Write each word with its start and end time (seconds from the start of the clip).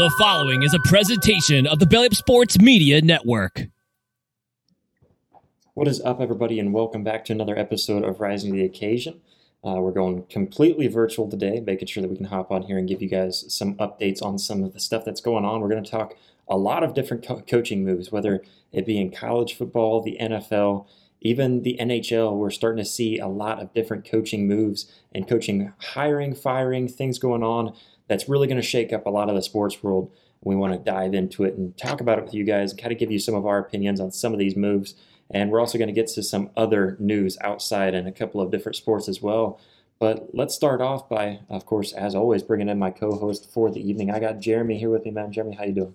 The 0.00 0.08
following 0.18 0.62
is 0.62 0.72
a 0.72 0.78
presentation 0.78 1.66
of 1.66 1.78
the 1.78 1.84
Belly 1.84 2.06
Up 2.06 2.14
Sports 2.14 2.58
Media 2.58 3.02
Network. 3.02 3.66
What 5.74 5.88
is 5.88 6.00
up, 6.00 6.22
everybody, 6.22 6.58
and 6.58 6.72
welcome 6.72 7.04
back 7.04 7.22
to 7.26 7.34
another 7.34 7.54
episode 7.54 8.02
of 8.02 8.18
Rising 8.18 8.50
to 8.50 8.56
the 8.56 8.64
Occasion. 8.64 9.20
Uh, 9.62 9.74
we're 9.74 9.92
going 9.92 10.24
completely 10.30 10.86
virtual 10.86 11.28
today, 11.28 11.60
making 11.60 11.86
sure 11.86 12.00
that 12.00 12.08
we 12.08 12.16
can 12.16 12.24
hop 12.24 12.50
on 12.50 12.62
here 12.62 12.78
and 12.78 12.88
give 12.88 13.02
you 13.02 13.10
guys 13.10 13.44
some 13.52 13.74
updates 13.74 14.22
on 14.22 14.38
some 14.38 14.64
of 14.64 14.72
the 14.72 14.80
stuff 14.80 15.04
that's 15.04 15.20
going 15.20 15.44
on. 15.44 15.60
We're 15.60 15.68
going 15.68 15.84
to 15.84 15.90
talk 15.90 16.16
a 16.48 16.56
lot 16.56 16.82
of 16.82 16.94
different 16.94 17.22
co- 17.22 17.42
coaching 17.42 17.84
moves, 17.84 18.10
whether 18.10 18.42
it 18.72 18.86
be 18.86 18.98
in 18.98 19.10
college 19.10 19.52
football, 19.52 20.00
the 20.00 20.16
NFL, 20.18 20.86
even 21.20 21.62
the 21.62 21.76
NHL. 21.78 22.38
We're 22.38 22.48
starting 22.48 22.82
to 22.82 22.88
see 22.90 23.18
a 23.18 23.28
lot 23.28 23.60
of 23.60 23.74
different 23.74 24.10
coaching 24.10 24.48
moves 24.48 24.90
and 25.14 25.28
coaching 25.28 25.74
hiring, 25.78 26.34
firing, 26.34 26.88
things 26.88 27.18
going 27.18 27.42
on 27.42 27.74
that's 28.10 28.28
really 28.28 28.48
going 28.48 28.60
to 28.60 28.66
shake 28.66 28.92
up 28.92 29.06
a 29.06 29.10
lot 29.10 29.28
of 29.28 29.36
the 29.36 29.42
sports 29.42 29.84
world. 29.84 30.10
We 30.42 30.56
want 30.56 30.72
to 30.72 30.90
dive 30.90 31.14
into 31.14 31.44
it 31.44 31.54
and 31.54 31.76
talk 31.78 32.00
about 32.00 32.18
it 32.18 32.24
with 32.24 32.34
you 32.34 32.42
guys 32.42 32.74
kind 32.74 32.92
of 32.92 32.98
give 32.98 33.12
you 33.12 33.20
some 33.20 33.36
of 33.36 33.46
our 33.46 33.58
opinions 33.58 34.00
on 34.00 34.10
some 34.10 34.32
of 34.32 34.40
these 34.40 34.56
moves. 34.56 34.96
And 35.30 35.48
we're 35.48 35.60
also 35.60 35.78
going 35.78 35.86
to 35.86 35.94
get 35.94 36.08
to 36.08 36.22
some 36.24 36.50
other 36.56 36.96
news 36.98 37.38
outside 37.40 37.94
and 37.94 38.08
a 38.08 38.12
couple 38.12 38.40
of 38.40 38.50
different 38.50 38.74
sports 38.74 39.08
as 39.08 39.22
well. 39.22 39.60
But 40.00 40.30
let's 40.34 40.56
start 40.56 40.80
off 40.80 41.08
by, 41.08 41.40
of 41.48 41.66
course, 41.66 41.92
as 41.92 42.16
always, 42.16 42.42
bringing 42.42 42.68
in 42.68 42.80
my 42.80 42.90
co-host 42.90 43.48
for 43.52 43.70
the 43.70 43.88
evening. 43.88 44.10
I 44.10 44.18
got 44.18 44.40
Jeremy 44.40 44.76
here 44.76 44.90
with 44.90 45.04
me, 45.04 45.12
man. 45.12 45.30
Jeremy, 45.30 45.54
how 45.54 45.64
you 45.64 45.72
doing? 45.72 45.94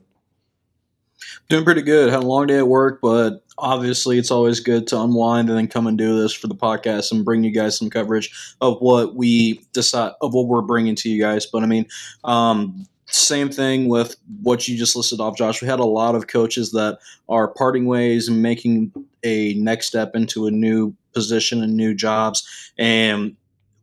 Doing 1.49 1.63
pretty 1.63 1.81
good. 1.81 2.11
Had 2.11 2.23
a 2.23 2.27
long 2.27 2.47
day 2.47 2.57
at 2.57 2.67
work, 2.67 2.99
but 3.01 3.43
obviously 3.57 4.17
it's 4.17 4.31
always 4.31 4.59
good 4.59 4.87
to 4.87 4.99
unwind 4.99 5.49
and 5.49 5.57
then 5.57 5.67
come 5.67 5.87
and 5.87 5.97
do 5.97 6.21
this 6.21 6.33
for 6.33 6.47
the 6.47 6.55
podcast 6.55 7.11
and 7.11 7.25
bring 7.25 7.43
you 7.43 7.51
guys 7.51 7.77
some 7.77 7.89
coverage 7.89 8.55
of 8.61 8.77
what 8.79 9.15
we 9.15 9.61
decide 9.73 10.11
of 10.21 10.33
what 10.33 10.47
we're 10.47 10.61
bringing 10.61 10.95
to 10.95 11.09
you 11.09 11.21
guys. 11.21 11.45
But 11.45 11.63
I 11.63 11.67
mean, 11.67 11.85
um, 12.23 12.85
same 13.07 13.49
thing 13.49 13.87
with 13.87 14.15
what 14.41 14.67
you 14.67 14.77
just 14.77 14.95
listed 14.95 15.19
off, 15.19 15.37
Josh. 15.37 15.61
We 15.61 15.67
had 15.67 15.79
a 15.79 15.85
lot 15.85 16.15
of 16.15 16.27
coaches 16.27 16.71
that 16.71 16.99
are 17.29 17.47
parting 17.47 17.85
ways 17.85 18.27
and 18.27 18.41
making 18.41 18.91
a 19.23 19.53
next 19.55 19.87
step 19.87 20.15
into 20.15 20.47
a 20.47 20.51
new 20.51 20.93
position 21.13 21.63
and 21.63 21.77
new 21.77 21.93
jobs. 21.93 22.71
And 22.77 23.35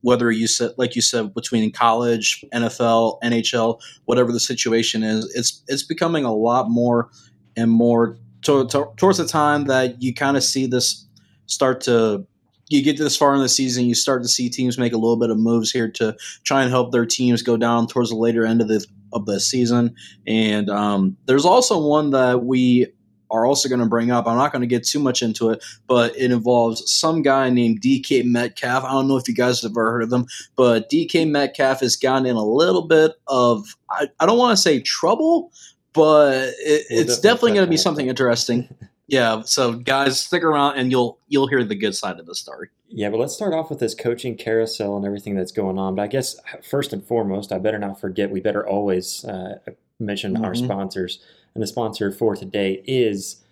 whether 0.02 0.30
you 0.30 0.46
said, 0.46 0.72
like 0.76 0.94
you 0.94 1.02
said, 1.02 1.34
between 1.34 1.72
college, 1.72 2.44
NFL, 2.52 3.20
NHL, 3.22 3.80
whatever 4.04 4.32
the 4.32 4.40
situation 4.40 5.02
is, 5.02 5.32
it's 5.34 5.62
it's 5.68 5.82
becoming 5.82 6.24
a 6.24 6.34
lot 6.34 6.70
more 6.70 7.10
and 7.56 7.70
more 7.70 8.18
to, 8.42 8.66
to, 8.68 8.86
towards 8.96 9.18
the 9.18 9.26
time 9.26 9.64
that 9.64 10.02
you 10.02 10.12
kind 10.12 10.36
of 10.36 10.44
see 10.44 10.66
this 10.66 11.06
start 11.46 11.80
to 11.82 12.26
you 12.68 12.82
get 12.82 12.96
this 12.96 13.16
far 13.16 13.34
in 13.34 13.40
the 13.40 13.48
season, 13.48 13.84
you 13.84 13.94
start 13.94 14.22
to 14.22 14.28
see 14.28 14.48
teams 14.48 14.78
make 14.78 14.94
a 14.94 14.96
little 14.96 15.18
bit 15.18 15.28
of 15.28 15.38
moves 15.38 15.70
here 15.70 15.90
to 15.90 16.16
try 16.44 16.62
and 16.62 16.70
help 16.70 16.90
their 16.90 17.04
teams 17.04 17.42
go 17.42 17.56
down 17.56 17.86
towards 17.86 18.08
the 18.08 18.16
later 18.16 18.46
end 18.46 18.62
of 18.62 18.68
the 18.68 18.84
of 19.12 19.26
the 19.26 19.38
season. 19.38 19.94
And 20.26 20.70
um, 20.70 21.16
there's 21.26 21.44
also 21.44 21.86
one 21.86 22.10
that 22.10 22.44
we 22.44 22.86
are 23.32 23.46
also 23.46 23.68
going 23.68 23.80
to 23.80 23.86
bring 23.86 24.10
up. 24.10 24.26
I'm 24.28 24.36
not 24.36 24.52
going 24.52 24.60
to 24.60 24.66
get 24.68 24.84
too 24.86 25.00
much 25.00 25.22
into 25.22 25.50
it, 25.50 25.64
but 25.88 26.14
it 26.16 26.30
involves 26.30 26.88
some 26.90 27.22
guy 27.22 27.50
named 27.50 27.80
DK 27.80 28.24
Metcalf. 28.24 28.84
I 28.84 28.92
don't 28.92 29.08
know 29.08 29.16
if 29.16 29.26
you 29.26 29.34
guys 29.34 29.62
have 29.62 29.72
ever 29.72 29.90
heard 29.90 30.02
of 30.02 30.12
him, 30.12 30.26
but 30.54 30.90
DK 30.90 31.28
Metcalf 31.28 31.80
has 31.80 31.96
gotten 31.96 32.26
in 32.26 32.36
a 32.36 32.44
little 32.44 32.82
bit 32.86 33.12
of 33.26 33.74
I, 33.90 34.08
I 34.20 34.26
don't 34.26 34.38
want 34.38 34.56
to 34.56 34.62
say 34.62 34.80
trouble, 34.80 35.50
but 35.94 36.34
it, 36.58 36.86
it's 36.90 37.18
definitely 37.18 37.52
going 37.52 37.66
to 37.66 37.70
be 37.70 37.76
something 37.76 38.06
interesting. 38.06 38.68
yeah, 39.08 39.42
so 39.44 39.72
guys, 39.72 40.20
stick 40.20 40.42
around 40.44 40.78
and 40.78 40.90
you'll 40.90 41.18
you'll 41.28 41.48
hear 41.48 41.64
the 41.64 41.74
good 41.74 41.94
side 41.96 42.20
of 42.20 42.26
the 42.26 42.34
story. 42.34 42.68
Yeah, 42.94 43.08
but 43.08 43.18
let's 43.18 43.32
start 43.34 43.54
off 43.54 43.70
with 43.70 43.78
this 43.78 43.94
coaching 43.94 44.36
carousel 44.36 44.96
and 44.98 45.06
everything 45.06 45.34
that's 45.34 45.52
going 45.52 45.78
on. 45.78 45.94
But 45.94 46.02
I 46.02 46.06
guess 46.08 46.36
first 46.68 46.92
and 46.92 47.02
foremost, 47.02 47.50
I 47.50 47.58
better 47.58 47.78
not 47.78 47.98
forget, 47.98 48.30
we 48.30 48.40
better 48.40 48.66
always 48.66 49.24
uh, 49.24 49.60
mention 49.98 50.36
our 50.44 50.52
Mhm. 50.52 50.64
sponsors. 50.64 51.18
And 51.54 51.62
the 51.62 51.66
sponsor 51.66 52.10
for 52.10 52.34
today 52.34 52.82
is 52.86 53.42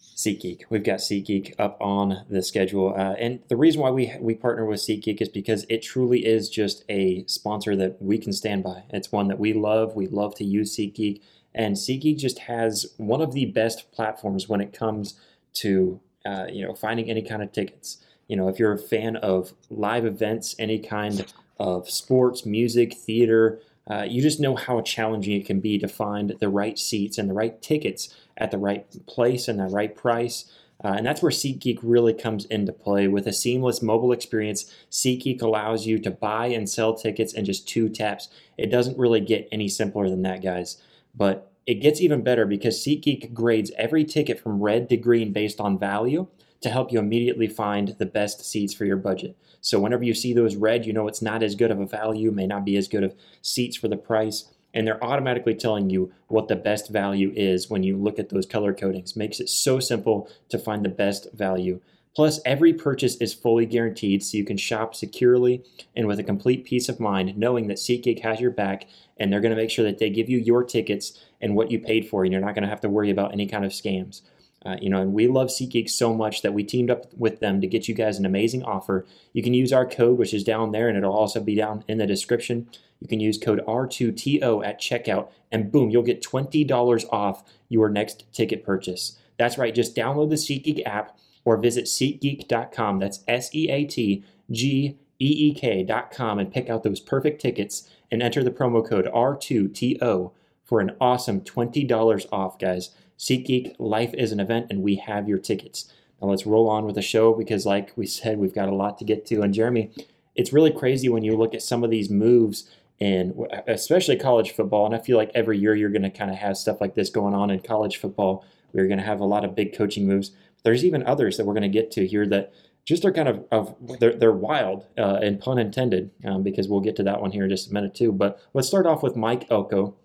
SeatGeek. 0.00 0.62
We've 0.70 0.84
got 0.84 0.98
SeatGeek 0.98 1.54
up 1.58 1.76
on 1.80 2.24
the 2.28 2.42
schedule. 2.42 2.94
Uh, 2.96 3.14
and 3.14 3.40
the 3.48 3.56
reason 3.56 3.80
why 3.80 3.90
we, 3.90 4.12
we 4.20 4.34
partner 4.34 4.64
with 4.64 4.80
SeatGeek 4.80 5.20
is 5.20 5.28
because 5.28 5.66
it 5.68 5.82
truly 5.82 6.24
is 6.24 6.48
just 6.48 6.84
a 6.88 7.24
sponsor 7.26 7.74
that 7.76 8.00
we 8.00 8.18
can 8.18 8.32
stand 8.32 8.62
by. 8.62 8.84
It's 8.90 9.10
one 9.10 9.28
that 9.28 9.38
we 9.38 9.52
love. 9.52 9.96
We 9.96 10.06
love 10.06 10.34
to 10.36 10.44
use 10.44 10.76
SeatGeek. 10.76 11.20
And 11.54 11.76
SeatGeek 11.76 12.18
just 12.18 12.40
has 12.40 12.94
one 12.96 13.20
of 13.20 13.32
the 13.32 13.46
best 13.46 13.90
platforms 13.92 14.48
when 14.48 14.60
it 14.60 14.72
comes 14.72 15.14
to 15.54 16.00
uh, 16.26 16.46
you 16.50 16.66
know 16.66 16.74
finding 16.74 17.10
any 17.10 17.22
kind 17.22 17.42
of 17.42 17.52
tickets. 17.52 17.98
You 18.28 18.36
know, 18.36 18.48
if 18.48 18.58
you're 18.58 18.72
a 18.72 18.78
fan 18.78 19.16
of 19.16 19.52
live 19.70 20.06
events, 20.06 20.54
any 20.58 20.78
kind 20.78 21.26
of 21.58 21.88
sports, 21.88 22.46
music, 22.46 22.94
theater, 22.94 23.60
uh, 23.90 24.06
you 24.08 24.22
just 24.22 24.40
know 24.40 24.56
how 24.56 24.80
challenging 24.80 25.38
it 25.38 25.46
can 25.46 25.60
be 25.60 25.78
to 25.78 25.88
find 25.88 26.34
the 26.40 26.48
right 26.48 26.78
seats 26.78 27.18
and 27.18 27.28
the 27.28 27.34
right 27.34 27.60
tickets 27.60 28.14
at 28.36 28.50
the 28.50 28.58
right 28.58 28.86
place 29.06 29.46
and 29.46 29.58
the 29.58 29.64
right 29.64 29.94
price. 29.94 30.50
Uh, 30.82 30.94
and 30.96 31.06
that's 31.06 31.22
where 31.22 31.30
SeatGeek 31.30 31.78
really 31.82 32.14
comes 32.14 32.46
into 32.46 32.72
play. 32.72 33.06
With 33.08 33.26
a 33.26 33.32
seamless 33.32 33.82
mobile 33.82 34.12
experience, 34.12 34.70
SeatGeek 34.90 35.40
allows 35.40 35.86
you 35.86 35.98
to 35.98 36.10
buy 36.10 36.46
and 36.46 36.68
sell 36.68 36.94
tickets 36.94 37.32
in 37.32 37.44
just 37.44 37.68
two 37.68 37.88
taps. 37.88 38.28
It 38.58 38.70
doesn't 38.70 38.98
really 38.98 39.20
get 39.20 39.48
any 39.52 39.68
simpler 39.68 40.08
than 40.08 40.22
that, 40.22 40.42
guys. 40.42 40.78
But 41.14 41.52
it 41.66 41.74
gets 41.74 42.00
even 42.00 42.22
better 42.22 42.44
because 42.44 42.78
SeatGeek 42.78 43.32
grades 43.32 43.70
every 43.76 44.04
ticket 44.04 44.40
from 44.40 44.62
red 44.62 44.88
to 44.90 44.96
green 44.96 45.32
based 45.32 45.60
on 45.60 45.78
value 45.78 46.26
to 46.64 46.70
help 46.70 46.90
you 46.90 46.98
immediately 46.98 47.46
find 47.46 47.94
the 47.98 48.06
best 48.06 48.44
seats 48.44 48.74
for 48.74 48.84
your 48.84 48.96
budget. 48.96 49.36
So 49.60 49.78
whenever 49.78 50.02
you 50.02 50.14
see 50.14 50.32
those 50.32 50.56
red, 50.56 50.84
you 50.84 50.92
know 50.92 51.06
it's 51.06 51.22
not 51.22 51.42
as 51.42 51.54
good 51.54 51.70
of 51.70 51.78
a 51.78 51.86
value, 51.86 52.30
may 52.30 52.46
not 52.46 52.64
be 52.64 52.76
as 52.76 52.88
good 52.88 53.04
of 53.04 53.14
seats 53.40 53.76
for 53.76 53.88
the 53.88 53.96
price, 53.96 54.50
and 54.72 54.86
they're 54.86 55.02
automatically 55.04 55.54
telling 55.54 55.90
you 55.90 56.12
what 56.28 56.48
the 56.48 56.56
best 56.56 56.90
value 56.90 57.32
is 57.36 57.70
when 57.70 57.82
you 57.82 57.96
look 57.96 58.18
at 58.18 58.30
those 58.30 58.46
color 58.46 58.74
codings. 58.74 59.14
Makes 59.14 59.40
it 59.40 59.48
so 59.48 59.78
simple 59.78 60.28
to 60.48 60.58
find 60.58 60.84
the 60.84 60.88
best 60.88 61.32
value. 61.32 61.80
Plus, 62.16 62.40
every 62.44 62.72
purchase 62.72 63.16
is 63.16 63.34
fully 63.34 63.66
guaranteed 63.66 64.22
so 64.22 64.38
you 64.38 64.44
can 64.44 64.56
shop 64.56 64.94
securely 64.94 65.62
and 65.96 66.06
with 66.06 66.18
a 66.18 66.24
complete 66.24 66.64
peace 66.64 66.88
of 66.88 67.00
mind, 67.00 67.36
knowing 67.36 67.66
that 67.66 67.76
SeatGeek 67.76 68.20
has 68.20 68.40
your 68.40 68.52
back 68.52 68.86
and 69.16 69.32
they're 69.32 69.40
going 69.40 69.54
to 69.54 69.60
make 69.60 69.70
sure 69.70 69.84
that 69.84 69.98
they 69.98 70.10
give 70.10 70.30
you 70.30 70.38
your 70.38 70.62
tickets 70.64 71.18
and 71.40 71.56
what 71.56 71.70
you 71.70 71.78
paid 71.78 72.08
for, 72.08 72.24
and 72.24 72.32
you're 72.32 72.40
not 72.40 72.54
going 72.54 72.62
to 72.62 72.68
have 72.68 72.80
to 72.80 72.88
worry 72.88 73.10
about 73.10 73.32
any 73.32 73.46
kind 73.46 73.64
of 73.64 73.72
scams. 73.72 74.22
Uh, 74.64 74.76
you 74.80 74.88
know, 74.88 75.00
and 75.00 75.12
we 75.12 75.28
love 75.28 75.48
SeatGeek 75.48 75.90
so 75.90 76.14
much 76.14 76.40
that 76.42 76.54
we 76.54 76.64
teamed 76.64 76.90
up 76.90 77.12
with 77.14 77.40
them 77.40 77.60
to 77.60 77.66
get 77.66 77.86
you 77.86 77.94
guys 77.94 78.18
an 78.18 78.24
amazing 78.24 78.62
offer. 78.62 79.04
You 79.32 79.42
can 79.42 79.52
use 79.52 79.72
our 79.72 79.86
code, 79.86 80.18
which 80.18 80.32
is 80.32 80.42
down 80.42 80.72
there, 80.72 80.88
and 80.88 80.96
it'll 80.96 81.12
also 81.12 81.40
be 81.40 81.54
down 81.54 81.84
in 81.86 81.98
the 81.98 82.06
description. 82.06 82.68
You 83.00 83.08
can 83.08 83.20
use 83.20 83.36
code 83.36 83.62
R2TO 83.66 84.64
at 84.64 84.80
checkout, 84.80 85.28
and 85.52 85.70
boom, 85.70 85.90
you'll 85.90 86.02
get 86.02 86.22
$20 86.22 87.04
off 87.12 87.44
your 87.68 87.90
next 87.90 88.24
ticket 88.32 88.64
purchase. 88.64 89.18
That's 89.38 89.58
right, 89.58 89.74
just 89.74 89.94
download 89.94 90.30
the 90.30 90.36
SeatGeek 90.36 90.86
app 90.86 91.18
or 91.44 91.58
visit 91.58 91.84
SeatGeek.com. 91.84 92.98
That's 92.98 93.22
S 93.28 93.54
E 93.54 93.68
A 93.68 93.84
T 93.84 94.24
G 94.50 94.96
E 95.20 95.26
E 95.26 95.54
K.com 95.54 96.38
and 96.38 96.52
pick 96.52 96.70
out 96.70 96.82
those 96.82 97.00
perfect 97.00 97.40
tickets 97.40 97.88
and 98.10 98.22
enter 98.22 98.42
the 98.42 98.50
promo 98.50 98.86
code 98.86 99.06
R2TO 99.06 100.32
for 100.64 100.80
an 100.80 100.96
awesome 101.00 101.42
$20 101.42 102.26
off, 102.32 102.58
guys. 102.58 102.90
SeatGeek, 103.18 103.76
life 103.78 104.12
is 104.14 104.32
an 104.32 104.40
event, 104.40 104.66
and 104.70 104.82
we 104.82 104.96
have 104.96 105.28
your 105.28 105.38
tickets. 105.38 105.92
Now 106.20 106.28
let's 106.28 106.46
roll 106.46 106.68
on 106.68 106.84
with 106.84 106.94
the 106.94 107.02
show 107.02 107.34
because, 107.34 107.66
like 107.66 107.92
we 107.96 108.06
said, 108.06 108.38
we've 108.38 108.54
got 108.54 108.68
a 108.68 108.74
lot 108.74 108.98
to 108.98 109.04
get 109.04 109.26
to. 109.26 109.42
And 109.42 109.54
Jeremy, 109.54 109.90
it's 110.34 110.52
really 110.52 110.72
crazy 110.72 111.08
when 111.08 111.22
you 111.22 111.36
look 111.36 111.54
at 111.54 111.62
some 111.62 111.84
of 111.84 111.90
these 111.90 112.10
moves 112.10 112.68
and 113.00 113.34
especially 113.66 114.16
college 114.16 114.52
football. 114.52 114.86
And 114.86 114.94
I 114.94 114.98
feel 114.98 115.16
like 115.16 115.30
every 115.34 115.58
year 115.58 115.74
you're 115.74 115.90
going 115.90 116.02
to 116.02 116.10
kind 116.10 116.30
of 116.30 116.36
have 116.36 116.56
stuff 116.56 116.80
like 116.80 116.94
this 116.94 117.10
going 117.10 117.34
on 117.34 117.50
in 117.50 117.60
college 117.60 117.96
football. 117.96 118.44
We're 118.72 118.86
going 118.86 118.98
to 118.98 119.04
have 119.04 119.20
a 119.20 119.24
lot 119.24 119.44
of 119.44 119.54
big 119.54 119.76
coaching 119.76 120.06
moves. 120.06 120.32
There's 120.62 120.84
even 120.84 121.04
others 121.04 121.36
that 121.36 121.44
we're 121.44 121.54
going 121.54 121.62
to 121.62 121.68
get 121.68 121.90
to 121.92 122.06
here 122.06 122.26
that 122.28 122.52
just 122.84 123.04
are 123.04 123.12
kind 123.12 123.28
of, 123.28 123.44
of 123.50 123.74
they're, 123.98 124.14
they're 124.14 124.32
wild 124.32 124.84
uh, 124.98 125.18
and 125.22 125.40
pun 125.40 125.58
intended 125.58 126.10
um, 126.24 126.42
because 126.42 126.68
we'll 126.68 126.80
get 126.80 126.96
to 126.96 127.02
that 127.02 127.20
one 127.20 127.32
here 127.32 127.44
in 127.44 127.50
just 127.50 127.70
a 127.70 127.74
minute 127.74 127.94
too. 127.94 128.12
But 128.12 128.40
let's 128.52 128.68
start 128.68 128.86
off 128.86 129.02
with 129.02 129.16
Mike 129.16 129.46
Elko. 129.50 129.96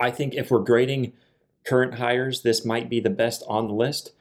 I 0.00 0.10
think 0.10 0.34
if 0.34 0.50
we're 0.50 0.60
grading 0.60 1.12
current 1.64 1.94
hires, 1.94 2.42
this 2.42 2.64
might 2.64 2.88
be 2.88 3.00
the 3.00 3.10
best 3.10 3.42
on 3.48 3.68
the 3.68 3.74
list. 3.74 4.12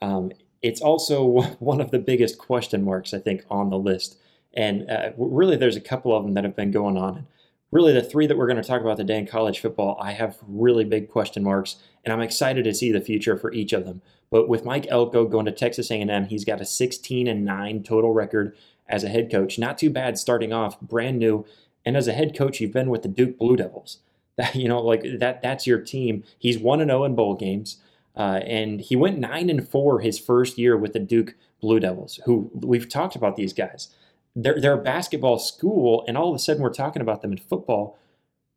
Um, 0.00 0.32
it's 0.62 0.80
also 0.80 1.24
one 1.58 1.80
of 1.80 1.90
the 1.90 1.98
biggest 1.98 2.38
question 2.38 2.84
marks, 2.84 3.14
I 3.14 3.18
think, 3.18 3.44
on 3.50 3.70
the 3.70 3.78
list. 3.78 4.18
And 4.54 4.88
uh, 4.90 5.10
really, 5.16 5.56
there's 5.56 5.76
a 5.76 5.80
couple 5.80 6.16
of 6.16 6.24
them 6.24 6.34
that 6.34 6.44
have 6.44 6.56
been 6.56 6.70
going 6.70 6.96
on. 6.96 7.26
Really, 7.70 7.92
the 7.92 8.02
three 8.02 8.28
that 8.28 8.38
we're 8.38 8.46
going 8.46 8.62
to 8.62 8.68
talk 8.68 8.82
about 8.82 8.96
today 8.96 9.18
in 9.18 9.26
college 9.26 9.58
football, 9.58 9.98
I 10.00 10.12
have 10.12 10.38
really 10.46 10.84
big 10.84 11.10
question 11.10 11.42
marks, 11.42 11.76
and 12.04 12.12
I'm 12.12 12.20
excited 12.20 12.64
to 12.64 12.74
see 12.74 12.92
the 12.92 13.00
future 13.00 13.36
for 13.36 13.52
each 13.52 13.72
of 13.72 13.84
them. 13.84 14.00
But 14.30 14.48
with 14.48 14.64
Mike 14.64 14.86
Elko 14.88 15.26
going 15.26 15.46
to 15.46 15.52
Texas 15.52 15.90
A&M, 15.90 16.26
he's 16.26 16.44
got 16.44 16.60
a 16.60 16.64
16 16.64 17.26
and 17.26 17.44
9 17.44 17.82
total 17.82 18.12
record 18.12 18.56
as 18.88 19.02
a 19.02 19.08
head 19.08 19.30
coach. 19.30 19.58
Not 19.58 19.78
too 19.78 19.90
bad 19.90 20.18
starting 20.18 20.52
off, 20.52 20.80
brand 20.80 21.18
new. 21.18 21.44
And 21.84 21.96
as 21.96 22.08
a 22.08 22.12
head 22.12 22.36
coach, 22.36 22.60
you've 22.60 22.72
been 22.72 22.90
with 22.90 23.02
the 23.02 23.08
Duke 23.08 23.38
Blue 23.38 23.56
Devils. 23.56 23.98
That 24.36 24.56
you 24.56 24.68
know, 24.68 24.80
like 24.80 25.04
that 25.20 25.42
that's 25.42 25.64
your 25.64 25.78
team. 25.78 26.24
He's 26.38 26.58
1 26.58 26.80
and 26.80 26.90
0 26.90 27.04
in 27.04 27.14
bowl 27.14 27.36
games. 27.36 27.76
Uh, 28.16 28.40
and 28.44 28.80
he 28.80 28.96
went 28.96 29.20
9 29.20 29.48
and 29.48 29.68
4 29.68 30.00
his 30.00 30.18
first 30.18 30.58
year 30.58 30.76
with 30.76 30.92
the 30.92 30.98
Duke 30.98 31.36
Blue 31.60 31.78
Devils, 31.78 32.18
who 32.24 32.50
we've 32.52 32.88
talked 32.88 33.14
about 33.14 33.36
these 33.36 33.52
guys 33.52 33.94
they're, 34.36 34.60
they're 34.60 34.78
a 34.78 34.82
basketball 34.82 35.38
school, 35.38 36.04
and 36.08 36.16
all 36.16 36.28
of 36.28 36.34
a 36.34 36.38
sudden 36.38 36.62
we're 36.62 36.72
talking 36.72 37.02
about 37.02 37.22
them 37.22 37.32
in 37.32 37.38
football. 37.38 37.98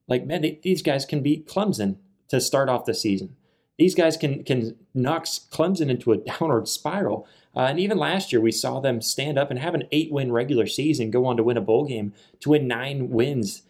Like, 0.08 0.26
man, 0.26 0.42
they, 0.42 0.60
these 0.64 0.82
guys 0.82 1.06
can 1.06 1.22
beat 1.22 1.48
Clemson 1.48 1.98
to 2.30 2.42
start 2.42 2.70
off 2.70 2.86
the 2.86 2.94
season. 2.94 3.36
These 3.78 3.94
guys 3.94 4.18
can 4.18 4.44
can 4.44 4.76
knock 4.96 5.26
Clemson 5.26 5.90
into 5.90 6.12
a 6.12 6.18
downward 6.40 6.68
spiral. 6.68 7.28
Uh, 7.56 7.62
and 7.62 7.80
even 7.80 7.98
last 7.98 8.32
year, 8.32 8.42
we 8.42 8.52
saw 8.52 8.80
them 8.80 9.02
stand 9.02 9.38
up 9.38 9.52
and 9.52 9.60
have 9.60 9.76
an 9.76 9.88
eight 9.92 10.12
win 10.12 10.32
regular 10.32 10.66
season, 10.66 11.12
go 11.12 11.26
on 11.26 11.38
to 11.38 11.44
win 11.44 11.58
a 11.58 11.62
bowl 11.62 11.86
game, 11.86 12.14
to 12.40 12.50
win 12.50 12.68
nine 12.68 13.10
wins 13.10 13.64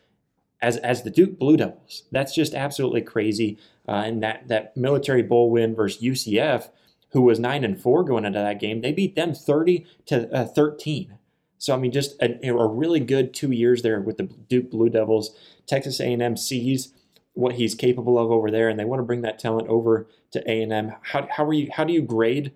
as 0.61 0.77
as 0.77 1.03
the 1.03 1.09
Duke 1.09 1.37
Blue 1.37 1.57
Devils. 1.57 2.03
That's 2.11 2.33
just 2.33 2.53
absolutely 2.53 3.01
crazy. 3.01 3.57
Uh, 3.87 4.03
and 4.05 4.23
that 4.23 4.47
that 4.47 4.75
military 4.75 5.23
bowl 5.23 5.49
win 5.49 5.75
versus 5.75 6.01
UCF, 6.01 6.69
who 7.11 7.21
was 7.21 7.39
nine 7.39 7.63
and 7.63 7.79
four 7.79 8.03
going 8.03 8.25
into 8.25 8.39
that 8.39 8.59
game, 8.59 8.81
they 8.81 8.91
beat 8.91 9.15
them 9.15 9.33
thirty 9.33 9.85
to 10.07 10.31
uh, 10.33 10.45
thirteen. 10.45 11.17
So 11.57 11.73
I 11.73 11.77
mean, 11.77 11.91
just 11.91 12.21
a, 12.21 12.47
a 12.47 12.67
really 12.67 12.99
good 12.99 13.33
two 13.33 13.51
years 13.51 13.81
there 13.81 13.99
with 13.99 14.17
the 14.17 14.23
Duke 14.23 14.69
Blue 14.69 14.89
Devils. 14.89 15.35
Texas 15.65 15.99
A&M 15.99 16.37
sees 16.37 16.93
what 17.33 17.55
he's 17.55 17.75
capable 17.75 18.17
of 18.17 18.31
over 18.31 18.49
there, 18.49 18.69
and 18.69 18.79
they 18.79 18.85
want 18.85 18.99
to 18.99 19.03
bring 19.03 19.21
that 19.21 19.39
talent 19.39 19.67
over 19.67 20.07
to 20.31 20.39
A&M. 20.49 20.93
How, 21.01 21.27
how 21.29 21.45
are 21.45 21.53
you? 21.53 21.69
How 21.71 21.83
do 21.83 21.93
you 21.93 22.01
grade 22.01 22.51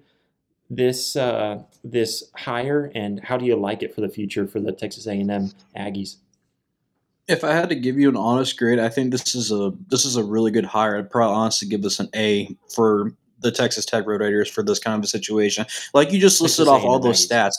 this 0.70 1.16
uh, 1.16 1.64
this 1.84 2.24
hire, 2.36 2.92
and 2.96 3.20
how 3.24 3.38
do 3.38 3.46
you 3.46 3.56
like 3.56 3.84
it 3.84 3.94
for 3.94 4.02
the 4.02 4.10
future 4.10 4.48
for 4.48 4.60
the 4.60 4.72
Texas 4.72 5.08
A&M 5.08 5.52
Aggies? 5.78 6.18
If 7.32 7.44
I 7.44 7.54
had 7.54 7.70
to 7.70 7.76
give 7.76 7.98
you 7.98 8.10
an 8.10 8.18
honest 8.18 8.58
grade, 8.58 8.80
I 8.80 8.90
think 8.90 9.12
this 9.12 9.36
is 9.36 9.52
a 9.52 9.72
this 9.88 10.06
is 10.06 10.16
a 10.18 10.24
really 10.24 10.52
good 10.52 10.66
hire. 10.66 10.98
I'd 10.98 11.10
probably 11.10 11.36
honestly 11.36 11.68
give 11.68 11.82
this 11.82 12.00
an 12.00 12.10
A 12.16 12.56
for 12.74 13.14
the 13.40 13.52
Texas 13.52 13.86
Tech 13.86 14.06
Red 14.06 14.22
Raiders 14.22 14.50
for 14.50 14.64
this 14.64 14.80
kind 14.80 14.98
of 14.98 15.04
a 15.04 15.08
situation. 15.08 15.66
Like 15.94 16.12
you 16.12 16.20
just 16.20 16.42
listed 16.42 16.68
off 16.68 16.84
all 16.84 17.00
those 17.00 17.28
stats. 17.28 17.56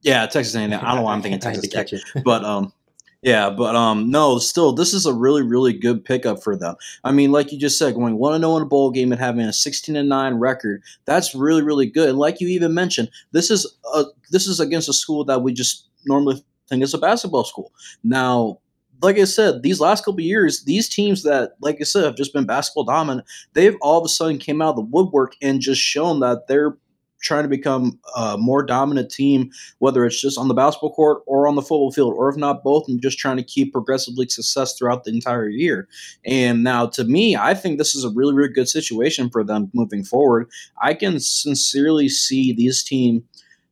Yeah, 0.00 0.24
Texas 0.26 0.54
A&M. 0.54 0.72
I 0.72 0.76
don't 0.76 0.96
know 0.96 1.02
why 1.02 1.12
I'm 1.12 1.22
thinking 1.22 1.40
Texas 1.40 1.68
Tech, 1.68 1.88
but 2.24 2.44
um, 2.44 2.72
yeah, 3.20 3.50
but 3.50 3.74
um, 3.74 4.10
no, 4.10 4.38
still, 4.38 4.72
this 4.72 4.94
is 4.94 5.04
a 5.04 5.12
really, 5.12 5.42
really 5.42 5.72
good 5.72 6.04
pickup 6.04 6.42
for 6.42 6.56
them. 6.56 6.76
I 7.02 7.10
mean, 7.10 7.32
like 7.32 7.50
you 7.50 7.58
just 7.58 7.76
said, 7.76 7.94
going 7.94 8.16
one 8.16 8.32
and 8.32 8.42
zero 8.42 8.56
in 8.56 8.62
a 8.62 8.66
bowl 8.66 8.90
game 8.92 9.10
and 9.10 9.20
having 9.20 9.40
a 9.40 9.52
sixteen 9.52 9.96
and 9.96 10.08
nine 10.08 10.34
record, 10.34 10.82
that's 11.04 11.34
really, 11.34 11.62
really 11.62 11.86
good. 11.86 12.08
And 12.08 12.18
like 12.18 12.40
you 12.40 12.46
even 12.48 12.74
mentioned, 12.74 13.10
this 13.32 13.50
is 13.50 13.66
a 13.92 14.04
this 14.30 14.46
is 14.46 14.60
against 14.60 14.88
a 14.88 14.92
school 14.92 15.24
that 15.24 15.42
we 15.42 15.52
just 15.52 15.88
normally 16.06 16.44
think 16.68 16.82
is 16.82 16.94
a 16.94 16.98
basketball 16.98 17.44
school. 17.44 17.72
Now, 18.04 18.60
like 19.02 19.18
I 19.18 19.24
said, 19.24 19.62
these 19.62 19.80
last 19.80 20.04
couple 20.04 20.20
years, 20.20 20.64
these 20.64 20.88
teams 20.88 21.22
that, 21.22 21.52
like 21.60 21.78
I 21.80 21.84
said, 21.84 22.04
have 22.04 22.16
just 22.16 22.32
been 22.32 22.46
basketball 22.46 22.84
dominant, 22.84 23.26
they've 23.52 23.76
all 23.80 23.98
of 23.98 24.04
a 24.04 24.08
sudden 24.08 24.38
came 24.38 24.60
out 24.60 24.70
of 24.70 24.76
the 24.76 24.82
woodwork 24.82 25.36
and 25.40 25.60
just 25.60 25.80
shown 25.80 26.20
that 26.20 26.46
they're 26.48 26.76
trying 27.20 27.42
to 27.42 27.48
become 27.48 27.98
a 28.16 28.36
more 28.38 28.62
dominant 28.62 29.10
team, 29.10 29.50
whether 29.78 30.04
it's 30.04 30.20
just 30.20 30.38
on 30.38 30.48
the 30.48 30.54
basketball 30.54 30.94
court 30.94 31.22
or 31.26 31.48
on 31.48 31.56
the 31.56 31.62
football 31.62 31.90
field, 31.90 32.14
or 32.16 32.28
if 32.28 32.36
not 32.36 32.62
both, 32.62 32.88
and 32.88 33.02
just 33.02 33.18
trying 33.18 33.36
to 33.36 33.42
keep 33.42 33.72
progressively 33.72 34.28
success 34.28 34.76
throughout 34.76 35.04
the 35.04 35.10
entire 35.10 35.48
year. 35.48 35.88
And 36.24 36.62
now, 36.62 36.86
to 36.86 37.04
me, 37.04 37.36
I 37.36 37.54
think 37.54 37.78
this 37.78 37.94
is 37.94 38.04
a 38.04 38.10
really, 38.10 38.34
really 38.34 38.52
good 38.52 38.68
situation 38.68 39.30
for 39.30 39.42
them 39.42 39.70
moving 39.74 40.04
forward. 40.04 40.48
I 40.80 40.94
can 40.94 41.18
sincerely 41.18 42.08
see 42.08 42.52
these 42.52 42.84
team; 42.84 43.24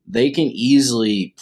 they 0.06 0.30
can 0.30 0.46
easily, 0.46 1.34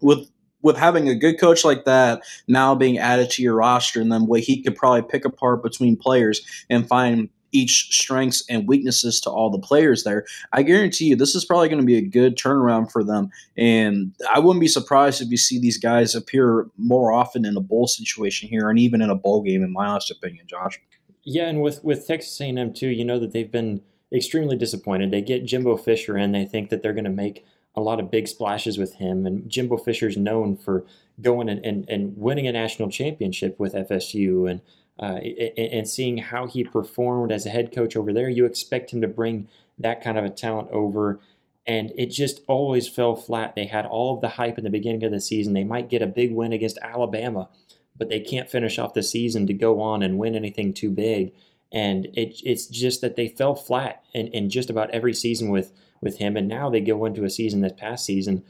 with 0.00 0.31
with 0.62 0.76
having 0.76 1.08
a 1.08 1.14
good 1.14 1.38
coach 1.38 1.64
like 1.64 1.84
that 1.84 2.22
now 2.48 2.74
being 2.74 2.98
added 2.98 3.30
to 3.30 3.42
your 3.42 3.54
roster, 3.54 4.00
and 4.00 4.10
then 4.10 4.26
what 4.26 4.40
he 4.40 4.62
could 4.62 4.76
probably 4.76 5.02
pick 5.02 5.24
apart 5.24 5.62
between 5.62 5.96
players 5.96 6.40
and 6.70 6.88
find 6.88 7.28
each 7.52 7.88
strengths 7.94 8.42
and 8.48 8.66
weaknesses 8.66 9.20
to 9.20 9.30
all 9.30 9.50
the 9.50 9.58
players 9.58 10.04
there. 10.04 10.24
I 10.52 10.62
guarantee 10.62 11.06
you, 11.06 11.16
this 11.16 11.34
is 11.34 11.44
probably 11.44 11.68
going 11.68 11.82
to 11.82 11.86
be 11.86 11.98
a 11.98 12.02
good 12.02 12.36
turnaround 12.36 12.90
for 12.90 13.04
them. 13.04 13.28
And 13.56 14.14
I 14.30 14.38
wouldn't 14.38 14.60
be 14.60 14.68
surprised 14.68 15.20
if 15.20 15.28
you 15.28 15.36
see 15.36 15.58
these 15.58 15.78
guys 15.78 16.14
appear 16.14 16.66
more 16.78 17.12
often 17.12 17.44
in 17.44 17.56
a 17.56 17.60
bowl 17.60 17.86
situation 17.86 18.48
here, 18.48 18.70
and 18.70 18.78
even 18.78 19.02
in 19.02 19.10
a 19.10 19.14
bowl 19.14 19.42
game, 19.42 19.62
in 19.62 19.72
my 19.72 19.86
honest 19.86 20.10
opinion, 20.10 20.46
Josh. 20.48 20.80
Yeah, 21.24 21.48
and 21.48 21.62
with 21.62 21.84
with 21.84 22.06
Texas 22.06 22.40
A&M 22.40 22.72
too, 22.72 22.88
you 22.88 23.04
know 23.04 23.18
that 23.20 23.32
they've 23.32 23.52
been 23.52 23.82
extremely 24.12 24.56
disappointed. 24.56 25.10
They 25.10 25.22
get 25.22 25.44
Jimbo 25.44 25.76
Fisher 25.76 26.16
in, 26.16 26.32
they 26.32 26.44
think 26.44 26.70
that 26.70 26.82
they're 26.82 26.92
going 26.92 27.04
to 27.04 27.10
make 27.10 27.44
a 27.74 27.80
lot 27.80 28.00
of 28.00 28.10
big 28.10 28.28
splashes 28.28 28.78
with 28.78 28.94
him. 28.94 29.26
And 29.26 29.48
Jimbo 29.48 29.78
Fisher's 29.78 30.16
known 30.16 30.56
for 30.56 30.84
going 31.20 31.48
and, 31.48 31.64
and, 31.64 31.88
and 31.88 32.16
winning 32.16 32.46
a 32.46 32.52
national 32.52 32.90
championship 32.90 33.58
with 33.58 33.74
FSU 33.74 34.50
and 34.50 34.60
uh, 34.98 35.16
and 35.56 35.88
seeing 35.88 36.18
how 36.18 36.46
he 36.46 36.62
performed 36.62 37.32
as 37.32 37.46
a 37.46 37.50
head 37.50 37.74
coach 37.74 37.96
over 37.96 38.12
there, 38.12 38.28
you 38.28 38.44
expect 38.44 38.92
him 38.92 39.00
to 39.00 39.08
bring 39.08 39.48
that 39.78 40.02
kind 40.02 40.18
of 40.18 40.24
a 40.24 40.30
talent 40.30 40.68
over. 40.70 41.18
And 41.66 41.92
it 41.96 42.06
just 42.06 42.42
always 42.46 42.88
fell 42.88 43.16
flat. 43.16 43.54
They 43.54 43.66
had 43.66 43.86
all 43.86 44.14
of 44.14 44.20
the 44.20 44.28
hype 44.28 44.58
in 44.58 44.64
the 44.64 44.70
beginning 44.70 45.02
of 45.02 45.10
the 45.10 45.20
season. 45.20 45.54
They 45.54 45.64
might 45.64 45.88
get 45.88 46.02
a 46.02 46.06
big 46.06 46.32
win 46.32 46.52
against 46.52 46.78
Alabama, 46.82 47.48
but 47.96 48.10
they 48.10 48.20
can't 48.20 48.50
finish 48.50 48.78
off 48.78 48.94
the 48.94 49.02
season 49.02 49.46
to 49.46 49.54
go 49.54 49.80
on 49.80 50.02
and 50.02 50.18
win 50.18 50.36
anything 50.36 50.74
too 50.74 50.90
big. 50.90 51.32
And 51.72 52.06
it, 52.14 52.40
it's 52.44 52.66
just 52.66 53.00
that 53.00 53.16
they 53.16 53.28
fell 53.28 53.54
flat 53.54 54.04
in, 54.12 54.28
in 54.28 54.50
just 54.50 54.70
about 54.70 54.90
every 54.90 55.14
season 55.14 55.48
with, 55.48 55.72
with 56.02 56.18
him. 56.18 56.36
And 56.36 56.48
now 56.48 56.68
they 56.68 56.80
go 56.80 57.06
into 57.06 57.24
a 57.24 57.30
season 57.30 57.60
this 57.60 57.72
past 57.72 58.04
season, 58.04 58.44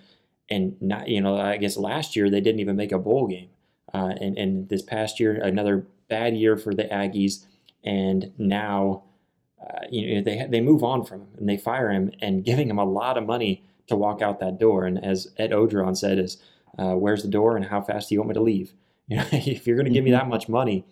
and 0.49 0.77
not 0.81 1.07
you 1.09 1.21
know 1.21 1.37
I 1.37 1.59
guess 1.59 1.77
last 1.77 2.17
year 2.17 2.29
they 2.29 2.41
didn't 2.41 2.61
even 2.61 2.77
make 2.77 2.93
a 2.93 2.99
bowl 2.99 3.29
game. 3.29 3.51
Uh, 3.95 4.15
and, 4.21 4.39
and 4.39 4.69
this 4.71 4.83
past 4.83 5.21
year, 5.21 5.35
another 5.35 5.87
bad 6.09 6.35
year 6.37 6.57
for 6.57 6.75
the 6.75 6.85
Aggies, 6.85 7.45
and 7.85 8.33
now 8.39 9.05
uh, 9.63 9.87
you 9.91 10.15
know 10.15 10.23
they 10.23 10.47
they 10.51 10.61
move 10.61 10.83
on 10.83 11.05
from 11.05 11.21
him 11.21 11.29
and 11.39 11.49
they 11.49 11.57
fire 11.57 11.91
him 11.91 12.11
and 12.21 12.45
giving 12.51 12.69
him 12.69 12.79
a 12.79 12.85
lot 12.85 13.19
of 13.19 13.27
money 13.27 13.63
to 13.87 13.97
walk 13.97 14.23
out 14.23 14.41
that 14.41 14.59
door. 14.59 14.85
And 14.85 15.03
as 15.05 15.29
Ed 15.37 15.51
Orgeron 15.51 15.97
said, 15.97 16.19
is 16.19 16.39
uh, 16.79 16.95
where's 16.95 17.23
the 17.23 17.29
door 17.29 17.57
and 17.57 17.67
how 17.67 17.83
fast 17.83 18.09
do 18.09 18.15
you 18.15 18.21
want 18.21 18.29
me 18.29 18.35
to 18.35 18.43
leave? 18.43 18.73
You 19.09 19.17
know, 19.17 19.27
if 19.33 19.67
you're 19.67 19.77
going 19.77 19.87
to 19.87 19.93
give 19.93 20.05
me 20.05 20.13
that 20.13 20.29
much 20.29 20.49
money 20.49 20.87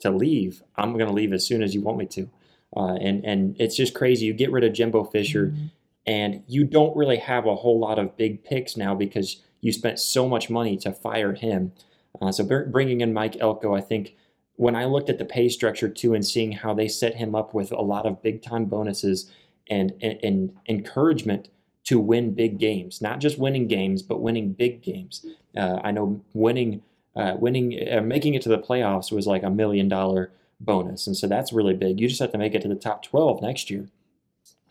to 0.00 0.10
leave, 0.10 0.62
I'm 0.76 0.92
going 0.92 1.06
to 1.06 1.12
leave 1.12 1.32
as 1.32 1.46
soon 1.46 1.62
as 1.62 1.74
you 1.74 1.80
want 1.80 1.96
me 1.96 2.06
to. 2.06 2.28
Uh, 2.76 2.94
and 2.96 3.24
and 3.24 3.56
it's 3.58 3.74
just 3.74 3.94
crazy. 3.94 4.26
You 4.26 4.34
get 4.34 4.52
rid 4.52 4.64
of 4.64 4.74
Jimbo 4.74 5.04
Fisher, 5.04 5.46
mm-hmm. 5.46 5.66
And 6.06 6.42
you 6.46 6.64
don't 6.64 6.96
really 6.96 7.16
have 7.16 7.46
a 7.46 7.54
whole 7.54 7.78
lot 7.78 7.98
of 7.98 8.16
big 8.16 8.44
picks 8.44 8.76
now 8.76 8.94
because 8.94 9.42
you 9.60 9.72
spent 9.72 9.98
so 9.98 10.28
much 10.28 10.50
money 10.50 10.76
to 10.76 10.92
fire 10.92 11.34
him. 11.34 11.72
Uh, 12.20 12.30
so 12.30 12.44
bringing 12.44 13.00
in 13.00 13.12
Mike 13.12 13.36
Elko, 13.40 13.74
I 13.74 13.80
think 13.80 14.14
when 14.56 14.76
I 14.76 14.84
looked 14.84 15.10
at 15.10 15.18
the 15.18 15.24
pay 15.24 15.48
structure 15.48 15.88
too 15.88 16.14
and 16.14 16.24
seeing 16.24 16.52
how 16.52 16.74
they 16.74 16.88
set 16.88 17.16
him 17.16 17.34
up 17.34 17.54
with 17.54 17.72
a 17.72 17.80
lot 17.80 18.06
of 18.06 18.22
big 18.22 18.42
time 18.42 18.66
bonuses 18.66 19.30
and, 19.68 19.92
and, 20.00 20.18
and 20.22 20.52
encouragement 20.68 21.48
to 21.84 21.98
win 21.98 22.34
big 22.34 22.58
games, 22.58 23.00
not 23.02 23.20
just 23.20 23.38
winning 23.38 23.66
games, 23.66 24.02
but 24.02 24.20
winning 24.20 24.52
big 24.52 24.82
games. 24.82 25.26
Uh, 25.56 25.80
I 25.82 25.90
know 25.90 26.22
winning, 26.32 26.82
uh, 27.16 27.34
winning, 27.38 27.78
uh, 27.90 28.00
making 28.00 28.34
it 28.34 28.42
to 28.42 28.48
the 28.48 28.58
playoffs 28.58 29.12
was 29.12 29.26
like 29.26 29.42
a 29.42 29.50
million 29.50 29.88
dollar 29.88 30.32
bonus, 30.60 31.06
and 31.06 31.16
so 31.16 31.26
that's 31.26 31.52
really 31.52 31.74
big. 31.74 32.00
You 32.00 32.08
just 32.08 32.20
have 32.20 32.32
to 32.32 32.38
make 32.38 32.54
it 32.54 32.62
to 32.62 32.68
the 32.68 32.74
top 32.74 33.02
twelve 33.02 33.42
next 33.42 33.70
year. 33.70 33.88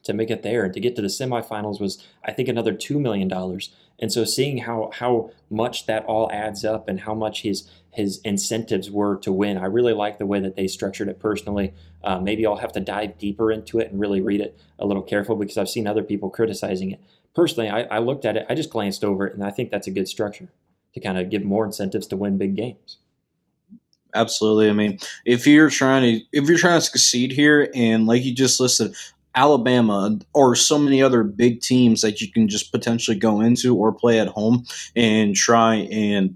To 0.03 0.13
make 0.13 0.29
it 0.29 0.43
there 0.43 0.63
and 0.63 0.73
to 0.73 0.79
get 0.79 0.95
to 0.95 1.01
the 1.01 1.07
semifinals 1.07 1.79
was 1.79 2.05
I 2.23 2.31
think 2.31 2.47
another 2.49 2.73
two 2.73 2.99
million 2.99 3.27
dollars. 3.27 3.71
And 3.99 4.11
so 4.11 4.25
seeing 4.25 4.59
how 4.59 4.91
how 4.93 5.31
much 5.49 5.85
that 5.85 6.05
all 6.05 6.31
adds 6.31 6.65
up 6.65 6.87
and 6.87 7.01
how 7.01 7.13
much 7.13 7.41
his 7.41 7.69
his 7.91 8.19
incentives 8.21 8.89
were 8.89 9.17
to 9.17 9.31
win, 9.31 9.57
I 9.57 9.65
really 9.65 9.93
like 9.93 10.17
the 10.17 10.25
way 10.25 10.39
that 10.39 10.55
they 10.55 10.67
structured 10.67 11.07
it 11.07 11.19
personally. 11.19 11.73
Uh, 12.03 12.19
maybe 12.19 12.45
I'll 12.45 12.57
have 12.57 12.71
to 12.73 12.79
dive 12.79 13.17
deeper 13.17 13.51
into 13.51 13.79
it 13.79 13.91
and 13.91 13.99
really 13.99 14.19
read 14.19 14.41
it 14.41 14.57
a 14.79 14.85
little 14.85 15.03
careful 15.03 15.35
because 15.35 15.57
I've 15.57 15.69
seen 15.69 15.87
other 15.87 16.03
people 16.03 16.29
criticizing 16.29 16.91
it. 16.91 16.99
Personally, 17.35 17.69
I, 17.69 17.83
I 17.83 17.99
looked 17.99 18.25
at 18.25 18.35
it, 18.35 18.45
I 18.49 18.55
just 18.55 18.69
glanced 18.69 19.03
over 19.03 19.25
it, 19.25 19.33
and 19.33 19.43
I 19.43 19.51
think 19.51 19.71
that's 19.71 19.87
a 19.87 19.91
good 19.91 20.07
structure 20.07 20.49
to 20.93 20.99
kind 20.99 21.17
of 21.17 21.29
give 21.29 21.43
more 21.43 21.65
incentives 21.65 22.07
to 22.07 22.17
win 22.17 22.37
big 22.37 22.55
games 22.55 22.97
absolutely. 24.13 24.69
I 24.69 24.73
mean, 24.73 24.99
if 25.25 25.45
you're 25.47 25.69
trying 25.69 26.03
to 26.03 26.25
if 26.31 26.47
you're 26.47 26.57
trying 26.57 26.79
to 26.79 26.85
succeed 26.85 27.31
here, 27.31 27.69
and 27.73 28.05
like 28.05 28.23
you 28.23 28.33
just 28.33 28.59
listed, 28.59 28.95
Alabama 29.35 30.17
or 30.33 30.55
so 30.55 30.77
many 30.77 31.01
other 31.01 31.23
big 31.23 31.61
teams 31.61 32.01
that 32.01 32.21
you 32.21 32.31
can 32.31 32.47
just 32.47 32.71
potentially 32.71 33.17
go 33.17 33.41
into 33.41 33.75
or 33.75 33.91
play 33.91 34.19
at 34.19 34.27
home 34.27 34.65
and 34.95 35.35
try 35.35 35.75
and 35.91 36.35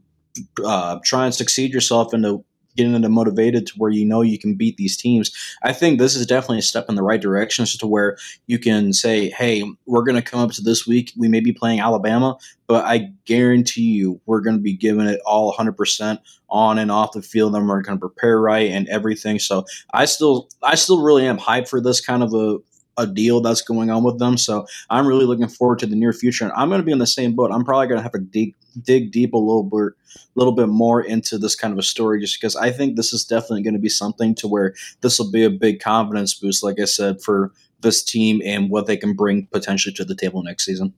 uh, 0.64 1.00
try 1.04 1.26
and 1.26 1.34
succeed 1.34 1.74
yourself 1.74 2.14
into 2.14 2.44
getting 2.78 2.94
into 2.94 3.10
motivated 3.10 3.68
to 3.68 3.74
where 3.78 3.92
you 3.92 4.06
know 4.06 4.22
you 4.22 4.40
can 4.40 4.56
beat 4.56 4.78
these 4.78 4.96
teams. 4.96 5.32
I 5.64 5.74
think 5.74 6.00
this 6.00 6.16
is 6.16 6.26
definitely 6.26 6.60
a 6.60 6.62
step 6.62 6.86
in 6.88 6.96
the 6.96 7.04
right 7.04 7.20
direction 7.20 7.64
as 7.64 7.76
to 7.76 7.88
where 7.88 8.18
you 8.46 8.60
can 8.60 8.94
say, 8.94 9.30
hey, 9.32 9.64
we're 9.86 10.04
going 10.04 10.16
to 10.16 10.22
come 10.22 10.40
up 10.40 10.52
to 10.52 10.62
this 10.62 10.88
week. 10.88 11.12
We 11.18 11.28
may 11.28 11.42
be 11.42 11.52
playing 11.52 11.80
Alabama, 11.80 12.38
but 12.68 12.86
I 12.86 13.12
guarantee 13.26 13.82
you 13.82 14.22
we're 14.26 14.42
going 14.42 14.56
to 14.56 14.62
be 14.62 14.74
giving 14.74 15.08
it 15.08 15.20
all 15.26 15.54
100% 15.54 16.20
on 16.50 16.78
and 16.78 16.92
off 16.92 17.12
the 17.12 17.22
field 17.22 17.56
and 17.56 17.68
we're 17.68 17.82
going 17.82 17.98
to 17.98 18.00
prepare 18.00 18.40
right 18.40 18.72
and 18.72 18.88
everything. 18.88 19.40
So 19.40 19.66
I 19.94 20.06
still, 20.06 20.48
I 20.64 20.76
still 20.76 21.02
really 21.02 21.26
am 21.26 21.40
hyped 21.40 21.68
for 21.68 21.82
this 21.82 22.00
kind 22.00 22.24
of 22.24 22.34
a, 22.34 22.60
a 22.98 23.06
deal 23.06 23.42
that's 23.42 23.62
going 23.62 23.90
on 23.90 24.04
with 24.04 24.20
them. 24.20 24.38
So 24.38 24.66
I'm 24.90 25.08
really 25.08 25.26
looking 25.26 25.48
forward 25.48 25.80
to 25.80 25.86
the 25.86 25.96
near 25.96 26.14
future. 26.14 26.46
And 26.46 26.54
I'm 26.54 26.70
going 26.70 26.82
to 26.82 26.86
be 26.86 26.92
in 26.92 26.98
the 26.98 27.08
same 27.08 27.36
boat. 27.36 27.52
I'm 27.52 27.64
probably 27.64 27.88
going 27.88 28.00
to 28.00 28.04
have 28.04 28.12
to 28.14 28.20
dig 28.20 28.56
dig 28.82 29.12
deep 29.12 29.34
a 29.34 29.38
little 29.38 29.64
bit, 29.64 29.94
little 30.36 30.54
bit 30.54 30.68
more 30.68 31.02
into 31.02 31.38
this 31.38 31.56
kind 31.56 31.72
of 31.72 31.80
a 31.80 31.84
story, 31.84 32.20
just 32.20 32.40
because 32.40 32.56
I 32.56 32.72
think 32.72 32.96
this 32.96 33.14
is 33.14 33.26
definitely 33.26 33.64
going 33.64 33.74
to 33.74 33.80
be 33.80 33.90
something 33.90 34.36
to 34.36 34.48
where 34.48 34.74
this 35.02 35.18
will 35.18 35.32
be 35.32 35.44
a 35.44 35.50
big 35.50 35.80
confidence 35.80 36.34
boost. 36.34 36.64
Like 36.64 36.80
I 36.80 36.86
said, 36.86 37.22
for 37.22 37.52
this 37.82 38.04
team 38.04 38.42
and 38.44 38.70
what 38.70 38.88
they 38.88 38.98
can 38.98 39.14
bring 39.14 39.48
potentially 39.48 39.94
to 39.94 40.06
the 40.06 40.16
table 40.16 40.44
next 40.44 40.66
season. 40.66 40.94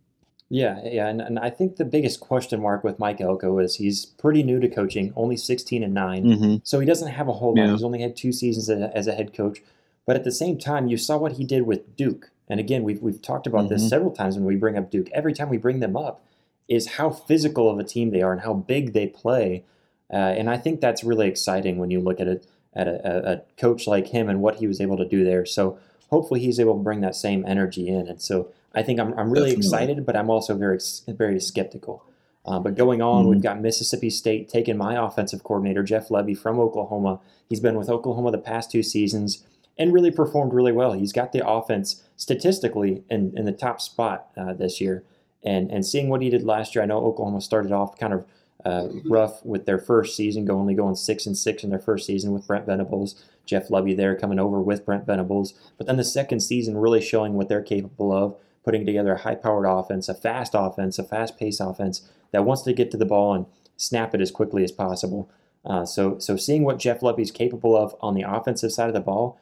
Yeah, 0.52 0.80
yeah, 0.84 1.08
and, 1.08 1.22
and 1.22 1.38
I 1.38 1.52
think 1.52 1.76
the 1.76 1.86
biggest 1.86 2.20
question 2.20 2.60
mark 2.60 2.84
with 2.84 2.98
Mike 2.98 3.22
Elko 3.22 3.60
is 3.60 3.76
he's 3.76 4.08
pretty 4.08 4.42
new 4.42 4.60
to 4.60 4.68
coaching, 4.68 5.14
only 5.16 5.38
16 5.38 5.84
and 5.84 5.94
9. 5.94 6.24
Mm-hmm. 6.24 6.56
So 6.64 6.80
he 6.80 6.88
doesn't 6.88 7.10
have 7.10 7.28
a 7.28 7.34
whole 7.34 7.54
lot. 7.54 7.66
Yeah. 7.66 7.72
He's 7.72 7.84
only 7.84 8.02
had 8.02 8.16
two 8.16 8.32
seasons 8.32 8.68
as 8.68 9.06
a 9.06 9.14
head 9.14 9.36
coach. 9.36 9.60
But 10.10 10.16
at 10.16 10.24
the 10.24 10.32
same 10.32 10.58
time, 10.58 10.88
you 10.88 10.98
saw 10.98 11.18
what 11.18 11.34
he 11.34 11.44
did 11.44 11.68
with 11.68 11.96
Duke. 11.96 12.32
And 12.48 12.60
again, 12.60 12.82
we've, 12.82 13.00
we've 13.00 13.22
talked 13.22 13.46
about 13.46 13.66
mm-hmm. 13.66 13.76
this 13.76 13.88
several 13.88 14.10
times 14.10 14.38
when 14.38 14.46
we 14.46 14.56
bring 14.56 14.76
up 14.76 14.90
Duke. 14.90 15.08
Every 15.14 15.34
time 15.34 15.50
we 15.50 15.60
bring 15.60 15.82
them 15.82 15.96
up, 15.96 16.26
is 16.68 16.94
how 16.94 17.12
physical 17.12 17.70
of 17.70 17.78
a 17.78 17.84
team 17.84 18.10
they 18.10 18.24
are 18.24 18.32
and 18.32 18.42
how 18.42 18.56
big 18.56 18.94
they 18.94 19.06
play. 19.06 19.66
Uh, 20.12 20.16
and 20.16 20.50
I 20.50 20.58
think 20.58 20.82
that's 20.82 21.04
really 21.04 21.28
exciting 21.28 21.78
when 21.78 21.92
you 21.92 22.00
look 22.00 22.20
at 22.20 22.28
it 22.28 22.48
at 22.74 22.88
a, 22.88 23.34
a, 23.34 23.42
coach 23.62 23.86
like 23.86 24.08
him 24.08 24.30
and 24.30 24.42
what 24.42 24.56
he 24.56 24.66
was 24.66 24.82
able 24.82 24.98
to 24.98 25.08
do 25.08 25.24
there. 25.24 25.46
So 25.46 25.78
hopefully 26.10 26.40
he's 26.40 26.60
able 26.60 26.76
to 26.76 26.84
bring 26.84 27.02
that 27.02 27.16
same 27.16 27.46
energy 27.46 27.88
in. 27.88 28.08
And 28.08 28.20
so 28.20 28.52
I 28.74 28.82
think 28.82 29.00
I'm, 29.00 29.14
I'm 29.14 29.30
really 29.30 29.52
Definitely. 29.52 29.68
excited, 29.68 30.06
but 30.08 30.16
I'm 30.16 30.32
also 30.32 30.56
very 30.56 30.80
very 31.08 31.40
skeptical. 31.40 32.04
Uh, 32.48 32.58
but 32.58 32.74
going 32.74 33.04
on, 33.04 33.26
mm-hmm. 33.26 33.30
we've 33.30 33.44
got 33.44 33.62
Mississippi 33.62 34.10
State 34.10 34.50
taking 34.50 34.76
my 34.76 34.96
offensive 34.96 35.44
coordinator 35.44 35.84
Jeff 35.84 36.10
Lebby 36.10 36.36
from 36.36 36.60
Oklahoma. 36.60 37.20
He's 37.48 37.60
been 37.60 37.76
with 37.76 37.90
Oklahoma 37.90 38.32
the 38.32 38.40
past 38.40 38.72
two 38.72 38.82
seasons 38.82 39.46
and 39.80 39.94
really 39.94 40.12
performed 40.12 40.54
really 40.54 40.74
well. 40.74 40.94
He's 40.94 41.14
got 41.14 41.32
the 41.32 41.48
offense 41.48 42.04
statistically 42.18 43.04
in, 43.10 43.34
in 43.36 43.46
the 43.46 43.54
top 43.54 43.82
spot 43.82 44.28
uh, 44.38 44.54
this 44.54 44.80
year. 44.80 45.04
And, 45.42 45.72
and 45.72 45.86
seeing 45.86 46.10
what 46.10 46.22
he 46.22 46.30
did 46.30 46.44
last 46.44 46.76
year, 46.76 46.84
I 46.84 46.86
know 46.86 47.04
Oklahoma 47.04 47.40
started 47.40 47.72
off 47.72 47.98
kind 47.98 48.14
of 48.14 48.26
uh, 48.66 48.90
rough 49.06 49.44
with 49.46 49.66
their 49.66 49.80
first 49.80 50.18
season, 50.18 50.44
going 50.44 50.60
only 50.60 50.76
going 50.76 50.96
six 50.96 51.26
and 51.26 51.38
six 51.38 51.64
in 51.64 51.70
their 51.70 51.80
first 51.80 52.06
season 52.06 52.34
with 52.34 52.46
Brent 52.46 52.66
Venables, 52.66 53.24
Jeff 53.46 53.70
Lebby 53.70 53.96
there 53.96 54.18
coming 54.18 54.38
over 54.38 54.62
with 54.62 54.86
Brent 54.86 55.06
Venables. 55.06 55.54
But 55.78 55.88
then 55.88 55.96
the 55.96 56.04
second 56.04 56.42
season 56.42 56.78
really 56.78 57.02
showing 57.02 57.36
what 57.36 57.48
they're 57.48 57.62
capable 57.62 58.12
of, 58.12 58.36
putting 58.66 58.86
together 58.86 59.14
a 59.14 59.20
high-powered 59.20 59.66
offense, 59.66 60.10
a 60.10 60.14
fast 60.14 60.52
offense, 60.54 61.00
a 61.00 61.04
fast-paced 61.06 61.62
offense 61.62 62.02
that 62.32 62.44
wants 62.44 62.64
to 62.64 62.74
get 62.74 62.92
to 62.92 62.98
the 62.98 63.06
ball 63.06 63.34
and 63.34 63.46
snap 63.78 64.14
it 64.14 64.20
as 64.20 64.30
quickly 64.30 64.62
as 64.66 64.74
possible. 64.74 65.32
Uh, 65.64 65.86
so, 65.86 66.20
so 66.20 66.36
seeing 66.36 66.66
what 66.66 66.80
Jeff 66.80 67.00
Lebby's 67.00 67.32
capable 67.32 67.78
of 67.78 67.96
on 68.02 68.14
the 68.14 68.24
offensive 68.24 68.74
side 68.74 68.90
of 68.90 68.94
the 68.94 69.00
ball, 69.00 69.40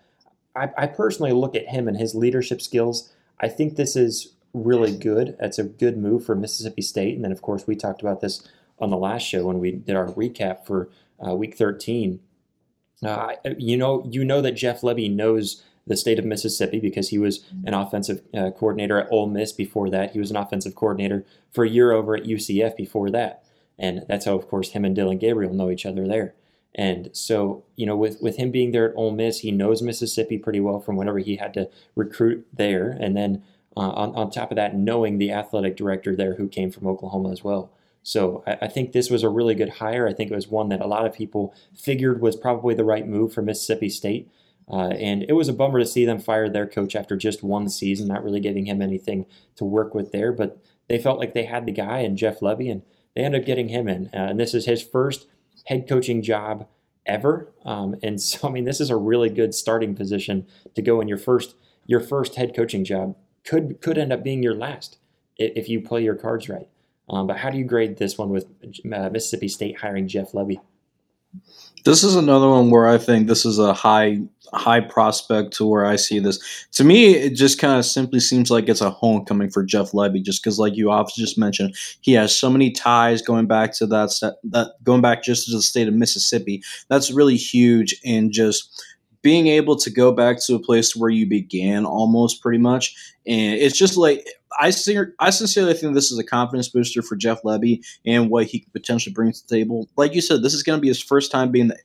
I, 0.58 0.84
I 0.84 0.88
personally 0.88 1.32
look 1.32 1.56
at 1.56 1.68
him 1.68 1.88
and 1.88 1.98
his 1.98 2.16
leadership 2.16 2.62
skills. 2.62 3.14
I 3.40 3.48
think 3.48 3.76
this 3.76 3.96
is 3.96 4.34
really 4.54 4.96
good. 4.96 5.38
It's 5.40 5.60
a 5.60 5.64
good 5.64 5.98
move 5.98 6.26
for 6.26 6.36
Mississippi 6.36 6.82
State. 6.82 7.16
And 7.16 7.24
then, 7.24 7.32
of 7.32 7.42
course, 7.42 7.68
we 7.68 7.76
talked 7.76 8.02
about 8.02 8.22
this 8.22 8.48
on 8.80 8.90
the 8.90 8.98
last 8.98 9.24
show 9.24 9.46
when 9.46 9.60
we 9.60 9.72
did 9.72 9.96
our 9.96 10.08
recap 10.08 10.66
for 10.66 10.90
uh, 11.26 11.36
Week 11.36 11.56
13. 11.56 12.20
Uh, 13.04 13.34
you 13.58 13.78
know, 13.78 14.04
you 14.10 14.24
know 14.24 14.42
that 14.42 14.54
Jeff 14.54 14.82
Lebby 14.82 15.14
knows 15.14 15.64
the 15.86 15.96
state 15.96 16.20
of 16.20 16.26
Mississippi 16.26 16.80
because 16.80 17.10
he 17.10 17.18
was 17.18 17.46
an 17.66 17.74
offensive 17.74 18.22
uh, 18.34 18.52
coordinator 18.52 19.00
at 19.00 19.12
Ole 19.12 19.28
Miss 19.28 19.52
before 19.52 19.90
that. 19.90 20.12
He 20.12 20.20
was 20.20 20.32
an 20.32 20.38
offensive 20.38 20.76
coordinator 20.76 21.26
for 21.52 21.64
a 21.64 21.70
year 21.70 21.92
over 21.92 22.16
at 22.16 22.24
UCF 22.24 22.76
before 22.76 23.10
that, 23.12 23.44
and 23.80 24.04
that's 24.08 24.26
how, 24.26 24.36
of 24.36 24.48
course, 24.50 24.72
him 24.72 24.84
and 24.84 24.96
Dillon 24.96 25.18
Gabriel 25.18 25.54
know 25.54 25.70
each 25.70 25.86
other 25.86 26.08
there. 26.08 26.34
And 26.78 27.10
so, 27.12 27.64
you 27.76 27.88
know, 27.88 27.98
with, 27.98 28.22
with 28.22 28.38
him 28.38 28.52
being 28.52 28.72
there 28.72 28.90
at 28.90 28.96
Ole 28.96 29.12
Miss, 29.12 29.40
he 29.40 29.52
knows 29.52 29.82
Mississippi 29.82 30.38
pretty 30.38 30.60
well 30.60 30.80
from 30.80 30.96
whenever 30.96 31.18
he 31.18 31.38
had 31.38 31.54
to 31.56 31.70
recruit 31.96 32.46
there. 32.54 32.92
And 32.92 33.18
then 33.18 33.44
uh, 33.76 33.90
on, 33.92 34.16
on 34.16 34.30
top 34.30 34.52
of 34.52 34.56
that, 34.58 34.76
knowing 34.76 35.18
the 35.18 35.32
athletic 35.32 35.76
director 35.76 36.16
there 36.16 36.36
who 36.36 36.48
came 36.48 36.72
from 36.72 36.88
Oklahoma 36.88 37.32
as 37.32 37.44
well. 37.44 37.72
So 38.04 38.44
I, 38.46 38.58
I, 38.62 38.68
think 38.68 38.92
this 38.92 39.10
was 39.10 39.24
a 39.24 39.30
really 39.30 39.56
good 39.56 39.70
hire. 39.70 40.08
I 40.08 40.14
think 40.14 40.32
it 40.32 40.36
was 40.36 40.48
one 40.48 40.70
that 40.70 40.82
a 40.82 40.88
lot 40.88 41.06
of 41.06 41.14
people 41.14 41.54
figured 41.76 42.22
was 42.22 42.36
probably 42.36 42.76
the 42.76 42.86
right 42.86 43.08
move 43.08 43.34
for 43.34 43.42
Mississippi 43.42 43.90
State. 43.90 44.30
Uh, 44.72 44.90
and 44.90 45.24
it 45.24 45.34
was 45.34 45.48
a 45.48 45.54
bummer 45.54 45.80
to 45.80 45.86
see 45.86 46.06
them 46.06 46.20
fire 46.20 46.50
their 46.50 46.68
coach 46.68 46.96
after 46.96 47.16
just 47.16 47.44
one 47.44 47.70
season, 47.70 48.08
not 48.08 48.24
really 48.24 48.40
giving 48.40 48.66
him 48.66 48.82
anything 48.82 49.26
to 49.56 49.66
work 49.66 49.94
with 49.94 50.12
there. 50.12 50.32
But 50.32 50.58
they 50.88 51.00
felt 51.00 51.20
like 51.20 51.34
they 51.34 51.46
had 51.46 51.66
the 51.66 51.72
guy 51.72 52.00
and 52.00 52.18
Jeff 52.18 52.40
Lebby, 52.40 52.72
and 52.72 52.82
they 53.16 53.24
ended 53.24 53.42
up 53.42 53.48
getting 53.48 53.70
him 53.70 53.88
in. 53.88 54.08
Uh, 54.08 54.28
and 54.30 54.40
this 54.40 54.54
is 54.54 54.66
his 54.66 54.82
first 54.82 55.28
head 55.68 55.88
coaching 55.88 56.22
job 56.22 56.68
ever. 57.06 57.52
Um, 57.66 57.96
and 58.04 58.22
so, 58.22 58.48
I 58.48 58.52
mean, 58.52 58.66
this 58.66 58.82
is 58.82 58.90
a 58.90 58.96
really 58.96 59.30
good 59.30 59.54
starting 59.54 59.96
position 59.96 60.48
to 60.76 60.82
go 60.82 61.00
in 61.02 61.08
your 61.08 61.18
first 61.18 61.56
your 61.86 62.02
first 62.02 62.36
head 62.36 62.54
coaching 62.56 62.84
job. 62.84 63.16
Could 63.46 63.82
could 63.82 63.98
end 63.98 64.12
up 64.12 64.24
being 64.24 64.44
your 64.44 64.56
last 64.56 64.98
if 65.38 65.70
you 65.70 65.82
play 65.82 66.04
your 66.04 66.16
cards 66.16 66.50
right. 66.50 66.68
Um, 67.10 67.28
but 67.28 67.38
how 67.38 67.50
do 67.50 67.58
you 67.58 67.64
grade 67.64 67.98
this 67.98 68.18
one 68.18 68.30
with 68.30 68.48
uh, 68.94 69.10
Mississippi 69.10 69.48
State 69.48 69.80
hiring 69.80 70.08
Jeff 70.08 70.34
Lebby? 70.34 70.60
This 71.86 72.04
is 72.04 72.16
another 72.16 72.50
one 72.50 72.70
where 72.70 72.88
I 72.88 72.98
think 72.98 73.28
this 73.28 73.46
is 73.46 73.60
a 73.60 73.74
high 73.74 74.20
high 74.54 74.80
prospect 74.80 75.54
to 75.54 75.66
where 75.66 75.86
I 75.86 75.98
see 75.98 76.20
this. 76.20 76.68
To 76.74 76.84
me, 76.84 77.16
it 77.16 77.32
just 77.32 77.60
kind 77.60 77.78
of 77.78 77.86
simply 77.86 78.20
seems 78.20 78.50
like 78.50 78.70
it's 78.70 78.82
a 78.82 78.90
homecoming 78.90 79.50
for 79.50 79.64
Jeff 79.64 79.92
Lebby, 79.92 80.24
just 80.24 80.42
because, 80.42 80.58
like 80.58 80.76
you 80.76 80.94
just 81.16 81.38
mentioned, 81.38 81.76
he 82.02 82.14
has 82.14 82.36
so 82.36 82.50
many 82.50 82.72
ties 82.72 83.22
going 83.22 83.48
back 83.48 83.74
to 83.74 83.88
that 83.88 84.10
that 84.46 84.72
going 84.84 85.02
back 85.02 85.24
just 85.24 85.48
to 85.48 85.56
the 85.56 85.62
state 85.62 85.88
of 85.88 85.94
Mississippi. 85.94 86.62
That's 86.90 87.12
really 87.12 87.38
huge, 87.38 87.96
and 88.06 88.32
just 88.32 88.84
being 89.22 89.48
able 89.48 89.76
to 89.76 89.90
go 89.90 90.12
back 90.12 90.40
to 90.40 90.56
a 90.56 90.60
place 90.60 90.96
where 90.96 91.10
you 91.10 91.28
began 91.28 91.86
almost 91.86 92.42
pretty 92.42 92.60
much 92.60 92.96
and 93.28 93.56
it's 93.60 93.78
just 93.78 93.98
like 93.98 94.26
I, 94.60 94.68
I 95.20 95.30
sincerely 95.30 95.74
think 95.74 95.94
this 95.94 96.12
is 96.12 96.18
a 96.18 96.24
confidence 96.24 96.70
booster 96.70 97.02
for 97.02 97.16
Jeff 97.16 97.42
Lebby 97.44 97.86
and 98.06 98.30
what 98.30 98.46
he 98.46 98.60
could 98.60 98.74
potentially 98.74 99.14
bring 99.14 99.32
to 99.32 99.48
the 99.48 99.56
table. 99.56 99.90
Like 99.98 100.14
you 100.14 100.22
said, 100.22 100.42
this 100.42 100.54
is 100.54 100.64
going 100.64 100.78
to 100.78 100.82
be 100.82 100.88
his 100.88 101.02
first 101.02 101.32
time 101.32 101.52
being 101.52 101.68
the 101.68 101.78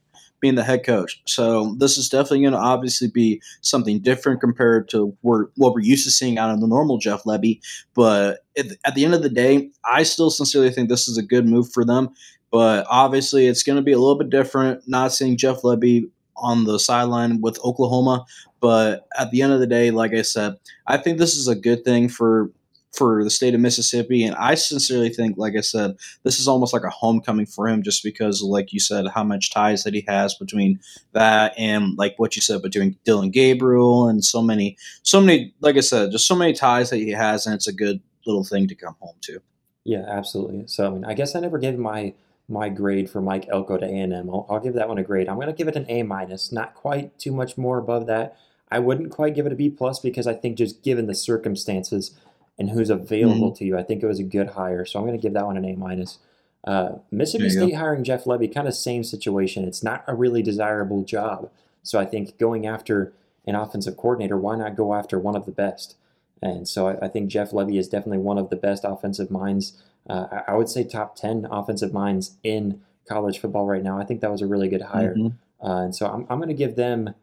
being 0.43 0.55
the 0.55 0.63
head 0.63 0.85
coach. 0.85 1.21
So 1.25 1.73
this 1.79 1.97
is 1.97 2.09
definitely 2.09 2.41
going 2.41 2.51
to 2.51 2.59
obviously 2.59 3.07
be 3.07 3.41
something 3.61 4.01
different 4.01 4.41
compared 4.41 4.89
to 4.89 5.15
what 5.21 5.47
we're 5.55 5.79
used 5.79 6.03
to 6.03 6.11
seeing 6.11 6.37
out 6.37 6.49
of 6.49 6.59
the 6.59 6.67
normal 6.67 6.97
Jeff 6.97 7.23
Lebby. 7.23 7.61
But 7.93 8.39
at, 8.57 8.65
at 8.83 8.93
the 8.93 9.05
end 9.05 9.13
of 9.13 9.23
the 9.23 9.29
day, 9.29 9.69
I 9.85 10.03
still 10.03 10.29
sincerely 10.29 10.69
think 10.69 10.89
this 10.89 11.07
is 11.07 11.17
a 11.17 11.23
good 11.23 11.47
move 11.47 11.71
for 11.71 11.85
them. 11.85 12.09
But 12.51 12.85
obviously, 12.89 13.47
it's 13.47 13.63
going 13.63 13.77
to 13.77 13.81
be 13.81 13.93
a 13.93 13.97
little 13.97 14.17
bit 14.17 14.29
different 14.29 14.83
not 14.85 15.13
seeing 15.13 15.37
Jeff 15.37 15.61
Lebby 15.61 16.09
on 16.43 16.65
the 16.65 16.79
sideline 16.79 17.41
with 17.41 17.59
Oklahoma. 17.63 18.25
But 18.59 19.07
at 19.17 19.31
the 19.31 19.41
end 19.41 19.53
of 19.53 19.59
the 19.59 19.67
day, 19.67 19.91
like 19.91 20.13
I 20.13 20.21
said, 20.21 20.55
I 20.87 20.97
think 20.97 21.17
this 21.17 21.35
is 21.35 21.47
a 21.47 21.55
good 21.55 21.83
thing 21.83 22.09
for 22.09 22.51
for 22.93 23.23
the 23.23 23.29
state 23.29 23.55
of 23.55 23.59
Mississippi. 23.59 24.23
And 24.23 24.35
I 24.35 24.53
sincerely 24.55 25.09
think, 25.09 25.37
like 25.37 25.55
I 25.57 25.61
said, 25.61 25.95
this 26.23 26.39
is 26.39 26.47
almost 26.47 26.73
like 26.73 26.83
a 26.83 26.89
homecoming 26.89 27.47
for 27.47 27.67
him, 27.67 27.81
just 27.81 28.03
because, 28.03 28.41
like 28.41 28.71
you 28.71 28.79
said, 28.79 29.07
how 29.07 29.23
much 29.23 29.51
ties 29.51 29.83
that 29.83 29.95
he 29.95 30.05
has 30.07 30.35
between 30.35 30.79
that 31.13 31.53
and 31.57 31.97
like 31.97 32.13
what 32.17 32.35
you 32.35 32.41
said 32.41 32.61
between 32.61 32.97
Dillon 33.03 33.31
Gabriel 33.31 34.07
and 34.07 34.23
so 34.23 34.41
many, 34.41 34.77
so 35.01 35.19
many, 35.19 35.53
like 35.59 35.75
I 35.75 35.81
said, 35.81 36.11
just 36.11 36.27
so 36.27 36.35
many 36.35 36.53
ties 36.53 36.91
that 36.91 36.97
he 36.97 37.09
has, 37.09 37.45
and 37.45 37.55
it's 37.55 37.67
a 37.67 37.73
good 37.73 37.99
little 38.25 38.43
thing 38.43 38.67
to 38.67 38.75
come 38.75 38.95
home 38.99 39.15
to. 39.21 39.39
Yeah, 39.83 40.05
absolutely. 40.07 40.67
So 40.67 40.87
I 40.87 40.89
mean, 40.91 41.03
I 41.03 41.13
guess 41.13 41.35
I 41.35 41.39
never 41.39 41.57
gave 41.57 41.77
my 41.77 42.13
my 42.49 42.69
grade 42.69 43.09
for 43.09 43.21
Mike 43.21 43.47
Elko 43.49 43.77
to 43.77 43.85
A&M. 43.85 44.29
I'll, 44.29 44.45
I'll 44.49 44.59
give 44.59 44.73
that 44.73 44.89
one 44.89 44.97
a 44.97 45.03
grade. 45.03 45.29
I'm 45.29 45.35
going 45.35 45.47
to 45.47 45.53
give 45.53 45.67
it 45.67 45.75
an 45.75 45.85
A 45.89 46.03
minus, 46.03 46.51
not 46.51 46.73
quite 46.73 47.17
too 47.17 47.31
much 47.31 47.57
more 47.57 47.77
above 47.77 48.05
that. 48.07 48.37
I 48.69 48.79
wouldn't 48.79 49.11
quite 49.11 49.35
give 49.35 49.45
it 49.45 49.51
a 49.51 49.55
B 49.55 49.69
plus 49.69 49.99
because 49.99 50.27
I 50.27 50.33
think 50.33 50.57
just 50.57 50.83
given 50.83 51.07
the 51.07 51.15
circumstances 51.15 52.17
and 52.57 52.71
who's 52.71 52.89
available 52.89 53.49
mm-hmm. 53.51 53.57
to 53.57 53.65
you, 53.65 53.77
I 53.77 53.83
think 53.83 54.03
it 54.03 54.07
was 54.07 54.19
a 54.19 54.23
good 54.23 54.49
hire. 54.49 54.85
So 54.85 54.99
I'm 54.99 55.05
going 55.05 55.17
to 55.17 55.21
give 55.21 55.33
that 55.33 55.45
one 55.45 55.57
an 55.57 55.65
A 55.65 55.75
minus. 55.75 56.19
Uh, 56.63 56.93
Mississippi 57.11 57.49
State 57.49 57.71
go. 57.71 57.77
hiring 57.77 58.03
Jeff 58.03 58.23
Lebby, 58.23 58.53
kind 58.53 58.67
of 58.67 58.73
same 58.73 59.03
situation. 59.03 59.65
It's 59.65 59.83
not 59.83 60.03
a 60.07 60.15
really 60.15 60.41
desirable 60.41 61.03
job. 61.03 61.49
So 61.81 61.99
I 61.99 62.05
think 62.05 62.37
going 62.37 62.65
after 62.65 63.13
an 63.45 63.55
offensive 63.55 63.97
coordinator, 63.97 64.37
why 64.37 64.55
not 64.55 64.75
go 64.75 64.93
after 64.93 65.19
one 65.19 65.35
of 65.35 65.45
the 65.45 65.51
best? 65.51 65.95
And 66.41 66.67
so 66.67 66.87
I, 66.87 67.05
I 67.05 67.07
think 67.09 67.29
Jeff 67.29 67.51
Lebby 67.51 67.77
is 67.77 67.89
definitely 67.89 68.19
one 68.19 68.37
of 68.37 68.49
the 68.49 68.55
best 68.55 68.83
offensive 68.85 69.29
minds. 69.29 69.81
Uh, 70.09 70.41
I, 70.47 70.55
would 70.55 70.69
say 70.69 70.83
top 70.83 71.15
10 71.15 71.47
offensive 71.49 71.93
minds 71.93 72.37
in 72.43 72.81
college 73.07 73.39
football 73.39 73.65
right 73.65 73.83
now. 73.83 73.97
I 73.97 74.03
think 74.03 74.21
that 74.21 74.31
was 74.31 74.41
a 74.41 74.47
really 74.47 74.67
good 74.67 74.81
hire. 74.81 75.15
Mm-hmm. 75.15 75.65
Uh, 75.65 75.85
and 75.85 75.95
so 75.95 76.07
I'm, 76.07 76.25
I'm 76.29 76.39
going 76.39 76.49
to 76.49 76.53
give 76.53 76.75
them, 76.75 77.13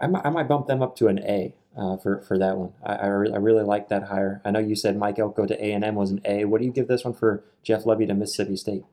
I 0.00 0.08
might, 0.08 0.26
I 0.26 0.30
might 0.30 0.48
bump 0.48 0.66
them 0.66 0.82
up 0.82 0.96
to 0.96 1.06
an 1.06 1.20
A 1.20 1.54
uh, 1.76 1.96
for, 1.98 2.20
for 2.22 2.36
that 2.38 2.56
one. 2.56 2.72
I, 2.84 2.94
I, 2.94 3.06
re- 3.06 3.32
I, 3.32 3.36
really 3.36 3.62
like 3.62 3.88
that 3.90 4.04
hire. 4.04 4.42
I 4.44 4.50
know 4.50 4.58
you 4.58 4.74
said 4.74 4.96
Mike 4.96 5.18
Elko 5.18 5.46
to 5.46 5.64
A&M 5.64 5.94
was 5.94 6.10
an 6.10 6.20
A. 6.24 6.46
What 6.46 6.60
do 6.60 6.66
you 6.66 6.72
give 6.72 6.88
this 6.88 7.04
one 7.04 7.14
for 7.14 7.44
Jeff 7.62 7.84
Lebby 7.84 8.08
to 8.08 8.14
Mississippi 8.14 8.56
State? 8.56 8.84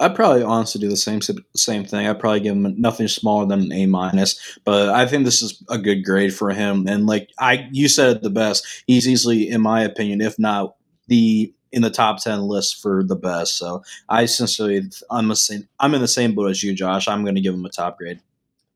I'd 0.00 0.16
probably 0.16 0.42
honestly 0.42 0.80
do 0.80 0.88
the 0.88 0.96
same 0.96 1.20
same 1.54 1.84
thing. 1.84 2.06
I'd 2.06 2.18
probably 2.18 2.40
give 2.40 2.56
him 2.56 2.74
nothing 2.80 3.06
smaller 3.06 3.46
than 3.46 3.60
an 3.60 3.72
A 3.72 3.86
minus, 3.86 4.58
but 4.64 4.88
I 4.88 5.06
think 5.06 5.24
this 5.24 5.40
is 5.40 5.62
a 5.70 5.78
good 5.78 6.04
grade 6.04 6.34
for 6.34 6.50
him. 6.50 6.88
And 6.88 7.06
like 7.06 7.30
I, 7.38 7.68
you 7.70 7.88
said 7.88 8.16
it 8.16 8.22
the 8.22 8.30
best. 8.30 8.66
He's 8.88 9.06
easily, 9.06 9.48
in 9.48 9.60
my 9.60 9.82
opinion, 9.82 10.20
if 10.20 10.36
not 10.36 10.74
the 11.06 11.54
in 11.74 11.82
the 11.82 11.90
top 11.90 12.22
ten 12.22 12.42
list 12.42 12.80
for 12.80 13.02
the 13.02 13.16
best. 13.16 13.56
So 13.58 13.82
I 14.08 14.26
sincerely, 14.26 14.82
I'm 15.10 15.30
a 15.30 15.36
same, 15.36 15.68
I'm 15.80 15.94
in 15.94 16.00
the 16.00 16.08
same 16.08 16.34
boat 16.34 16.50
as 16.50 16.62
you, 16.62 16.74
Josh. 16.74 17.08
I'm 17.08 17.22
going 17.22 17.34
to 17.34 17.40
give 17.40 17.54
him 17.54 17.64
a 17.64 17.70
top 17.70 17.98
grade. 17.98 18.20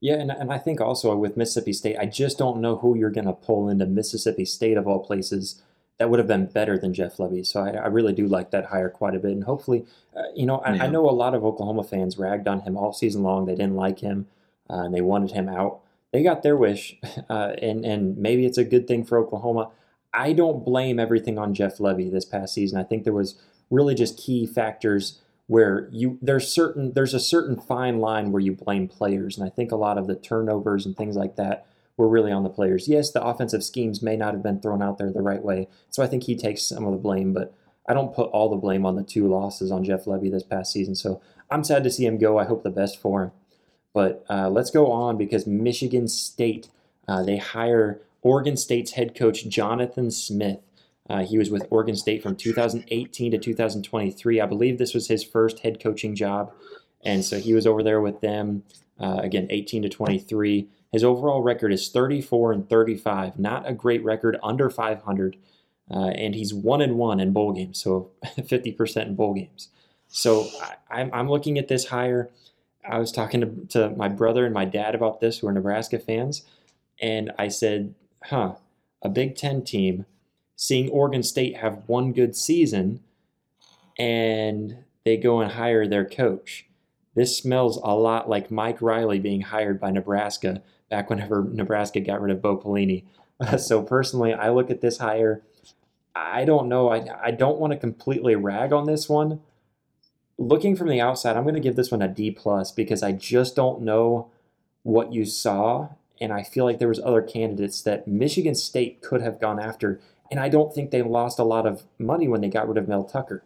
Yeah, 0.00 0.14
and, 0.14 0.30
and 0.30 0.52
I 0.52 0.58
think 0.58 0.80
also 0.80 1.14
with 1.16 1.36
Mississippi 1.36 1.72
State, 1.72 1.96
I 1.98 2.06
just 2.06 2.38
don't 2.38 2.60
know 2.60 2.76
who 2.76 2.96
you're 2.96 3.10
going 3.10 3.26
to 3.26 3.32
pull 3.32 3.68
into 3.68 3.84
Mississippi 3.86 4.44
State 4.44 4.76
of 4.76 4.86
all 4.86 5.00
places 5.00 5.60
that 5.98 6.08
would 6.08 6.20
have 6.20 6.28
been 6.28 6.46
better 6.46 6.78
than 6.78 6.94
Jeff 6.94 7.16
Lebby. 7.16 7.44
So 7.44 7.60
I, 7.60 7.70
I 7.70 7.86
really 7.88 8.12
do 8.12 8.28
like 8.28 8.52
that 8.52 8.66
hire 8.66 8.88
quite 8.88 9.16
a 9.16 9.18
bit. 9.18 9.32
And 9.32 9.42
hopefully, 9.42 9.84
uh, 10.16 10.22
you 10.36 10.46
know, 10.46 10.58
I, 10.58 10.74
yeah. 10.74 10.84
I, 10.84 10.86
know 10.86 11.08
a 11.08 11.10
lot 11.10 11.34
of 11.34 11.44
Oklahoma 11.44 11.82
fans 11.82 12.16
ragged 12.16 12.46
on 12.46 12.60
him 12.60 12.76
all 12.76 12.92
season 12.92 13.24
long. 13.24 13.46
They 13.46 13.56
didn't 13.56 13.74
like 13.74 13.98
him 13.98 14.28
uh, 14.70 14.82
and 14.82 14.94
they 14.94 15.00
wanted 15.00 15.32
him 15.32 15.48
out. 15.48 15.80
They 16.12 16.22
got 16.22 16.42
their 16.42 16.56
wish, 16.56 16.96
uh, 17.30 17.52
and 17.60 17.84
and 17.84 18.16
maybe 18.16 18.46
it's 18.46 18.58
a 18.58 18.64
good 18.64 18.86
thing 18.86 19.04
for 19.04 19.18
Oklahoma. 19.18 19.70
I 20.18 20.32
don't 20.32 20.64
blame 20.64 20.98
everything 20.98 21.38
on 21.38 21.54
Jeff 21.54 21.78
Lebby 21.78 22.10
this 22.10 22.24
past 22.24 22.52
season. 22.52 22.76
I 22.76 22.82
think 22.82 23.04
there 23.04 23.12
was 23.12 23.40
really 23.70 23.94
just 23.94 24.18
key 24.18 24.46
factors 24.46 25.20
where 25.46 25.88
you 25.92 26.18
there's 26.20 26.52
certain 26.52 26.92
there's 26.94 27.14
a 27.14 27.20
certain 27.20 27.56
fine 27.56 28.00
line 28.00 28.32
where 28.32 28.42
you 28.42 28.52
blame 28.52 28.88
players, 28.88 29.38
and 29.38 29.46
I 29.46 29.50
think 29.50 29.70
a 29.70 29.76
lot 29.76 29.96
of 29.96 30.08
the 30.08 30.16
turnovers 30.16 30.84
and 30.84 30.96
things 30.96 31.14
like 31.14 31.36
that 31.36 31.66
were 31.96 32.08
really 32.08 32.32
on 32.32 32.42
the 32.42 32.50
players. 32.50 32.88
Yes, 32.88 33.12
the 33.12 33.22
offensive 33.22 33.62
schemes 33.62 34.02
may 34.02 34.16
not 34.16 34.34
have 34.34 34.42
been 34.42 34.60
thrown 34.60 34.82
out 34.82 34.98
there 34.98 35.12
the 35.12 35.22
right 35.22 35.42
way, 35.42 35.68
so 35.88 36.02
I 36.02 36.08
think 36.08 36.24
he 36.24 36.36
takes 36.36 36.62
some 36.62 36.84
of 36.84 36.90
the 36.90 36.98
blame, 36.98 37.32
but 37.32 37.54
I 37.88 37.94
don't 37.94 38.14
put 38.14 38.30
all 38.30 38.48
the 38.48 38.56
blame 38.56 38.84
on 38.84 38.96
the 38.96 39.04
two 39.04 39.28
losses 39.28 39.70
on 39.70 39.84
Jeff 39.84 40.04
Lebby 40.04 40.32
this 40.32 40.42
past 40.42 40.72
season. 40.72 40.96
So 40.96 41.22
I'm 41.48 41.62
sad 41.62 41.84
to 41.84 41.90
see 41.90 42.04
him 42.04 42.18
go. 42.18 42.38
I 42.38 42.44
hope 42.44 42.64
the 42.64 42.70
best 42.70 43.00
for 43.00 43.22
him. 43.22 43.30
But 43.94 44.24
uh, 44.28 44.50
let's 44.50 44.70
go 44.70 44.90
on 44.90 45.16
because 45.16 45.46
Michigan 45.46 46.08
State 46.08 46.68
uh, 47.06 47.22
they 47.22 47.38
hire 47.38 48.02
Oregon 48.22 48.56
State's 48.56 48.92
head 48.92 49.14
coach 49.14 49.48
Jonathan 49.48 50.10
Smith. 50.10 50.60
Uh, 51.08 51.24
he 51.24 51.38
was 51.38 51.50
with 51.50 51.66
Oregon 51.70 51.96
State 51.96 52.22
from 52.22 52.36
2018 52.36 53.30
to 53.32 53.38
2023. 53.38 54.40
I 54.40 54.46
believe 54.46 54.78
this 54.78 54.94
was 54.94 55.08
his 55.08 55.24
first 55.24 55.60
head 55.60 55.80
coaching 55.82 56.14
job. 56.14 56.52
And 57.02 57.24
so 57.24 57.38
he 57.38 57.54
was 57.54 57.66
over 57.66 57.82
there 57.82 58.00
with 58.00 58.20
them, 58.20 58.64
uh, 59.00 59.20
again, 59.22 59.46
18 59.50 59.82
to 59.82 59.88
23. 59.88 60.68
His 60.92 61.04
overall 61.04 61.42
record 61.42 61.72
is 61.72 61.88
34 61.88 62.52
and 62.52 62.68
35, 62.68 63.38
not 63.38 63.68
a 63.68 63.72
great 63.72 64.02
record, 64.04 64.38
under 64.42 64.68
500. 64.68 65.36
Uh, 65.90 66.08
and 66.08 66.34
he's 66.34 66.52
one 66.52 66.82
and 66.82 66.96
one 66.96 67.20
in 67.20 67.32
bowl 67.32 67.52
games, 67.52 67.80
so 67.80 68.10
50% 68.24 69.06
in 69.06 69.14
bowl 69.14 69.34
games. 69.34 69.68
So 70.08 70.48
I, 70.90 71.00
am 71.00 71.10
I'm 71.12 71.30
looking 71.30 71.58
at 71.58 71.68
this 71.68 71.86
hire. 71.86 72.30
I 72.86 72.98
was 72.98 73.12
talking 73.12 73.40
to, 73.40 73.66
to 73.70 73.90
my 73.96 74.08
brother 74.08 74.44
and 74.44 74.54
my 74.54 74.64
dad 74.64 74.94
about 74.94 75.20
this, 75.20 75.38
who 75.38 75.46
are 75.46 75.52
Nebraska 75.52 75.98
fans, 75.98 76.42
and 77.00 77.32
I 77.38 77.48
said, 77.48 77.94
huh, 78.24 78.54
a 79.02 79.08
Big 79.08 79.36
Ten 79.36 79.62
team 79.62 80.06
seeing 80.56 80.88
Oregon 80.90 81.22
State 81.22 81.56
have 81.58 81.82
one 81.86 82.12
good 82.12 82.34
season 82.34 83.00
and 83.98 84.78
they 85.04 85.16
go 85.16 85.40
and 85.40 85.52
hire 85.52 85.86
their 85.86 86.04
coach. 86.04 86.66
This 87.14 87.36
smells 87.36 87.78
a 87.78 87.94
lot 87.94 88.28
like 88.28 88.50
Mike 88.50 88.80
Riley 88.80 89.18
being 89.18 89.40
hired 89.42 89.80
by 89.80 89.90
Nebraska 89.90 90.62
back 90.88 91.10
whenever 91.10 91.42
Nebraska 91.52 92.00
got 92.00 92.20
rid 92.20 92.32
of 92.32 92.42
Bo 92.42 92.56
Pelini. 92.56 93.04
So 93.58 93.82
personally, 93.82 94.34
I 94.34 94.50
look 94.50 94.68
at 94.68 94.80
this 94.80 94.98
hire. 94.98 95.42
I 96.12 96.44
don't 96.44 96.68
know. 96.68 96.88
I, 96.88 97.26
I 97.26 97.30
don't 97.30 97.60
want 97.60 97.72
to 97.72 97.78
completely 97.78 98.34
rag 98.34 98.72
on 98.72 98.86
this 98.86 99.08
one. 99.08 99.40
Looking 100.36 100.74
from 100.74 100.88
the 100.88 101.00
outside, 101.00 101.36
I'm 101.36 101.44
going 101.44 101.54
to 101.54 101.60
give 101.60 101.76
this 101.76 101.92
one 101.92 102.02
a 102.02 102.08
D 102.08 102.32
plus 102.32 102.72
because 102.72 103.00
I 103.00 103.12
just 103.12 103.54
don't 103.54 103.82
know 103.82 104.28
what 104.82 105.12
you 105.12 105.24
saw, 105.24 105.90
and 106.20 106.32
I 106.32 106.42
feel 106.42 106.64
like 106.64 106.78
there 106.78 106.88
was 106.88 107.00
other 107.00 107.22
candidates 107.22 107.82
that 107.82 108.08
Michigan 108.08 108.54
State 108.54 109.02
could 109.02 109.22
have 109.22 109.40
gone 109.40 109.60
after 109.60 110.00
and 110.30 110.38
I 110.38 110.48
don't 110.48 110.74
think 110.74 110.90
they 110.90 111.02
lost 111.02 111.38
a 111.38 111.44
lot 111.44 111.66
of 111.66 111.84
money 111.98 112.28
when 112.28 112.40
they 112.40 112.48
got 112.48 112.68
rid 112.68 112.76
of 112.76 112.88
Mel 112.88 113.04
Tucker. 113.04 113.44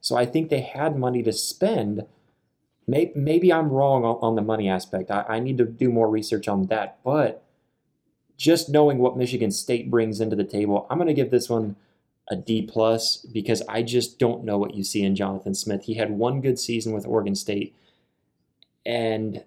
So 0.00 0.16
I 0.16 0.26
think 0.26 0.50
they 0.50 0.60
had 0.60 0.98
money 0.98 1.22
to 1.22 1.32
spend. 1.32 2.06
Maybe 2.86 3.52
I'm 3.52 3.70
wrong 3.70 4.04
on 4.04 4.34
the 4.34 4.42
money 4.42 4.68
aspect. 4.68 5.10
I 5.10 5.38
need 5.38 5.58
to 5.58 5.64
do 5.64 5.90
more 5.90 6.10
research 6.10 6.48
on 6.48 6.66
that. 6.66 6.98
But 7.04 7.42
just 8.36 8.68
knowing 8.68 8.98
what 8.98 9.16
Michigan 9.16 9.50
State 9.50 9.90
brings 9.90 10.20
into 10.20 10.36
the 10.36 10.44
table, 10.44 10.86
I'm 10.90 10.98
going 10.98 11.08
to 11.08 11.14
give 11.14 11.30
this 11.30 11.48
one 11.48 11.76
a 12.28 12.36
D 12.36 12.62
plus 12.62 13.18
because 13.18 13.62
I 13.68 13.82
just 13.82 14.18
don't 14.18 14.44
know 14.44 14.58
what 14.58 14.74
you 14.74 14.82
see 14.82 15.04
in 15.04 15.14
Jonathan 15.14 15.54
Smith. 15.54 15.84
He 15.84 15.94
had 15.94 16.10
one 16.10 16.40
good 16.40 16.58
season 16.58 16.92
with 16.92 17.06
Oregon 17.06 17.34
State, 17.34 17.74
and 18.84 19.44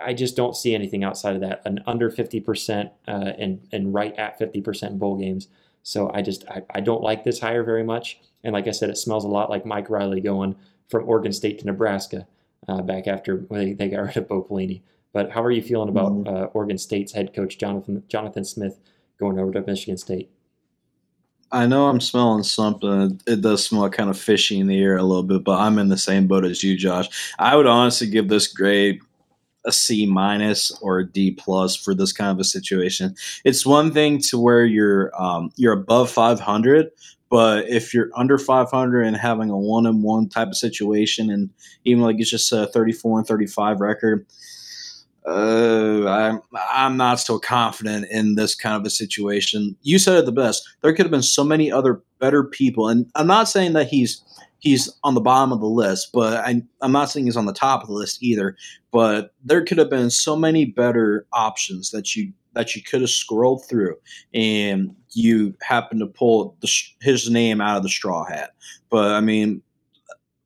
I 0.00 0.12
just 0.12 0.36
don't 0.36 0.56
see 0.56 0.74
anything 0.74 1.02
outside 1.04 1.34
of 1.34 1.40
that. 1.40 1.62
An 1.64 1.80
under 1.86 2.10
50% 2.10 2.90
uh, 3.08 3.10
and 3.10 3.66
and 3.72 3.92
right 3.92 4.14
at 4.16 4.38
50% 4.38 4.98
bowl 4.98 5.16
games. 5.16 5.48
So 5.82 6.10
I 6.12 6.22
just 6.22 6.44
I, 6.48 6.62
I 6.70 6.80
don't 6.80 7.02
like 7.02 7.24
this 7.24 7.40
hire 7.40 7.64
very 7.64 7.84
much. 7.84 8.20
And 8.44 8.52
like 8.52 8.68
I 8.68 8.72
said, 8.72 8.90
it 8.90 8.98
smells 8.98 9.24
a 9.24 9.28
lot 9.28 9.50
like 9.50 9.66
Mike 9.66 9.90
Riley 9.90 10.20
going 10.20 10.56
from 10.88 11.08
Oregon 11.08 11.32
State 11.32 11.58
to 11.60 11.66
Nebraska 11.66 12.26
uh, 12.68 12.82
back 12.82 13.06
after 13.06 13.44
they, 13.50 13.72
they 13.72 13.88
got 13.88 14.00
rid 14.00 14.16
of 14.16 14.28
Bo 14.28 14.42
Pelini. 14.42 14.82
But 15.12 15.30
how 15.30 15.42
are 15.42 15.50
you 15.50 15.62
feeling 15.62 15.88
about 15.88 16.12
mm-hmm. 16.12 16.34
uh, 16.34 16.46
Oregon 16.46 16.78
State's 16.78 17.12
head 17.12 17.34
coach 17.34 17.58
Jonathan 17.58 18.02
Jonathan 18.08 18.44
Smith 18.44 18.78
going 19.18 19.38
over 19.38 19.52
to 19.52 19.62
Michigan 19.62 19.96
State? 19.96 20.30
I 21.52 21.66
know 21.66 21.88
I'm 21.88 22.00
smelling 22.00 22.44
something. 22.44 23.20
It 23.26 23.40
does 23.40 23.66
smell 23.66 23.90
kind 23.90 24.08
of 24.08 24.16
fishy 24.18 24.60
in 24.60 24.68
the 24.68 24.80
air 24.80 24.96
a 24.96 25.02
little 25.02 25.24
bit, 25.24 25.42
but 25.42 25.58
I'm 25.58 25.78
in 25.78 25.88
the 25.88 25.98
same 25.98 26.28
boat 26.28 26.44
as 26.44 26.62
you, 26.62 26.76
Josh. 26.76 27.08
I 27.40 27.56
would 27.56 27.66
honestly 27.66 28.06
give 28.06 28.28
this 28.28 28.46
grade 28.46 29.00
a 29.64 29.72
C 29.72 30.06
minus 30.06 30.70
or 30.80 31.00
a 31.00 31.06
D 31.06 31.32
plus 31.32 31.76
for 31.76 31.94
this 31.94 32.12
kind 32.12 32.30
of 32.30 32.38
a 32.38 32.44
situation. 32.44 33.14
It's 33.44 33.66
one 33.66 33.92
thing 33.92 34.20
to 34.28 34.38
where 34.38 34.64
you're 34.64 35.10
um, 35.20 35.50
you're 35.56 35.72
above 35.72 36.10
500, 36.10 36.90
but 37.28 37.68
if 37.68 37.94
you're 37.94 38.10
under 38.16 38.38
500 38.38 39.02
and 39.02 39.16
having 39.16 39.50
a 39.50 39.58
one 39.58 39.86
and 39.86 40.02
one 40.02 40.28
type 40.28 40.48
of 40.48 40.56
situation, 40.56 41.30
and 41.30 41.50
even 41.84 42.02
like 42.02 42.16
it's 42.18 42.30
just 42.30 42.52
a 42.52 42.66
34 42.66 43.18
and 43.20 43.28
35 43.28 43.80
record, 43.80 44.26
uh, 45.26 46.06
I'm 46.08 46.40
I'm 46.54 46.96
not 46.96 47.20
so 47.20 47.38
confident 47.38 48.06
in 48.10 48.34
this 48.34 48.54
kind 48.54 48.76
of 48.76 48.84
a 48.86 48.90
situation. 48.90 49.76
You 49.82 49.98
said 49.98 50.16
it 50.16 50.24
the 50.24 50.32
best. 50.32 50.68
There 50.80 50.92
could 50.92 51.04
have 51.04 51.10
been 51.10 51.22
so 51.22 51.44
many 51.44 51.70
other 51.70 52.02
better 52.18 52.44
people, 52.44 52.88
and 52.88 53.06
I'm 53.14 53.26
not 53.26 53.48
saying 53.48 53.74
that 53.74 53.88
he's 53.88 54.22
he's 54.60 54.90
on 55.02 55.14
the 55.14 55.20
bottom 55.20 55.52
of 55.52 55.60
the 55.60 55.66
list, 55.66 56.10
but 56.12 56.44
I, 56.44 56.62
I'm 56.80 56.92
not 56.92 57.10
saying 57.10 57.26
he's 57.26 57.36
on 57.36 57.46
the 57.46 57.52
top 57.52 57.82
of 57.82 57.88
the 57.88 57.94
list 57.94 58.22
either. 58.22 58.56
But 58.92 59.34
there 59.44 59.64
could 59.64 59.78
have 59.78 59.90
been 59.90 60.10
so 60.10 60.36
many 60.36 60.64
better 60.64 61.26
options 61.32 61.90
that 61.90 62.14
you 62.14 62.32
that 62.52 62.74
you 62.74 62.82
could 62.82 63.00
have 63.00 63.10
scrolled 63.10 63.64
through, 63.68 63.96
and 64.34 64.94
you 65.12 65.54
happen 65.62 65.98
to 66.00 66.06
pull 66.06 66.56
the, 66.60 66.72
his 67.00 67.30
name 67.30 67.60
out 67.60 67.76
of 67.76 67.82
the 67.82 67.88
straw 67.88 68.24
hat. 68.24 68.50
But 68.90 69.12
I 69.12 69.20
mean, 69.20 69.62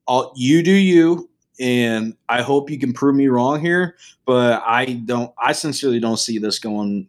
all, 0.07 0.33
you 0.37 0.62
do 0.62 0.72
you, 0.72 1.31
and 1.59 2.14
I 2.29 2.42
hope 2.42 2.70
you 2.70 2.79
can 2.79 2.92
prove 2.92 3.16
me 3.16 3.29
wrong 3.29 3.61
here. 3.61 3.96
But 4.27 4.62
I 4.66 5.03
don't. 5.05 5.33
I 5.38 5.53
sincerely 5.53 6.00
don't 6.00 6.18
see 6.18 6.38
this 6.38 6.59
going 6.59 7.09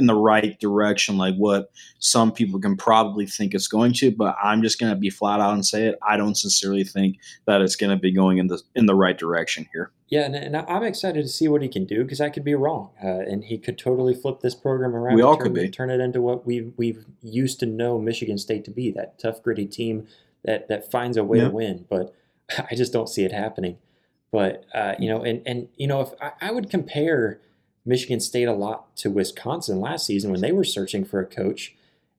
in 0.00 0.06
the 0.06 0.14
right 0.14 0.58
direction, 0.58 1.18
like 1.18 1.36
what 1.36 1.70
some 1.98 2.32
people 2.32 2.58
can 2.58 2.76
probably 2.76 3.26
think 3.26 3.54
it's 3.54 3.68
going 3.68 3.92
to. 3.92 4.10
But 4.10 4.34
I'm 4.42 4.62
just 4.62 4.80
going 4.80 4.92
to 4.92 4.98
be 4.98 5.10
flat 5.10 5.38
out 5.38 5.52
and 5.52 5.64
say 5.64 5.86
it. 5.86 5.98
I 6.06 6.16
don't 6.16 6.36
sincerely 6.36 6.82
think 6.82 7.18
that 7.46 7.60
it's 7.60 7.76
going 7.76 7.90
to 7.90 8.00
be 8.00 8.10
going 8.10 8.38
in 8.38 8.48
the 8.48 8.60
in 8.74 8.86
the 8.86 8.94
right 8.94 9.16
direction 9.16 9.68
here. 9.72 9.92
Yeah, 10.08 10.22
and, 10.22 10.34
and 10.34 10.56
I'm 10.56 10.82
excited 10.82 11.22
to 11.22 11.28
see 11.28 11.46
what 11.46 11.62
he 11.62 11.68
can 11.68 11.84
do 11.84 12.02
because 12.02 12.20
I 12.20 12.30
could 12.30 12.42
be 12.42 12.56
wrong, 12.56 12.90
uh, 13.02 13.06
and 13.06 13.44
he 13.44 13.58
could 13.58 13.78
totally 13.78 14.14
flip 14.14 14.40
this 14.40 14.56
program 14.56 14.96
around. 14.96 15.14
We 15.14 15.22
all 15.22 15.36
turn, 15.36 15.44
could 15.44 15.54
be 15.54 15.68
turn 15.68 15.90
it 15.90 16.00
into 16.00 16.20
what 16.20 16.44
we've 16.46 16.72
we've 16.76 17.04
used 17.22 17.60
to 17.60 17.66
know 17.66 17.98
Michigan 17.98 18.38
State 18.38 18.64
to 18.64 18.70
be 18.72 18.90
that 18.92 19.20
tough, 19.20 19.42
gritty 19.42 19.66
team 19.66 20.08
that 20.44 20.68
that 20.68 20.90
finds 20.90 21.16
a 21.16 21.22
way 21.22 21.38
yeah. 21.38 21.44
to 21.44 21.50
win. 21.50 21.86
But 21.88 22.14
I 22.70 22.74
just 22.74 22.92
don't 22.92 23.08
see 23.08 23.24
it 23.24 23.32
happening. 23.32 23.78
But 24.32 24.64
uh, 24.74 24.94
you 24.98 25.08
know, 25.08 25.22
and 25.22 25.42
and 25.46 25.68
you 25.76 25.86
know, 25.86 26.00
if 26.00 26.10
I, 26.20 26.48
I 26.48 26.50
would 26.50 26.70
compare 26.70 27.40
Michigan 27.84 28.20
State 28.20 28.48
a 28.48 28.52
lot 28.52 28.94
to 28.96 29.10
Wisconsin 29.10 29.80
last 29.80 30.06
season 30.06 30.30
when 30.30 30.40
they 30.40 30.52
were 30.52 30.64
searching 30.64 31.04
for 31.04 31.20
a 31.20 31.26
coach. 31.26 31.74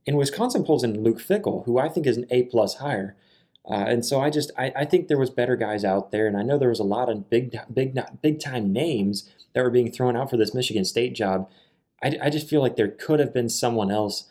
And 0.08 0.18
Wisconsin 0.18 0.64
pulls 0.64 0.84
in 0.84 1.04
Luke 1.04 1.20
Fickell, 1.20 1.66
who 1.66 1.78
I 1.78 1.88
think 1.88 2.08
is 2.08 2.18
an 2.18 2.26
A 2.32 2.44
plus 2.44 2.76
hire. 2.76 3.16
Uh, 3.70 3.86
and 3.88 4.06
so 4.06 4.20
I 4.20 4.30
just 4.30 4.52
I, 4.58 4.72
I 4.76 4.86
think 4.86 5.08
there 5.08 5.20
was 5.20 5.30
better 5.30 5.56
guys 5.56 5.86
out 5.86 6.12
there, 6.12 6.26
and 6.26 6.36
I 6.36 6.42
know 6.42 6.58
there 6.58 6.70
was 6.70 6.80
a 6.80 6.84
lot 6.84 7.10
of 7.10 7.30
big 7.30 7.56
big 7.72 7.98
big 8.22 8.40
time 8.40 8.74
names 8.74 9.30
that 9.54 9.64
were 9.64 9.70
being 9.70 9.92
thrown 9.92 10.16
out 10.16 10.30
for 10.30 10.38
this 10.38 10.54
Michigan 10.56 10.84
State 10.84 11.14
job. 11.14 11.48
I, 12.04 12.18
I 12.24 12.30
just 12.32 12.50
feel 12.50 12.62
like 12.62 12.76
there 12.76 12.88
could 12.88 13.20
have 13.20 13.34
been 13.34 13.50
someone 13.50 13.92
else, 13.92 14.26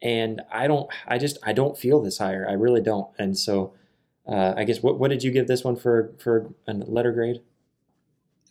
and 0.00 0.42
I 0.52 0.68
don't 0.68 0.88
I 1.08 1.18
just 1.18 1.38
I 1.42 1.52
don't 1.52 1.76
feel 1.76 2.00
this 2.00 2.18
hire. 2.18 2.46
I 2.48 2.52
really 2.52 2.80
don't. 2.80 3.08
And 3.18 3.36
so 3.36 3.74
uh, 4.28 4.54
I 4.56 4.62
guess 4.62 4.80
what 4.80 4.98
what 4.98 5.10
did 5.10 5.24
you 5.24 5.32
give 5.32 5.48
this 5.48 5.64
one 5.64 5.74
for 5.74 6.12
for 6.18 6.54
a 6.68 6.74
letter 6.74 7.10
grade? 7.10 7.40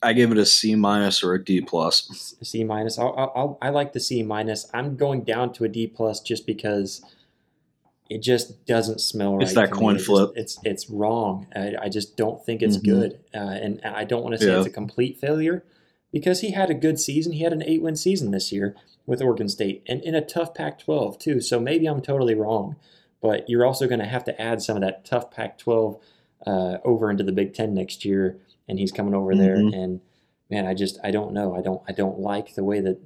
I 0.02 0.14
give 0.14 0.32
it 0.32 0.38
a 0.38 0.46
C 0.46 0.76
minus 0.76 1.24
or 1.24 1.34
a 1.34 1.44
D 1.44 1.62
plus. 1.62 2.36
C 2.44 2.64
minus. 2.64 3.00
I'll, 3.00 3.32
I'll, 3.36 3.58
i 3.62 3.70
like 3.70 3.94
the 3.94 4.00
C 4.00 4.24
minus. 4.24 4.70
I'm 4.74 4.96
going 4.96 5.24
down 5.24 5.54
to 5.54 5.64
a 5.64 5.70
D 5.70 5.88
plus 5.88 6.20
just 6.20 6.46
because 6.46 7.04
it 8.10 8.22
just 8.22 8.66
doesn't 8.66 9.02
smell 9.02 9.36
right. 9.36 9.44
It's 9.44 9.54
that 9.54 9.72
coin 9.72 9.96
me. 9.96 10.02
flip. 10.02 10.32
It's, 10.36 10.58
it's, 10.58 10.66
it's 10.66 10.90
wrong. 10.90 11.48
I, 11.56 11.76
I, 11.84 11.90
just 11.90 12.16
don't 12.16 12.44
think 12.46 12.62
it's 12.62 12.78
mm-hmm. 12.78 13.00
good, 13.00 13.20
uh, 13.34 13.40
and 13.40 13.82
I 13.84 14.04
don't 14.04 14.24
want 14.24 14.36
to 14.36 14.42
say 14.42 14.52
yeah. 14.52 14.58
it's 14.58 14.68
a 14.68 14.72
complete 14.72 15.20
failure 15.20 15.66
because 16.12 16.42
he 16.42 16.52
had 16.52 16.70
a 16.70 16.74
good 16.74 17.00
season. 17.00 17.34
He 17.34 17.44
had 17.44 17.54
an 17.54 17.64
eight 17.64 17.82
win 17.82 17.96
season 17.96 18.32
this 18.32 18.52
year 18.52 18.76
with 19.06 19.22
Oregon 19.22 19.50
State, 19.50 19.84
and 19.88 20.02
in 20.04 20.16
a 20.16 20.22
tough 20.22 20.54
Pac-12 20.54 21.20
too. 21.20 21.42
So 21.42 21.60
maybe 21.60 21.88
I'm 21.88 22.02
totally 22.02 22.36
wrong, 22.36 22.76
but 23.22 23.50
you're 23.50 23.66
also 23.66 23.88
going 23.88 24.00
to 24.00 24.06
have 24.06 24.24
to 24.26 24.42
add 24.42 24.62
some 24.62 24.78
of 24.78 24.82
that 24.84 25.06
tough 25.06 25.32
Pac-12 25.32 26.00
uh, 26.46 26.78
over 26.84 27.10
into 27.10 27.24
the 27.24 27.32
Big 27.32 27.54
Ten 27.54 27.74
next 27.74 28.06
year 28.06 28.40
and 28.68 28.80
he's 28.80 28.92
coming 28.92 29.14
over 29.14 29.34
mm-hmm. 29.34 29.42
there 29.42 29.56
and 29.56 30.02
man 30.50 30.66
i 30.66 30.74
just 30.74 31.00
i 31.04 31.12
don't 31.12 31.34
know. 31.34 31.56
I 31.56 31.62
don't 31.62 31.82
i 31.88 31.92
don't 31.92 32.20
like 32.20 32.56
the 32.56 32.64
way 32.64 32.80
that 32.82 33.00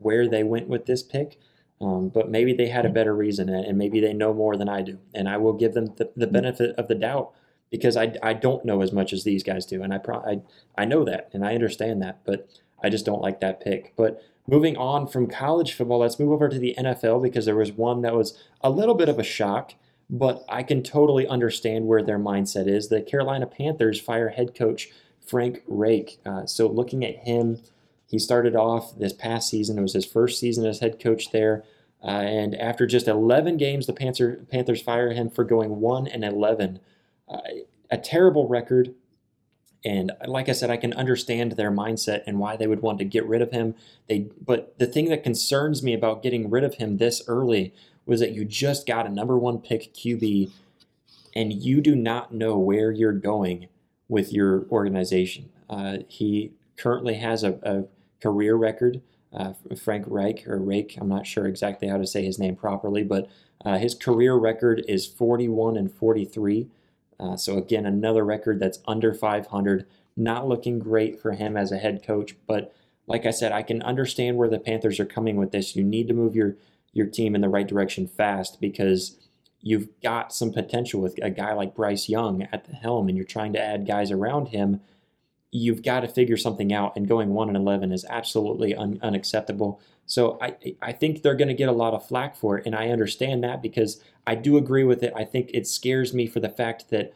where 0.00 0.28
they 0.28 0.44
went 0.44 0.68
with 0.68 0.86
this 0.86 1.02
pick 1.02 1.38
um, 1.80 2.08
but 2.08 2.28
maybe 2.28 2.52
they 2.52 2.68
had 2.68 2.86
a 2.86 2.90
better 2.90 3.14
reason 3.14 3.48
and 3.48 3.78
maybe 3.78 4.00
they 4.00 4.12
know 4.12 4.34
more 4.34 4.56
than 4.56 4.68
i 4.68 4.82
do. 4.82 4.98
And 5.14 5.28
i 5.28 5.36
will 5.36 5.52
give 5.52 5.74
them 5.74 5.86
the, 5.96 6.10
the 6.16 6.26
mm-hmm. 6.26 6.32
benefit 6.32 6.76
of 6.76 6.88
the 6.88 6.94
doubt 6.94 7.32
because 7.70 7.98
I, 7.98 8.14
I 8.22 8.32
don't 8.32 8.64
know 8.64 8.80
as 8.80 8.92
much 8.92 9.12
as 9.12 9.24
these 9.24 9.42
guys 9.42 9.66
do 9.66 9.82
and 9.82 9.92
I, 9.92 9.98
pro- 9.98 10.24
I 10.24 10.40
i 10.76 10.84
know 10.84 11.04
that 11.04 11.30
and 11.32 11.44
i 11.44 11.54
understand 11.54 12.02
that 12.02 12.20
but 12.24 12.48
i 12.82 12.88
just 12.88 13.06
don't 13.06 13.22
like 13.22 13.40
that 13.40 13.60
pick. 13.60 13.94
But 13.96 14.22
moving 14.46 14.76
on 14.76 15.06
from 15.06 15.26
college 15.26 15.74
football 15.74 15.98
let's 15.98 16.18
move 16.18 16.32
over 16.32 16.48
to 16.48 16.58
the 16.58 16.74
nfl 16.78 17.22
because 17.22 17.44
there 17.44 17.56
was 17.56 17.72
one 17.72 18.02
that 18.02 18.14
was 18.14 18.38
a 18.62 18.70
little 18.70 18.94
bit 18.94 19.08
of 19.08 19.18
a 19.18 19.24
shock 19.24 19.74
but 20.10 20.44
I 20.48 20.62
can 20.62 20.82
totally 20.82 21.26
understand 21.26 21.86
where 21.86 22.02
their 22.02 22.18
mindset 22.18 22.66
is. 22.66 22.88
The 22.88 23.02
Carolina 23.02 23.46
Panthers 23.46 24.00
fire 24.00 24.30
head 24.30 24.54
coach 24.54 24.88
Frank 25.26 25.62
Reich. 25.66 26.18
Uh, 26.24 26.46
so 26.46 26.66
looking 26.66 27.04
at 27.04 27.16
him, 27.18 27.60
he 28.06 28.18
started 28.18 28.56
off 28.56 28.98
this 28.98 29.12
past 29.12 29.50
season. 29.50 29.78
It 29.78 29.82
was 29.82 29.92
his 29.92 30.06
first 30.06 30.40
season 30.40 30.64
as 30.64 30.80
head 30.80 30.98
coach 30.98 31.30
there. 31.30 31.64
Uh, 32.02 32.06
and 32.06 32.54
after 32.54 32.86
just 32.86 33.08
11 33.08 33.56
games, 33.56 33.86
the 33.86 33.92
Panther, 33.92 34.46
Panthers 34.50 34.80
fire 34.80 35.12
him 35.12 35.28
for 35.28 35.44
going 35.44 35.80
1 35.80 36.06
and 36.06 36.24
11. 36.24 36.80
Uh, 37.28 37.38
a 37.90 37.98
terrible 37.98 38.48
record. 38.48 38.94
And 39.84 40.12
like 40.26 40.48
I 40.48 40.52
said, 40.52 40.70
I 40.70 40.76
can 40.76 40.92
understand 40.94 41.52
their 41.52 41.70
mindset 41.70 42.22
and 42.26 42.38
why 42.38 42.56
they 42.56 42.66
would 42.66 42.82
want 42.82 42.98
to 42.98 43.04
get 43.04 43.26
rid 43.26 43.42
of 43.42 43.50
him. 43.50 43.74
They, 44.08 44.28
but 44.44 44.78
the 44.78 44.86
thing 44.86 45.08
that 45.10 45.22
concerns 45.22 45.82
me 45.82 45.92
about 45.92 46.22
getting 46.22 46.48
rid 46.48 46.64
of 46.64 46.74
him 46.74 46.96
this 46.96 47.22
early 47.28 47.74
was 48.08 48.20
that 48.20 48.32
you 48.32 48.44
just 48.44 48.86
got 48.86 49.06
a 49.06 49.10
number 49.10 49.38
one 49.38 49.58
pick 49.58 49.92
QB 49.92 50.50
and 51.36 51.52
you 51.52 51.82
do 51.82 51.94
not 51.94 52.32
know 52.32 52.56
where 52.56 52.90
you're 52.90 53.12
going 53.12 53.68
with 54.08 54.32
your 54.32 54.66
organization. 54.70 55.50
Uh, 55.68 55.98
he 56.08 56.52
currently 56.78 57.14
has 57.14 57.44
a, 57.44 57.58
a 57.62 57.84
career 58.22 58.56
record. 58.56 59.02
Uh, 59.30 59.52
Frank 59.76 60.06
Reich 60.08 60.48
or 60.48 60.56
Rake, 60.56 60.96
I'm 60.98 61.08
not 61.08 61.26
sure 61.26 61.46
exactly 61.46 61.86
how 61.86 61.98
to 61.98 62.06
say 62.06 62.24
his 62.24 62.38
name 62.38 62.56
properly, 62.56 63.04
but 63.04 63.28
uh, 63.62 63.76
his 63.76 63.94
career 63.94 64.34
record 64.36 64.82
is 64.88 65.06
41 65.06 65.76
and 65.76 65.92
43. 65.92 66.66
Uh, 67.20 67.36
so 67.36 67.58
again, 67.58 67.84
another 67.84 68.24
record 68.24 68.58
that's 68.58 68.78
under 68.88 69.12
500. 69.12 69.86
Not 70.16 70.48
looking 70.48 70.78
great 70.78 71.20
for 71.20 71.32
him 71.32 71.58
as 71.58 71.70
a 71.70 71.78
head 71.78 72.02
coach, 72.02 72.36
but 72.46 72.74
like 73.06 73.26
I 73.26 73.30
said, 73.32 73.52
I 73.52 73.62
can 73.62 73.82
understand 73.82 74.38
where 74.38 74.48
the 74.48 74.58
Panthers 74.58 74.98
are 74.98 75.04
coming 75.04 75.36
with 75.36 75.52
this. 75.52 75.76
You 75.76 75.84
need 75.84 76.08
to 76.08 76.14
move 76.14 76.34
your 76.34 76.56
your 76.92 77.06
team 77.06 77.34
in 77.34 77.40
the 77.40 77.48
right 77.48 77.66
direction 77.66 78.06
fast 78.06 78.60
because 78.60 79.16
you've 79.60 79.88
got 80.02 80.32
some 80.32 80.52
potential 80.52 81.00
with 81.00 81.18
a 81.22 81.30
guy 81.30 81.52
like 81.52 81.74
Bryce 81.74 82.08
Young 82.08 82.42
at 82.52 82.64
the 82.64 82.74
helm 82.74 83.08
and 83.08 83.16
you're 83.16 83.26
trying 83.26 83.52
to 83.52 83.62
add 83.62 83.86
guys 83.86 84.10
around 84.10 84.46
him. 84.46 84.80
You've 85.50 85.82
got 85.82 86.00
to 86.00 86.08
figure 86.08 86.36
something 86.36 86.74
out, 86.74 86.94
and 86.94 87.08
going 87.08 87.30
1 87.30 87.48
and 87.48 87.56
11 87.56 87.90
is 87.90 88.04
absolutely 88.10 88.74
un- 88.74 88.98
unacceptable. 89.02 89.80
So 90.04 90.38
I, 90.42 90.56
I 90.82 90.92
think 90.92 91.22
they're 91.22 91.34
going 91.34 91.48
to 91.48 91.54
get 91.54 91.70
a 91.70 91.72
lot 91.72 91.94
of 91.94 92.06
flack 92.06 92.36
for 92.36 92.58
it, 92.58 92.66
and 92.66 92.74
I 92.74 92.90
understand 92.90 93.42
that 93.44 93.62
because 93.62 94.02
I 94.26 94.34
do 94.34 94.58
agree 94.58 94.84
with 94.84 95.02
it. 95.02 95.12
I 95.16 95.24
think 95.24 95.50
it 95.54 95.66
scares 95.66 96.12
me 96.12 96.26
for 96.26 96.40
the 96.40 96.50
fact 96.50 96.90
that 96.90 97.14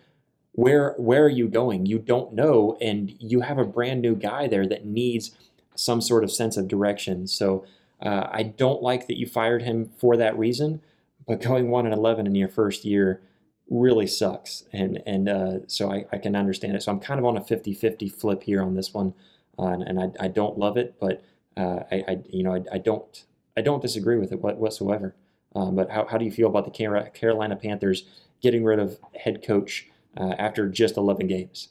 where 0.52 0.94
where 0.98 1.24
are 1.24 1.30
you 1.30 1.48
going? 1.48 1.86
You 1.86 1.98
don't 1.98 2.32
know, 2.32 2.76
and 2.80 3.10
you 3.18 3.40
have 3.40 3.58
a 3.58 3.64
brand 3.64 4.02
new 4.02 4.14
guy 4.14 4.46
there 4.46 4.66
that 4.66 4.86
needs 4.86 5.32
some 5.74 6.00
sort 6.00 6.24
of 6.24 6.30
sense 6.30 6.56
of 6.56 6.68
direction. 6.68 7.26
So 7.26 7.64
uh, 8.02 8.28
I 8.30 8.42
don't 8.42 8.82
like 8.82 9.06
that 9.06 9.18
you 9.18 9.26
fired 9.26 9.62
him 9.62 9.90
for 9.98 10.16
that 10.16 10.36
reason, 10.36 10.82
but 11.26 11.40
going 11.40 11.70
one 11.70 11.86
and 11.86 11.94
eleven 11.94 12.26
in 12.26 12.34
your 12.34 12.48
first 12.48 12.84
year 12.84 13.22
really 13.70 14.06
sucks, 14.06 14.64
and 14.72 15.02
and 15.06 15.28
uh, 15.28 15.58
so 15.66 15.90
I, 15.90 16.04
I, 16.12 16.18
can 16.18 16.36
understand 16.36 16.76
it. 16.76 16.82
So 16.82 16.92
I'm 16.92 17.00
kind 17.00 17.18
of 17.18 17.24
on 17.24 17.36
a 17.36 17.40
50-50 17.40 18.12
flip 18.12 18.42
here 18.42 18.60
on 18.60 18.74
this 18.74 18.92
one, 18.92 19.14
uh, 19.58 19.66
and, 19.66 19.82
and 19.82 20.00
I, 20.00 20.24
I, 20.24 20.28
don't 20.28 20.58
love 20.58 20.76
it, 20.76 20.96
but 21.00 21.22
uh, 21.56 21.80
I, 21.90 22.04
I, 22.08 22.18
you 22.28 22.42
know 22.42 22.62
I, 22.72 22.78
don't 22.78 23.24
I 23.56 23.60
don't 23.60 23.80
disagree 23.80 24.18
with 24.18 24.32
it 24.32 24.40
whatsoever. 24.40 25.14
Um, 25.54 25.76
but 25.76 25.90
how, 25.90 26.06
how 26.06 26.18
do 26.18 26.24
you 26.24 26.32
feel 26.32 26.48
about 26.48 26.64
the 26.64 27.10
Carolina 27.10 27.56
Panthers 27.56 28.04
getting 28.40 28.64
rid 28.64 28.78
of 28.78 28.98
head 29.14 29.44
coach 29.46 29.86
uh, 30.16 30.34
after 30.38 30.68
just 30.68 30.96
11 30.96 31.26
games? 31.26 31.68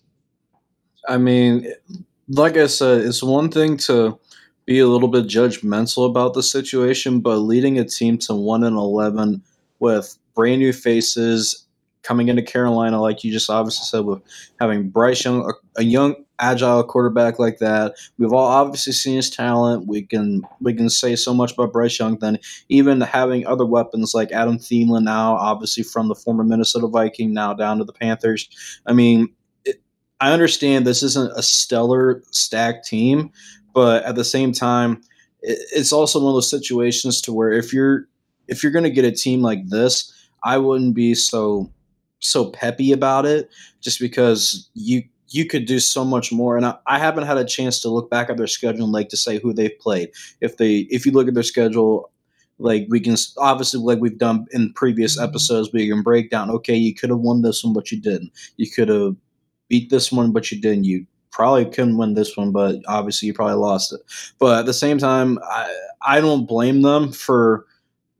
I 1.07 1.17
mean, 1.17 1.73
like 2.27 2.57
I 2.57 2.67
said, 2.67 3.01
it's 3.01 3.23
one 3.23 3.49
thing 3.49 3.77
to 3.77 4.19
be 4.65 4.79
a 4.79 4.87
little 4.87 5.07
bit 5.07 5.25
judgmental 5.25 6.09
about 6.09 6.33
the 6.33 6.43
situation, 6.43 7.19
but 7.19 7.37
leading 7.37 7.79
a 7.79 7.85
team 7.85 8.17
to 8.19 8.35
one 8.35 8.63
and 8.63 8.75
eleven 8.75 9.41
with 9.79 10.17
brand 10.35 10.59
new 10.59 10.73
faces 10.73 11.65
coming 12.03 12.29
into 12.29 12.41
Carolina, 12.41 12.99
like 13.01 13.23
you 13.23 13.31
just 13.31 13.49
obviously 13.49 13.85
said, 13.85 14.05
with 14.05 14.21
having 14.59 14.89
Bryce 14.89 15.23
Young, 15.23 15.53
a 15.77 15.83
young 15.83 16.15
agile 16.39 16.83
quarterback 16.83 17.39
like 17.39 17.59
that. 17.59 17.93
We've 18.17 18.33
all 18.33 18.47
obviously 18.47 18.93
seen 18.93 19.15
his 19.15 19.29
talent. 19.29 19.87
We 19.87 20.01
can 20.01 20.41
we 20.59 20.73
can 20.73 20.89
say 20.89 21.15
so 21.15 21.33
much 21.33 21.53
about 21.53 21.71
Bryce 21.71 21.99
Young. 21.99 22.17
Then 22.17 22.39
even 22.69 23.01
having 23.01 23.45
other 23.45 23.65
weapons 23.65 24.13
like 24.13 24.31
Adam 24.31 24.57
Thielen 24.57 25.03
now, 25.03 25.35
obviously 25.35 25.83
from 25.83 26.07
the 26.07 26.15
former 26.15 26.43
Minnesota 26.43 26.87
Viking, 26.87 27.33
now 27.33 27.53
down 27.53 27.77
to 27.77 27.83
the 27.83 27.93
Panthers. 27.93 28.49
I 28.85 28.93
mean, 28.93 29.29
I 30.19 30.31
understand 30.31 30.85
this 30.85 31.03
isn't 31.03 31.31
a 31.35 31.43
stellar 31.43 32.23
stacked 32.31 32.87
team, 32.87 33.31
but 33.73 34.03
at 34.03 34.15
the 34.15 34.23
same 34.23 34.51
time, 34.51 35.01
it's 35.41 35.91
also 35.91 36.19
one 36.19 36.29
of 36.29 36.35
those 36.35 36.49
situations 36.49 37.21
to 37.21 37.33
where 37.33 37.51
if 37.51 37.73
you're 37.73 38.07
if 38.47 38.63
you're 38.63 38.71
going 38.71 38.83
to 38.83 38.89
get 38.89 39.05
a 39.05 39.11
team 39.11 39.41
like 39.41 39.67
this, 39.69 40.13
I 40.43 40.57
wouldn't 40.57 40.95
be 40.95 41.15
so 41.15 41.71
so 42.19 42.51
peppy 42.51 42.91
about 42.91 43.25
it 43.25 43.49
just 43.81 43.99
because 43.99 44.69
you 44.73 45.03
you 45.29 45.45
could 45.45 45.65
do 45.65 45.79
so 45.79 46.03
much 46.03 46.31
more. 46.31 46.57
And 46.57 46.65
I, 46.65 46.75
I, 46.87 46.99
haven't 46.99 47.25
had 47.25 47.37
a 47.37 47.45
chance 47.45 47.79
to 47.81 47.89
look 47.89 48.09
back 48.09 48.29
at 48.29 48.35
their 48.35 48.47
schedule 48.47 48.83
and 48.83 48.91
like 48.91 49.07
to 49.09 49.17
say 49.17 49.39
who 49.39 49.53
they've 49.53 49.77
played. 49.79 50.11
If 50.41 50.57
they 50.57 50.79
if 50.89 51.05
you 51.05 51.13
look 51.13 51.27
at 51.27 51.33
their 51.33 51.43
schedule, 51.43 52.11
like 52.59 52.85
we 52.89 52.99
can 52.99 53.15
obviously 53.37 53.79
like 53.79 53.99
we've 53.99 54.17
done 54.17 54.45
in 54.51 54.73
previous 54.73 55.17
mm-hmm. 55.17 55.29
episodes, 55.29 55.71
we 55.73 55.87
can 55.87 56.03
break 56.03 56.29
down. 56.29 56.49
Okay, 56.51 56.75
you 56.75 56.93
could 56.93 57.09
have 57.09 57.19
won 57.19 57.41
this 57.41 57.63
one, 57.63 57.73
but 57.73 57.91
you 57.91 57.99
didn't. 57.99 58.31
You 58.57 58.69
could 58.69 58.89
have 58.89 59.15
beat 59.69 59.89
this 59.89 60.11
one, 60.11 60.31
but 60.31 60.51
you 60.51 60.59
didn't. 60.59 60.83
You 60.83 61.07
probably 61.31 61.65
couldn't 61.65 61.97
win 61.97 62.13
this 62.13 62.35
one, 62.37 62.51
but 62.51 62.77
obviously 62.87 63.27
you 63.27 63.33
probably 63.33 63.55
lost 63.55 63.93
it. 63.93 64.01
But 64.39 64.59
at 64.59 64.65
the 64.65 64.73
same 64.73 64.97
time, 64.97 65.39
I 65.43 65.75
I 66.01 66.21
don't 66.21 66.45
blame 66.45 66.81
them 66.81 67.11
for 67.11 67.65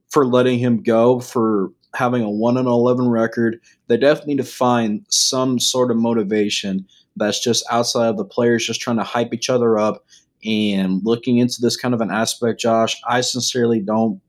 for 0.08 0.26
letting 0.26 0.58
him 0.58 0.82
go 0.82 1.20
for 1.20 1.70
having 1.94 2.22
a 2.22 2.30
one 2.30 2.56
and 2.56 2.68
eleven 2.68 3.08
record. 3.08 3.60
They 3.88 3.96
definitely 3.96 4.34
need 4.34 4.42
to 4.42 4.48
find 4.48 5.04
some 5.08 5.58
sort 5.58 5.90
of 5.90 5.96
motivation 5.96 6.86
that's 7.16 7.40
just 7.40 7.64
outside 7.70 8.08
of 8.08 8.16
the 8.16 8.24
players 8.24 8.66
just 8.66 8.80
trying 8.80 8.96
to 8.96 9.02
hype 9.02 9.34
each 9.34 9.50
other 9.50 9.78
up 9.78 10.04
and 10.44 11.00
looking 11.04 11.38
into 11.38 11.60
this 11.60 11.76
kind 11.76 11.94
of 11.94 12.00
an 12.00 12.10
aspect. 12.10 12.60
Josh, 12.60 13.00
I 13.06 13.20
sincerely 13.20 13.80
don't. 13.80 14.20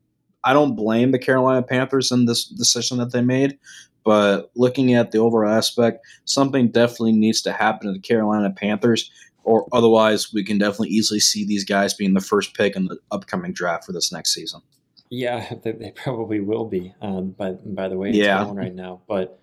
I 0.46 0.52
don't 0.52 0.76
blame 0.76 1.10
the 1.10 1.18
Carolina 1.18 1.62
Panthers 1.62 2.12
in 2.12 2.26
this 2.26 2.44
decision 2.44 2.98
that 2.98 3.12
they 3.12 3.22
made, 3.22 3.58
but 4.04 4.50
looking 4.54 4.94
at 4.94 5.10
the 5.10 5.18
overall 5.18 5.52
aspect, 5.52 6.06
something 6.26 6.68
definitely 6.68 7.12
needs 7.12 7.40
to 7.42 7.52
happen 7.52 7.86
to 7.86 7.92
the 7.92 7.98
Carolina 7.98 8.50
Panthers, 8.50 9.10
or 9.44 9.66
otherwise, 9.72 10.32
we 10.32 10.44
can 10.44 10.58
definitely 10.58 10.90
easily 10.90 11.20
see 11.20 11.44
these 11.44 11.64
guys 11.64 11.94
being 11.94 12.14
the 12.14 12.20
first 12.20 12.54
pick 12.54 12.76
in 12.76 12.86
the 12.86 12.98
upcoming 13.10 13.52
draft 13.52 13.84
for 13.84 13.92
this 13.92 14.12
next 14.12 14.32
season. 14.34 14.60
Yeah, 15.10 15.54
they, 15.62 15.72
they 15.72 15.90
probably 15.90 16.40
will 16.40 16.66
be. 16.66 16.94
Um, 17.00 17.30
by 17.30 17.52
by 17.52 17.88
the 17.88 17.96
way, 17.96 18.10
it's 18.10 18.18
yeah. 18.18 18.44
going 18.44 18.56
right 18.56 18.74
now, 18.74 19.00
but 19.08 19.40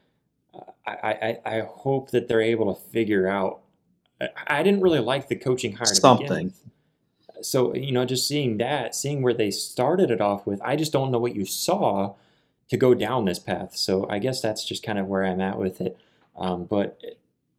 uh, 0.54 0.72
I, 0.86 1.38
I 1.46 1.58
I 1.58 1.60
hope 1.62 2.12
that 2.12 2.28
they're 2.28 2.42
able 2.42 2.74
to 2.74 2.82
figure 2.92 3.28
out. 3.28 3.62
I, 4.22 4.30
I 4.48 4.64
didn't 4.64 4.82
really 4.82 5.00
like 5.00 5.28
the 5.28 5.36
coaching 5.36 5.74
hire. 5.74 5.86
Something. 5.86 6.54
so 7.42 7.74
you 7.76 7.92
know, 7.92 8.06
just 8.06 8.28
seeing 8.28 8.58
that, 8.58 8.94
seeing 8.96 9.24
where 9.24 9.34
they 9.34 9.50
started 9.50 10.12
it 10.12 10.22
off 10.22 10.46
with, 10.46 10.62
I 10.62 10.76
just 10.76 10.92
don't 10.92 11.12
know 11.12 11.20
what 11.20 11.36
you 11.36 11.46
saw 11.46 12.16
to 12.72 12.78
go 12.78 12.94
down 12.94 13.26
this 13.26 13.38
path. 13.38 13.76
So 13.76 14.08
I 14.10 14.18
guess 14.18 14.42
that's 14.42 14.64
just 14.64 14.82
kind 14.82 14.98
of 14.98 15.06
where 15.06 15.26
I'm 15.26 15.42
at 15.42 15.60
with 15.60 15.82
it. 15.82 15.98
Um, 16.38 16.64
but 16.64 17.00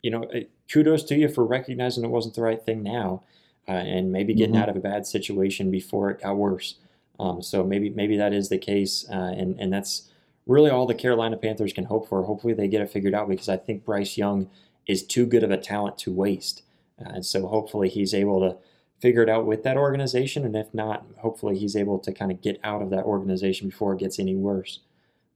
you 0.03 0.11
know, 0.11 0.25
kudos 0.73 1.05
to 1.05 1.15
you 1.15 1.29
for 1.29 1.45
recognizing 1.45 2.03
it 2.03 2.09
wasn't 2.09 2.35
the 2.35 2.41
right 2.41 2.65
thing 2.65 2.83
now, 2.83 3.23
uh, 3.69 3.73
and 3.73 4.11
maybe 4.11 4.33
getting 4.33 4.55
mm-hmm. 4.55 4.63
out 4.63 4.69
of 4.71 4.77
a 4.77 4.81
bad 4.81 5.07
situation 5.07 5.71
before 5.71 6.11
it 6.11 6.23
got 6.23 6.37
worse. 6.37 6.77
Um, 7.21 7.43
so 7.43 7.63
maybe 7.63 7.91
maybe 7.91 8.17
that 8.17 8.33
is 8.33 8.49
the 8.49 8.57
case, 8.57 9.07
uh, 9.11 9.35
and 9.37 9.61
and 9.61 9.71
that's 9.71 10.09
really 10.47 10.71
all 10.71 10.87
the 10.87 10.95
Carolina 10.95 11.37
Panthers 11.37 11.75
can 11.75 11.85
hope 11.85 12.09
for. 12.09 12.23
Hopefully 12.23 12.55
they 12.55 12.67
get 12.67 12.81
it 12.81 12.91
figured 12.91 13.15
out 13.15 13.29
because 13.29 13.51
I 13.51 13.59
think 13.59 13.85
Bryce 13.85 14.17
Young 14.17 14.49
is 14.87 15.05
too 15.05 15.27
good 15.27 15.45
of 15.45 15.51
a 15.51 15.59
talent 15.59 15.99
to 15.99 16.11
waste, 16.11 16.63
uh, 16.99 17.11
and 17.11 17.27
so 17.27 17.47
hopefully 17.47 17.91
he's 17.91 18.15
able 18.15 18.41
to 18.41 18.57
figure 18.99 19.23
it 19.23 19.29
out 19.29 19.45
with 19.45 19.63
that 19.65 19.77
organization, 19.77 20.47
and 20.47 20.57
if 20.57 20.73
not, 20.73 21.05
hopefully 21.19 21.59
he's 21.59 21.77
able 21.77 21.99
to 21.99 22.13
kind 22.13 22.33
of 22.33 22.41
get 22.41 22.59
out 22.65 22.81
of 22.81 22.89
that 22.89 23.05
organization 23.05 23.69
before 23.69 23.93
it 23.93 23.99
gets 23.99 24.19
any 24.19 24.35
worse. 24.35 24.81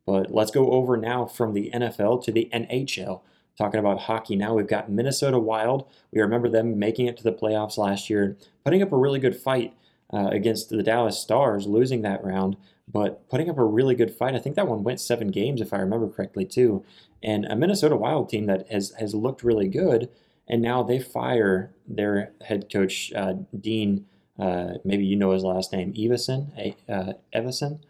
But 0.06 0.32
let's 0.32 0.52
go 0.52 0.70
over 0.70 0.96
now 0.96 1.26
from 1.26 1.52
the 1.52 1.70
NFL 1.74 2.24
to 2.24 2.32
the 2.32 2.48
NHL. 2.54 3.22
Talking 3.58 3.80
about 3.80 4.00
hockey 4.00 4.36
now, 4.36 4.54
we've 4.54 4.66
got 4.66 4.90
Minnesota 4.90 5.38
Wild. 5.38 5.88
We 6.12 6.20
remember 6.20 6.48
them 6.48 6.78
making 6.78 7.06
it 7.06 7.16
to 7.16 7.22
the 7.24 7.32
playoffs 7.32 7.76
last 7.78 8.08
year, 8.08 8.36
putting 8.64 8.82
up 8.82 8.92
a 8.92 8.96
really 8.96 9.18
good 9.18 9.34
fight 9.34 9.74
uh, 10.12 10.28
against 10.30 10.68
the 10.68 10.82
Dallas 10.82 11.18
Stars, 11.18 11.66
losing 11.66 12.02
that 12.02 12.22
round, 12.22 12.56
but 12.86 13.28
putting 13.28 13.50
up 13.50 13.58
a 13.58 13.64
really 13.64 13.94
good 13.94 14.14
fight. 14.14 14.34
I 14.34 14.38
think 14.38 14.56
that 14.56 14.68
one 14.68 14.84
went 14.84 15.00
seven 15.00 15.28
games, 15.28 15.60
if 15.60 15.72
I 15.72 15.78
remember 15.78 16.08
correctly, 16.08 16.44
too. 16.44 16.84
And 17.22 17.46
a 17.46 17.56
Minnesota 17.56 17.96
Wild 17.96 18.28
team 18.28 18.46
that 18.46 18.70
has 18.70 18.92
has 18.98 19.14
looked 19.14 19.42
really 19.42 19.68
good, 19.68 20.10
and 20.48 20.62
now 20.62 20.82
they 20.82 21.00
fire 21.00 21.72
their 21.88 22.32
head 22.42 22.70
coach 22.72 23.12
uh, 23.14 23.34
Dean. 23.58 24.06
Uh, 24.38 24.74
maybe 24.84 25.04
you 25.04 25.16
know 25.16 25.30
his 25.30 25.42
last 25.42 25.72
name, 25.72 25.94
Evason, 25.94 26.74
uh, 26.90 27.14
Evason, 27.34 27.80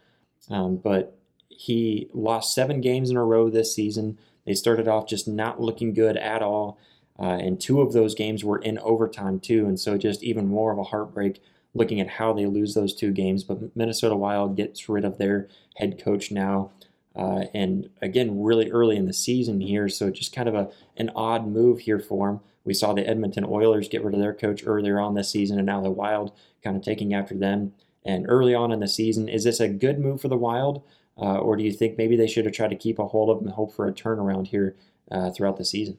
um, 0.49 0.77
but 0.77 1.17
he 1.57 2.07
lost 2.13 2.53
seven 2.53 2.81
games 2.81 3.09
in 3.09 3.17
a 3.17 3.25
row 3.25 3.49
this 3.49 3.73
season. 3.73 4.19
They 4.45 4.53
started 4.53 4.87
off 4.87 5.07
just 5.07 5.27
not 5.27 5.59
looking 5.59 5.91
good 5.91 6.15
at 6.15 6.43
all. 6.43 6.77
Uh, 7.19 7.39
and 7.41 7.59
two 7.59 7.81
of 7.81 7.93
those 7.93 8.13
games 8.13 8.43
were 8.43 8.59
in 8.59 8.77
overtime, 8.77 9.39
too. 9.39 9.65
And 9.65 9.79
so 9.79 9.97
just 9.97 10.23
even 10.23 10.47
more 10.47 10.71
of 10.71 10.77
a 10.77 10.83
heartbreak 10.83 11.41
looking 11.73 11.99
at 11.99 12.09
how 12.09 12.31
they 12.31 12.45
lose 12.45 12.75
those 12.75 12.93
two 12.93 13.11
games. 13.11 13.43
But 13.43 13.75
Minnesota 13.75 14.15
Wild 14.15 14.55
gets 14.55 14.87
rid 14.87 15.03
of 15.03 15.17
their 15.17 15.47
head 15.77 15.99
coach 15.99 16.31
now. 16.31 16.69
Uh, 17.15 17.45
and 17.55 17.89
again, 18.03 18.43
really 18.43 18.69
early 18.69 18.95
in 18.95 19.07
the 19.07 19.13
season 19.13 19.59
here. 19.59 19.89
So 19.89 20.11
just 20.11 20.35
kind 20.35 20.47
of 20.47 20.53
a, 20.53 20.69
an 20.95 21.09
odd 21.15 21.47
move 21.47 21.79
here 21.79 21.99
for 21.99 22.27
them. 22.27 22.39
We 22.65 22.75
saw 22.75 22.93
the 22.93 23.07
Edmonton 23.07 23.45
Oilers 23.45 23.89
get 23.89 24.03
rid 24.03 24.13
of 24.13 24.19
their 24.19 24.33
coach 24.33 24.61
earlier 24.63 24.99
on 24.99 25.15
this 25.15 25.31
season, 25.31 25.57
and 25.57 25.65
now 25.65 25.81
the 25.81 25.89
Wild 25.89 26.33
kind 26.63 26.77
of 26.77 26.83
taking 26.83 27.15
after 27.15 27.33
them. 27.33 27.73
And 28.05 28.25
early 28.29 28.53
on 28.53 28.71
in 28.71 28.79
the 28.79 28.87
season, 28.87 29.27
is 29.27 29.43
this 29.45 29.59
a 29.59 29.67
good 29.67 29.99
move 29.99 30.21
for 30.21 30.27
the 30.27 30.37
Wild? 30.37 30.83
Uh, 31.19 31.37
or 31.37 31.55
do 31.55 31.63
you 31.63 31.71
think 31.71 31.97
maybe 31.97 32.15
they 32.15 32.27
should 32.27 32.45
have 32.45 32.53
tried 32.53 32.69
to 32.69 32.75
keep 32.75 32.99
a 32.99 33.07
hold 33.07 33.29
of 33.29 33.39
them 33.39 33.47
and 33.47 33.55
hope 33.55 33.73
for 33.73 33.87
a 33.87 33.91
turnaround 33.91 34.47
here 34.47 34.75
uh, 35.11 35.31
throughout 35.31 35.57
the 35.57 35.65
season? 35.65 35.97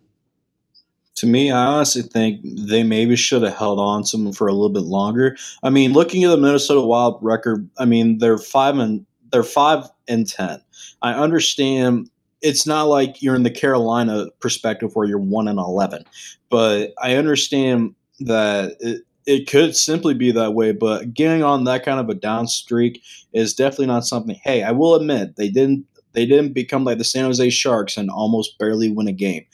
To 1.16 1.26
me, 1.26 1.50
I 1.50 1.64
honestly 1.64 2.02
think 2.02 2.40
they 2.44 2.84
maybe 2.84 3.16
should 3.16 3.42
have 3.42 3.56
held 3.56 3.80
on 3.80 4.04
to 4.04 4.16
them 4.16 4.32
for 4.32 4.46
a 4.46 4.52
little 4.52 4.68
bit 4.68 4.84
longer. 4.84 5.36
I 5.64 5.70
mean, 5.70 5.92
looking 5.92 6.22
at 6.22 6.28
the 6.28 6.36
Minnesota 6.36 6.80
Wild 6.80 7.18
record, 7.20 7.68
I 7.78 7.86
mean 7.86 8.18
they're 8.18 8.38
five 8.38 8.78
and 8.78 9.04
they're 9.32 9.42
five 9.42 9.88
and 10.06 10.28
ten. 10.28 10.62
I 11.02 11.14
understand 11.14 12.08
it's 12.40 12.66
not 12.66 12.84
like 12.84 13.20
you're 13.20 13.34
in 13.34 13.42
the 13.42 13.50
Carolina 13.50 14.26
perspective 14.38 14.94
where 14.94 15.08
you're 15.08 15.18
one 15.18 15.48
and 15.48 15.58
eleven, 15.58 16.04
but 16.50 16.94
I 17.02 17.16
understand 17.16 17.96
that 18.20 19.02
it 19.28 19.46
could 19.46 19.76
simply 19.76 20.14
be 20.14 20.32
that 20.32 20.54
way, 20.54 20.72
but 20.72 21.12
getting 21.12 21.42
on 21.42 21.64
that 21.64 21.84
kind 21.84 22.00
of 22.00 22.08
a 22.08 22.14
down 22.14 22.46
streak 22.46 23.02
is 23.34 23.52
definitely 23.52 23.84
not 23.84 24.06
something. 24.06 24.40
Hey, 24.42 24.62
I 24.62 24.70
will 24.70 24.94
admit 24.94 25.36
they 25.36 25.50
didn't 25.50 25.84
they 26.14 26.24
didn't 26.24 26.54
become 26.54 26.84
like 26.84 26.96
the 26.96 27.04
San 27.04 27.26
Jose 27.26 27.50
Sharks 27.50 27.98
and 27.98 28.08
almost 28.08 28.58
barely 28.58 28.90
win 28.90 29.06
a 29.06 29.12
game. 29.12 29.44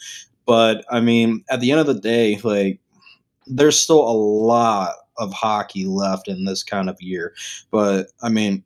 But 0.47 0.85
I 0.93 1.01
mean, 1.01 1.45
at 1.51 1.61
the 1.61 1.73
end 1.73 1.81
of 1.81 1.89
the 1.89 1.99
day, 1.99 2.39
like 2.45 2.79
there's 3.49 3.77
still 3.77 4.09
a 4.09 4.15
lot 4.15 4.95
of 5.19 5.33
hockey 5.33 5.87
left 5.87 6.29
in 6.29 6.45
this 6.45 6.63
kind 6.63 6.89
of 6.89 6.97
year. 7.03 7.35
But 7.73 8.13
I 8.23 8.29
mean, 8.29 8.63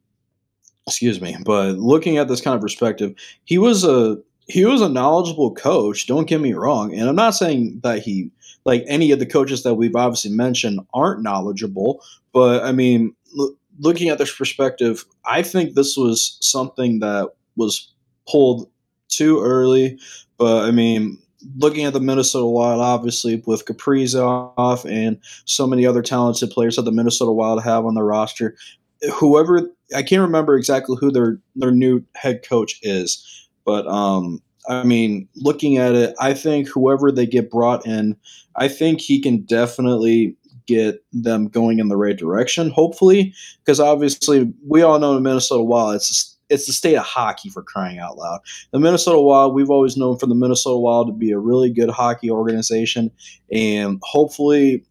excuse 0.86 1.22
me, 1.22 1.38
but 1.42 1.78
looking 1.78 2.18
at 2.18 2.28
this 2.28 2.42
kind 2.42 2.54
of 2.54 2.60
perspective, 2.60 3.14
he 3.44 3.56
was 3.56 3.82
a 3.82 4.18
he 4.46 4.66
was 4.66 4.82
a 4.82 4.90
knowledgeable 4.90 5.54
coach. 5.54 6.06
Don't 6.06 6.28
get 6.28 6.42
me 6.42 6.52
wrong, 6.52 6.92
and 6.92 7.08
I'm 7.08 7.16
not 7.16 7.34
saying 7.34 7.80
that 7.82 8.02
he 8.02 8.30
like 8.68 8.84
any 8.86 9.10
of 9.12 9.18
the 9.18 9.24
coaches 9.24 9.62
that 9.62 9.76
we've 9.76 9.96
obviously 9.96 10.30
mentioned 10.30 10.78
aren't 10.92 11.22
knowledgeable. 11.22 12.02
But 12.34 12.62
I 12.62 12.70
mean, 12.70 13.16
l- 13.38 13.56
looking 13.78 14.10
at 14.10 14.18
this 14.18 14.36
perspective, 14.36 15.06
I 15.24 15.42
think 15.42 15.74
this 15.74 15.96
was 15.96 16.36
something 16.42 16.98
that 16.98 17.30
was 17.56 17.90
pulled 18.28 18.70
too 19.08 19.40
early. 19.42 19.98
But 20.36 20.66
I 20.66 20.70
mean, 20.70 21.16
looking 21.56 21.86
at 21.86 21.94
the 21.94 22.00
Minnesota 22.00 22.44
Wild, 22.44 22.82
obviously 22.82 23.42
with 23.46 23.64
Kaprizov 23.64 24.84
and 24.84 25.16
so 25.46 25.66
many 25.66 25.86
other 25.86 26.02
talented 26.02 26.50
players 26.50 26.76
that 26.76 26.82
the 26.82 26.92
Minnesota 26.92 27.32
Wild 27.32 27.62
have 27.62 27.86
on 27.86 27.94
their 27.94 28.04
roster, 28.04 28.54
whoever 29.14 29.66
I 29.96 30.02
can't 30.02 30.20
remember 30.20 30.58
exactly 30.58 30.98
who 31.00 31.10
their 31.10 31.40
their 31.56 31.72
new 31.72 32.04
head 32.16 32.46
coach 32.46 32.78
is, 32.82 33.48
but 33.64 33.86
um, 33.86 34.42
I 34.68 34.82
mean, 34.84 35.28
looking 35.36 35.78
at 35.78 35.94
it, 35.94 36.14
I 36.20 36.34
think 36.34 36.68
whoever 36.68 37.10
they 37.10 37.26
get 37.26 37.50
brought 37.50 37.86
in, 37.86 38.16
I 38.56 38.68
think 38.68 39.00
he 39.00 39.20
can 39.20 39.42
definitely 39.42 40.36
get 40.66 41.02
them 41.12 41.48
going 41.48 41.78
in 41.78 41.88
the 41.88 41.96
right 41.96 42.16
direction. 42.16 42.70
Hopefully, 42.70 43.34
because 43.64 43.80
obviously 43.80 44.52
we 44.66 44.82
all 44.82 44.98
know 44.98 45.14
the 45.14 45.20
Minnesota 45.20 45.62
Wild. 45.62 45.96
It's 45.96 46.36
it's 46.50 46.66
the 46.66 46.72
state 46.72 46.96
of 46.96 47.04
hockey 47.04 47.50
for 47.50 47.62
crying 47.62 47.98
out 47.98 48.16
loud. 48.16 48.40
The 48.72 48.78
Minnesota 48.78 49.20
Wild, 49.20 49.54
we've 49.54 49.70
always 49.70 49.98
known 49.98 50.18
for 50.18 50.26
the 50.26 50.34
Minnesota 50.34 50.78
Wild 50.78 51.08
to 51.08 51.12
be 51.12 51.30
a 51.30 51.38
really 51.38 51.70
good 51.70 51.90
hockey 51.90 52.30
organization, 52.30 53.10
and 53.50 53.98
hopefully 54.02 54.84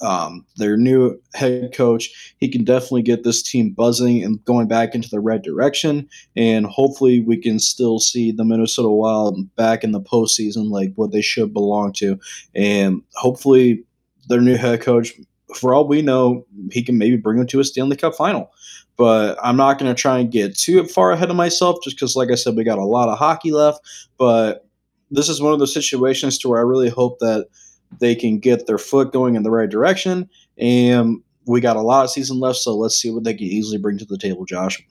um, 0.00 0.46
their 0.56 0.76
new 0.76 1.20
head 1.34 1.74
coach, 1.74 2.34
he 2.38 2.48
can 2.48 2.64
definitely 2.64 3.02
get 3.02 3.24
this 3.24 3.42
team 3.42 3.70
buzzing 3.70 4.22
and 4.22 4.44
going 4.44 4.68
back 4.68 4.94
into 4.94 5.08
the 5.08 5.20
right 5.20 5.42
direction. 5.42 6.08
And 6.36 6.66
hopefully, 6.66 7.20
we 7.20 7.36
can 7.36 7.58
still 7.58 7.98
see 7.98 8.32
the 8.32 8.44
Minnesota 8.44 8.88
Wild 8.88 9.54
back 9.56 9.82
in 9.84 9.92
the 9.92 10.00
postseason 10.00 10.70
like 10.70 10.92
what 10.94 11.12
they 11.12 11.22
should 11.22 11.52
belong 11.52 11.92
to. 11.94 12.18
And 12.54 13.02
hopefully, 13.14 13.84
their 14.28 14.40
new 14.40 14.56
head 14.56 14.80
coach, 14.80 15.12
for 15.56 15.74
all 15.74 15.88
we 15.88 16.02
know, 16.02 16.46
he 16.70 16.82
can 16.82 16.98
maybe 16.98 17.16
bring 17.16 17.38
them 17.38 17.46
to 17.48 17.60
a 17.60 17.64
Stanley 17.64 17.96
Cup 17.96 18.14
final. 18.14 18.52
But 18.96 19.38
I'm 19.42 19.56
not 19.56 19.78
going 19.78 19.94
to 19.94 20.00
try 20.00 20.18
and 20.18 20.30
get 20.30 20.58
too 20.58 20.84
far 20.84 21.12
ahead 21.12 21.30
of 21.30 21.36
myself 21.36 21.78
just 21.84 21.96
because, 21.96 22.16
like 22.16 22.30
I 22.30 22.34
said, 22.34 22.56
we 22.56 22.64
got 22.64 22.78
a 22.78 22.84
lot 22.84 23.08
of 23.08 23.18
hockey 23.18 23.52
left. 23.52 23.80
But 24.18 24.66
this 25.10 25.28
is 25.28 25.40
one 25.40 25.52
of 25.52 25.58
those 25.58 25.72
situations 25.72 26.36
to 26.38 26.48
where 26.48 26.58
I 26.58 26.64
really 26.64 26.88
hope 26.88 27.18
that 27.20 27.46
they 28.00 28.14
can 28.14 28.38
get 28.38 28.66
their 28.66 28.78
foot 28.78 29.12
going 29.12 29.34
in 29.34 29.42
the 29.42 29.50
right 29.50 29.68
direction. 29.68 30.28
And 30.56 31.22
we 31.46 31.60
got 31.60 31.76
a 31.76 31.82
lot 31.82 32.04
of 32.04 32.10
season 32.10 32.40
left, 32.40 32.58
so 32.58 32.76
let's 32.76 32.96
see 32.96 33.10
what 33.10 33.24
they 33.24 33.34
can 33.34 33.46
easily 33.46 33.78
bring 33.78 33.98
to 33.98 34.04
the 34.04 34.18
table, 34.18 34.44
Josh. 34.44 34.82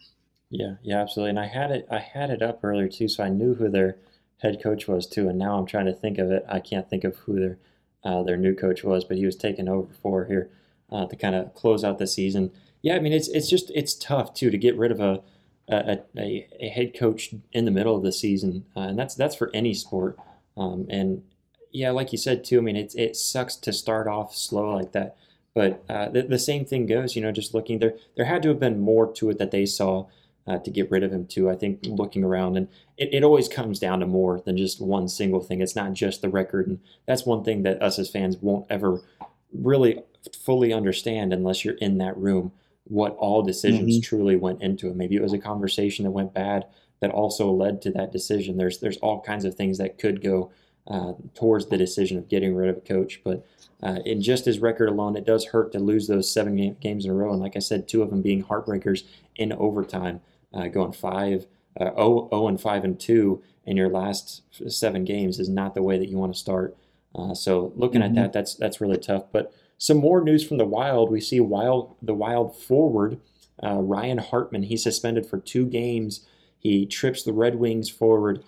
Yeah, 0.49 0.75
yeah, 0.81 1.01
absolutely. 1.01 1.31
And 1.31 1.39
I 1.39 1.47
had 1.47 1.71
it, 1.71 1.87
I 1.91 1.99
had 1.99 2.29
it 2.29 2.41
up 2.41 2.59
earlier 2.63 2.87
too, 2.87 3.07
so 3.07 3.23
I 3.23 3.29
knew 3.29 3.53
who 3.53 3.69
their 3.69 3.97
head 4.37 4.61
coach 4.61 4.87
was 4.87 5.05
too. 5.05 5.29
And 5.29 5.37
now 5.37 5.57
I'm 5.57 5.65
trying 5.65 5.85
to 5.85 5.93
think 5.93 6.17
of 6.17 6.31
it. 6.31 6.45
I 6.47 6.59
can't 6.59 6.89
think 6.89 7.03
of 7.03 7.15
who 7.17 7.39
their 7.39 7.57
uh, 8.03 8.23
their 8.23 8.37
new 8.37 8.55
coach 8.55 8.83
was, 8.83 9.03
but 9.03 9.17
he 9.17 9.25
was 9.25 9.35
taken 9.35 9.67
over 9.67 9.93
for 10.01 10.25
here 10.25 10.49
uh, 10.91 11.05
to 11.07 11.15
kind 11.15 11.35
of 11.35 11.53
close 11.53 11.83
out 11.83 11.97
the 11.97 12.07
season. 12.07 12.51
Yeah, 12.81 12.95
I 12.95 12.99
mean 12.99 13.13
it's 13.13 13.27
it's 13.27 13.49
just 13.49 13.71
it's 13.75 13.93
tough 13.95 14.33
too 14.33 14.49
to 14.49 14.57
get 14.57 14.77
rid 14.77 14.91
of 14.91 14.99
a 14.99 15.21
a, 15.69 15.99
a, 16.17 16.47
a 16.59 16.69
head 16.69 16.97
coach 16.97 17.33
in 17.51 17.65
the 17.65 17.71
middle 17.71 17.95
of 17.95 18.03
the 18.03 18.13
season, 18.13 18.65
uh, 18.75 18.81
and 18.81 18.97
that's 18.97 19.15
that's 19.15 19.35
for 19.35 19.51
any 19.53 19.73
sport. 19.73 20.17
Um, 20.55 20.87
and 20.89 21.23
yeah, 21.71 21.91
like 21.91 22.11
you 22.11 22.17
said 22.17 22.43
too. 22.43 22.57
I 22.57 22.61
mean, 22.61 22.75
it 22.75 22.95
it 22.95 23.15
sucks 23.15 23.55
to 23.57 23.73
start 23.73 24.07
off 24.07 24.35
slow 24.35 24.75
like 24.75 24.91
that, 24.93 25.17
but 25.53 25.83
uh, 25.89 26.09
the, 26.09 26.23
the 26.23 26.39
same 26.39 26.65
thing 26.65 26.85
goes. 26.85 27.15
You 27.15 27.21
know, 27.21 27.31
just 27.31 27.53
looking 27.53 27.79
there, 27.79 27.95
there 28.15 28.25
had 28.25 28.41
to 28.43 28.49
have 28.49 28.59
been 28.59 28.79
more 28.79 29.11
to 29.13 29.29
it 29.29 29.37
that 29.37 29.51
they 29.51 29.65
saw 29.65 30.07
uh, 30.47 30.57
to 30.59 30.71
get 30.71 30.89
rid 30.89 31.03
of 31.03 31.11
him 31.11 31.25
too. 31.25 31.49
I 31.49 31.55
think 31.55 31.79
looking 31.83 32.23
around, 32.23 32.57
and 32.57 32.67
it, 32.97 33.13
it 33.13 33.23
always 33.23 33.47
comes 33.47 33.79
down 33.79 33.99
to 33.99 34.07
more 34.07 34.39
than 34.39 34.57
just 34.57 34.81
one 34.81 35.07
single 35.07 35.41
thing. 35.41 35.61
It's 35.61 35.75
not 35.75 35.93
just 35.93 36.21
the 36.21 36.29
record, 36.29 36.67
and 36.67 36.79
that's 37.05 37.25
one 37.25 37.43
thing 37.43 37.63
that 37.63 37.81
us 37.81 37.99
as 37.99 38.09
fans 38.09 38.37
won't 38.37 38.65
ever 38.69 39.01
really 39.53 40.01
fully 40.37 40.73
understand 40.73 41.33
unless 41.33 41.63
you're 41.63 41.75
in 41.75 41.97
that 41.97 42.17
room. 42.17 42.51
What 42.85 43.17
all 43.17 43.41
decisions 43.41 43.95
mm-hmm. 43.95 44.01
truly 44.01 44.37
went 44.37 44.61
into 44.61 44.87
it. 44.87 44.95
Maybe 44.95 45.17
it 45.17 45.21
was 45.21 45.33
a 45.33 45.37
conversation 45.37 46.05
that 46.05 46.11
went 46.11 46.33
bad 46.33 46.65
that 47.01 47.11
also 47.11 47.51
led 47.51 47.81
to 47.81 47.91
that 47.91 48.11
decision. 48.11 48.57
There's 48.57 48.79
there's 48.79 48.97
all 48.97 49.21
kinds 49.21 49.45
of 49.45 49.55
things 49.55 49.77
that 49.77 49.97
could 49.97 50.21
go 50.21 50.51
uh, 50.87 51.13
towards 51.35 51.67
the 51.67 51.77
decision 51.77 52.17
of 52.17 52.29
getting 52.29 52.55
rid 52.55 52.69
of 52.69 52.77
a 52.77 52.81
coach. 52.81 53.21
But 53.23 53.45
uh, 53.83 53.99
in 54.05 54.21
just 54.21 54.45
his 54.45 54.59
record 54.59 54.89
alone, 54.89 55.15
it 55.15 55.25
does 55.25 55.45
hurt 55.45 55.71
to 55.73 55.79
lose 55.79 56.07
those 56.07 56.31
seven 56.31 56.55
game, 56.55 56.77
games 56.79 57.05
in 57.05 57.11
a 57.11 57.13
row. 57.13 57.31
And 57.31 57.41
like 57.41 57.55
I 57.55 57.59
said, 57.59 57.87
two 57.87 58.01
of 58.01 58.09
them 58.09 58.21
being 58.21 58.43
heartbreakers 58.43 59.03
in 59.35 59.53
overtime, 59.53 60.21
uh, 60.53 60.67
going 60.67 60.93
five, 60.93 61.45
uh, 61.79 61.93
0, 61.95 62.29
0 62.31 62.47
and 62.47 62.59
5 62.59 62.83
and 62.83 62.99
2 62.99 63.41
in 63.65 63.77
your 63.77 63.89
last 63.89 64.41
seven 64.71 65.03
games 65.03 65.39
is 65.39 65.49
not 65.49 65.75
the 65.75 65.83
way 65.83 65.99
that 65.99 66.09
you 66.09 66.17
want 66.17 66.33
to 66.33 66.39
start. 66.39 66.75
Uh, 67.13 67.33
so 67.33 67.73
looking 67.75 68.01
mm-hmm. 68.01 68.17
at 68.17 68.23
that, 68.23 68.33
that's 68.33 68.55
that's 68.55 68.81
really 68.81 68.97
tough. 68.97 69.25
But 69.31 69.53
some 69.77 69.97
more 69.97 70.21
news 70.21 70.47
from 70.47 70.57
the 70.57 70.65
Wild. 70.65 71.11
We 71.11 71.21
see 71.21 71.39
Wild 71.39 71.95
the 72.01 72.13
Wild 72.13 72.55
forward 72.55 73.19
uh, 73.63 73.75
Ryan 73.75 74.19
Hartman. 74.19 74.63
He's 74.63 74.83
suspended 74.83 75.25
for 75.25 75.39
two 75.39 75.65
games. 75.65 76.25
He 76.59 76.85
trips 76.85 77.23
the 77.23 77.33
Red 77.33 77.55
Wings 77.55 77.89
forward 77.89 78.43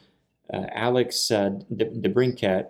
uh, 0.53 0.67
Alex 0.71 1.31
uh, 1.31 1.49
DeBrincat. 1.73 2.69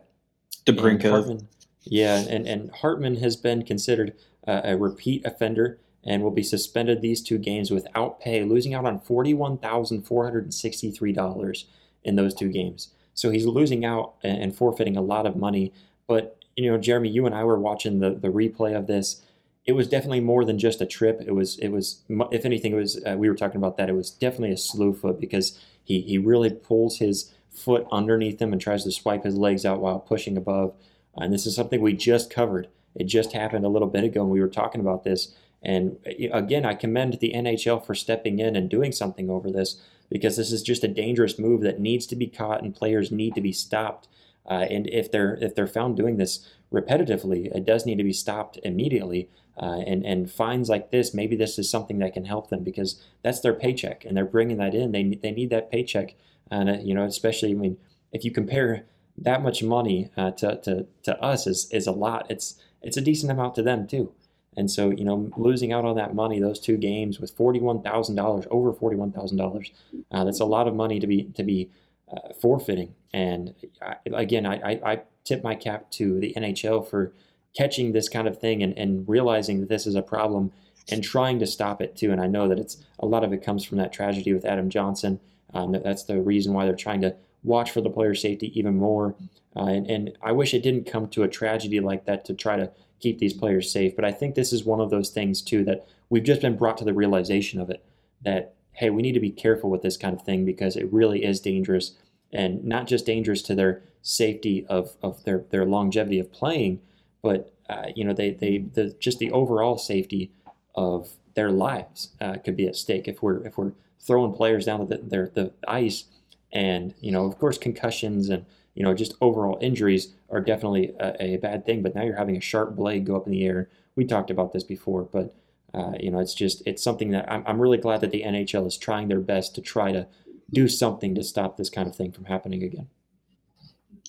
DeBrincat. 0.65 1.46
Yeah, 1.84 2.18
and, 2.18 2.48
and 2.48 2.72
Hartman 2.72 3.18
has 3.18 3.36
been 3.36 3.63
considered 3.63 4.15
uh, 4.48 4.62
a 4.63 4.78
repeat 4.78 5.26
offender 5.26 5.80
and 6.04 6.24
will 6.24 6.32
be 6.32 6.44
suspended 6.44 7.02
these 7.02 7.22
two 7.22 7.38
games 7.38 7.72
without 7.72 8.20
pay, 8.20 8.44
losing 8.44 8.74
out 8.74 8.86
on 8.86 9.00
$41,463 9.00 11.63
in 12.04 12.15
those 12.15 12.34
two 12.34 12.50
games. 12.50 12.94
So 13.13 13.30
he's 13.32 13.46
losing 13.46 13.84
out 13.84 14.13
and 14.24 14.56
forfeiting 14.56 14.96
a 14.96 15.02
lot 15.02 15.26
of 15.26 15.36
money. 15.36 15.74
But, 16.08 16.38
you 16.56 16.72
know, 16.72 16.78
Jeremy, 16.78 17.10
you 17.10 17.26
and 17.26 17.36
I 17.36 17.44
were 17.44 17.60
watching 17.60 18.00
the, 18.00 18.12
the 18.12 18.30
replay 18.30 18.78
of 18.78 18.88
this. 18.88 19.22
It 19.65 19.74
was 19.74 19.89
definitely 19.89 20.22
more 20.22 20.46
than 20.46 20.58
just 20.58 20.80
a 20.80 20.86
trip. 20.86 21.22
It 21.26 21.36
was, 21.36 21.60
it 21.60 21.68
was, 21.70 22.02
if 22.32 22.46
anything, 22.46 22.72
it 22.72 22.78
was, 22.78 23.04
uh, 23.06 23.18
we 23.18 23.28
were 23.30 23.36
talking 23.36 23.58
about 23.58 23.76
that. 23.78 23.89
It 23.89 23.96
was 23.96 24.10
definitely 24.10 24.54
a 24.54 24.58
slew 24.58 24.94
foot 24.94 25.20
because 25.20 25.60
he, 25.84 26.00
he 26.02 26.18
really 26.18 26.50
pulls 26.50 27.00
his 27.00 27.34
foot 27.60 27.88
underneath 27.91 28.41
him 28.41 28.54
and 28.54 28.62
tries 28.62 28.84
to 28.84 28.91
swipe 28.91 29.24
his 29.24 29.36
legs 29.36 29.65
out 29.65 29.80
while 29.80 30.00
pushing 30.00 30.38
above. 30.38 30.74
And 31.15 31.34
this 31.34 31.45
is 31.45 31.56
something 31.56 31.82
we 31.82 31.93
just 31.93 32.30
covered. 32.30 32.67
It 32.95 33.06
just 33.06 33.34
happened 33.34 33.65
a 33.65 33.69
little 33.69 33.88
bit 33.88 34.04
ago, 34.04 34.22
and 34.22 34.32
we 34.32 34.41
were 34.41 34.48
talking 34.48 34.82
about 34.82 35.04
this. 35.04 35.36
And 35.62 35.98
again, 36.32 36.65
I 36.65 36.74
commend 36.74 37.19
the 37.19 37.34
NHL 37.34 37.86
for 37.86 37.93
stepping 37.93 38.39
in 38.39 38.56
and 38.56 38.69
doing 38.69 38.91
something 38.91 39.30
over 39.30 39.52
this 39.52 39.82
because 40.10 40.38
this 40.38 40.52
is 40.52 40.63
just 40.63 40.84
a 40.84 40.88
dangerous 40.88 41.38
move 41.38 41.62
that 41.62 41.80
needs 41.80 42.06
to 42.08 42.15
be 42.15 42.28
caught 42.28 42.63
and 42.63 42.76
players 42.76 43.12
need 43.12 43.36
to 43.36 43.41
be 43.41 43.52
stopped. 43.52 44.08
Uh, 44.50 44.65
and 44.69 44.88
if 44.88 45.12
they're 45.12 45.38
if 45.41 45.54
they're 45.54 45.67
found 45.67 45.98
doing 45.98 46.17
this 46.17 46.48
repetitively, 46.74 47.54
it 47.56 47.65
does 47.65 47.86
need 47.86 47.98
to 47.98 48.04
be 48.04 48.13
stopped 48.13 48.58
immediately. 48.63 49.30
Uh, 49.62 49.82
and 49.86 50.06
and 50.06 50.32
fines 50.32 50.69
like 50.69 50.89
this, 50.89 51.13
maybe 51.13 51.36
this 51.36 51.60
is 51.60 51.69
something 51.69 52.00
that 52.00 52.13
can 52.13 52.26
help 52.26 52.50
them 52.50 52.63
because 52.63 53.04
that's 53.22 53.41
their 53.41 53.54
paycheck, 53.54 54.06
and 54.06 54.15
they're 54.15 54.26
bringing 54.26 54.58
that 54.58 54.74
in. 54.74 54.91
They 54.91 55.04
they 55.04 55.32
need 55.32 55.50
that 55.50 55.69
paycheck, 55.69 56.15
and 56.52 56.70
uh, 56.70 56.78
you 56.82 56.94
know 56.94 57.06
especially 57.06 57.52
I 57.52 57.56
mean 57.56 57.78
if 58.12 58.24
you 58.26 58.32
compare 58.32 58.86
that 59.18 59.44
much 59.44 59.62
money 59.62 60.12
uh, 60.18 60.32
to, 60.32 60.60
to 60.62 60.86
to 61.04 61.22
us 61.22 61.48
is 61.48 61.70
is 61.72 61.88
a 61.88 61.92
lot. 61.92 62.28
It's 62.30 62.60
it's 62.82 62.98
a 62.98 63.02
decent 63.02 63.32
amount 63.32 63.56
to 63.56 63.64
them 63.64 63.88
too. 63.88 64.12
And 64.58 64.70
so, 64.70 64.90
you 64.90 65.04
know, 65.04 65.30
losing 65.38 65.72
out 65.72 65.86
on 65.86 65.96
that 65.98 66.16
money, 66.16 66.40
those 66.40 66.60
two 66.60 66.78
games 66.78 67.20
with 67.20 67.32
forty-one 67.32 67.82
thousand 67.82 68.16
dollars, 68.16 68.46
over 68.50 68.74
forty-one 68.74 69.12
thousand 69.12 69.40
uh, 69.40 69.44
dollars, 69.44 69.72
that's 70.12 70.40
a 70.40 70.46
lot 70.46 70.68
of 70.68 70.76
money 70.76 71.00
to 71.00 71.08
be 71.08 71.24
to 71.36 71.44
be 71.44 71.70
uh, 72.12 72.34
forfeiting. 72.40 72.96
And 73.14 73.54
I, 73.82 73.96
again, 74.06 74.46
I, 74.46 74.56
I, 74.56 74.92
I, 74.92 75.02
tip 75.26 75.44
my 75.44 75.54
cap 75.54 75.92
to 75.92 76.20
the 76.20 76.34
NHL 76.36 76.88
for 76.88 77.14
catching 77.56 77.92
this 77.92 78.10
kind 78.10 78.28
of 78.28 78.40
thing 78.40 78.64
and, 78.64 78.76
and 78.78 79.08
realizing 79.08 79.60
that 79.60 79.70
this 79.70 79.86
is 79.86 79.94
a 79.94 80.02
problem 80.02 80.52
and 80.92 81.04
trying 81.04 81.38
to 81.40 81.46
stop 81.46 81.82
it 81.82 81.96
too. 81.96 82.12
And 82.12 82.20
I 82.20 82.26
know 82.26 82.48
that 82.48 82.58
it's 82.58 82.84
a 83.00 83.06
lot 83.06 83.24
of 83.24 83.32
it 83.32 83.44
comes 83.44 83.64
from 83.64 83.78
that 83.78 83.94
tragedy 83.94 84.34
with 84.34 84.46
Adam 84.46 84.70
Johnson. 84.70 85.20
Um, 85.54 85.72
that's 85.72 86.04
the 86.04 86.22
reason 86.22 86.54
why 86.54 86.66
they're 86.66 86.76
trying 86.76 87.02
to 87.02 87.16
watch 87.44 87.72
for 87.72 87.82
the 87.82 87.90
player 87.90 88.14
safety 88.14 88.52
even 88.58 88.76
more. 88.76 89.16
Uh, 89.56 89.66
and, 89.66 89.90
and 89.90 90.18
I 90.22 90.32
wish 90.32 90.54
it 90.54 90.64
didn't 90.64 90.92
come 90.92 91.08
to 91.10 91.24
a 91.24 91.28
tragedy 91.28 91.80
like 91.80 92.06
that 92.06 92.26
to 92.26 92.34
try 92.34 92.58
to 92.58 92.72
keep 93.00 93.20
these 93.20 93.34
players 93.34 93.72
safe. 93.72 93.96
But 93.96 94.06
I 94.06 94.12
think 94.12 94.36
this 94.36 94.54
is 94.54 94.64
one 94.64 94.82
of 94.82 94.90
those 94.90 95.10
things 95.10 95.42
too 95.42 95.64
that 95.66 95.88
we've 96.10 96.24
just 96.24 96.42
been 96.42 96.58
brought 96.58 96.78
to 96.80 96.86
the 96.86 96.94
realization 96.94 97.60
of 97.60 97.70
it 97.70 97.84
that 98.24 98.54
hey, 98.74 98.90
we 98.90 99.02
need 99.02 99.14
to 99.14 99.20
be 99.20 99.32
careful 99.32 99.70
with 99.70 99.82
this 99.82 99.98
kind 99.98 100.14
of 100.14 100.22
thing 100.22 100.46
because 100.46 100.78
it 100.78 100.92
really 100.94 101.26
is 101.26 101.42
dangerous 101.42 101.98
and 102.32 102.64
not 102.64 102.88
just 102.88 103.06
dangerous 103.06 103.42
to 103.42 103.54
their 103.54 103.82
safety 104.02 104.66
of, 104.70 104.96
of 105.04 105.22
their, 105.26 105.44
their 105.50 105.66
longevity 105.66 106.18
of 106.18 106.32
playing, 106.32 106.80
but 107.22 107.54
uh, 107.70 107.88
you 107.96 108.04
know 108.04 108.14
they, 108.14 108.32
they 108.32 108.58
the 108.58 108.96
just 109.00 109.20
the 109.20 109.32
overall 109.32 109.78
safety 109.78 110.32
of 110.76 111.12
their 111.36 111.52
lives 111.52 112.10
uh, 112.20 112.36
could 112.44 112.56
be 112.56 112.68
at 112.68 112.76
stake 112.76 113.08
if 113.08 113.22
we're 113.22 113.46
if 113.46 113.58
we're 113.58 113.74
throwing 114.02 114.34
players 114.34 114.66
down 114.66 114.88
the, 114.88 114.98
their 114.98 115.30
the 115.34 115.54
ice 115.68 116.06
and 116.52 116.94
you 117.00 117.12
know 117.12 117.26
of 117.26 117.38
course 117.38 117.58
concussions 117.58 118.30
and 118.30 118.46
you 118.80 118.86
know, 118.86 118.94
just 118.94 119.14
overall 119.20 119.58
injuries 119.62 120.14
are 120.30 120.40
definitely 120.40 120.94
a, 121.00 121.36
a, 121.36 121.38
bad 121.38 121.66
thing. 121.66 121.84
But 121.84 121.96
now 121.96 122.04
you're 122.04 122.16
having 122.16 122.38
a 122.38 122.42
sharp 122.42 122.78
blade 122.78 123.06
go 123.06 123.18
up 123.18 123.26
in 123.26 123.34
the 123.34 123.46
air. 123.46 123.70
We 123.96 124.06
talked 124.06 124.32
about 124.32 124.54
this 124.54 124.64
before, 124.64 125.04
but 125.04 125.36
uh, 125.74 125.92
you 126.00 126.10
know, 126.10 126.20
it's 126.20 126.34
just 126.34 126.64
it's 126.66 126.82
something 126.82 127.12
that 127.12 127.30
I'm, 127.32 127.44
I'm 127.46 127.62
really 127.62 127.78
glad 127.78 128.00
that 128.02 128.12
the 128.12 128.24
NHL 128.24 128.66
is 128.66 128.78
trying 128.78 129.10
their 129.10 129.20
best 129.20 129.54
to 129.56 129.62
try 129.62 129.92
to 129.92 130.08
do 130.52 130.70
something 130.70 131.14
to 131.16 131.24
stop 131.24 131.58
this 131.58 131.70
kind 131.70 131.88
of 131.88 131.96
thing 131.96 132.14
from 132.14 132.26
happening 132.26 132.64
again. 132.64 132.88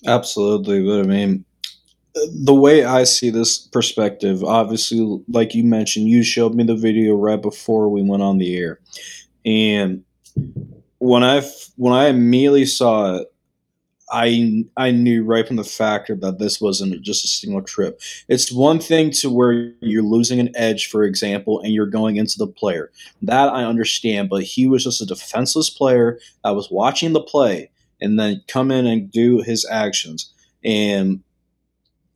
Absolutely, 0.07 0.83
but 0.83 1.01
I 1.01 1.03
mean, 1.03 1.45
the 2.15 2.55
way 2.55 2.85
I 2.85 3.03
see 3.03 3.29
this 3.29 3.59
perspective, 3.59 4.41
obviously, 4.43 5.21
like 5.27 5.53
you 5.53 5.65
mentioned, 5.65 6.07
you 6.07 6.23
showed 6.23 6.55
me 6.55 6.63
the 6.63 6.75
video 6.75 7.15
right 7.15 7.39
before 7.41 7.89
we 7.89 8.01
went 8.01 8.23
on 8.23 8.37
the 8.37 8.57
air, 8.57 8.79
and 9.45 10.03
when 10.99 11.23
I 11.23 11.41
when 11.77 11.93
I 11.93 12.07
immediately 12.07 12.65
saw 12.65 13.15
it, 13.15 13.33
I 14.11 14.65
I 14.77 14.91
knew 14.91 15.23
right 15.23 15.47
from 15.47 15.55
the 15.55 15.63
factor 15.63 16.15
that 16.17 16.37
this 16.37 16.61
wasn't 16.61 17.01
just 17.01 17.25
a 17.25 17.27
single 17.27 17.61
trip. 17.61 18.01
It's 18.27 18.51
one 18.51 18.79
thing 18.79 19.11
to 19.11 19.29
where 19.29 19.73
you're 19.81 20.03
losing 20.03 20.39
an 20.39 20.51
edge, 20.55 20.87
for 20.87 21.03
example, 21.03 21.59
and 21.61 21.73
you're 21.73 21.85
going 21.87 22.17
into 22.17 22.37
the 22.37 22.47
player. 22.47 22.91
That 23.21 23.49
I 23.49 23.63
understand, 23.63 24.29
but 24.29 24.43
he 24.43 24.67
was 24.67 24.83
just 24.83 25.01
a 25.01 25.05
defenseless 25.05 25.69
player 25.69 26.19
that 26.43 26.55
was 26.55 26.69
watching 26.69 27.13
the 27.13 27.21
play 27.21 27.71
and 28.01 28.19
then 28.19 28.43
come 28.47 28.71
in 28.71 28.85
and 28.85 29.11
do 29.11 29.41
his 29.41 29.65
actions. 29.69 30.31
And 30.63 31.23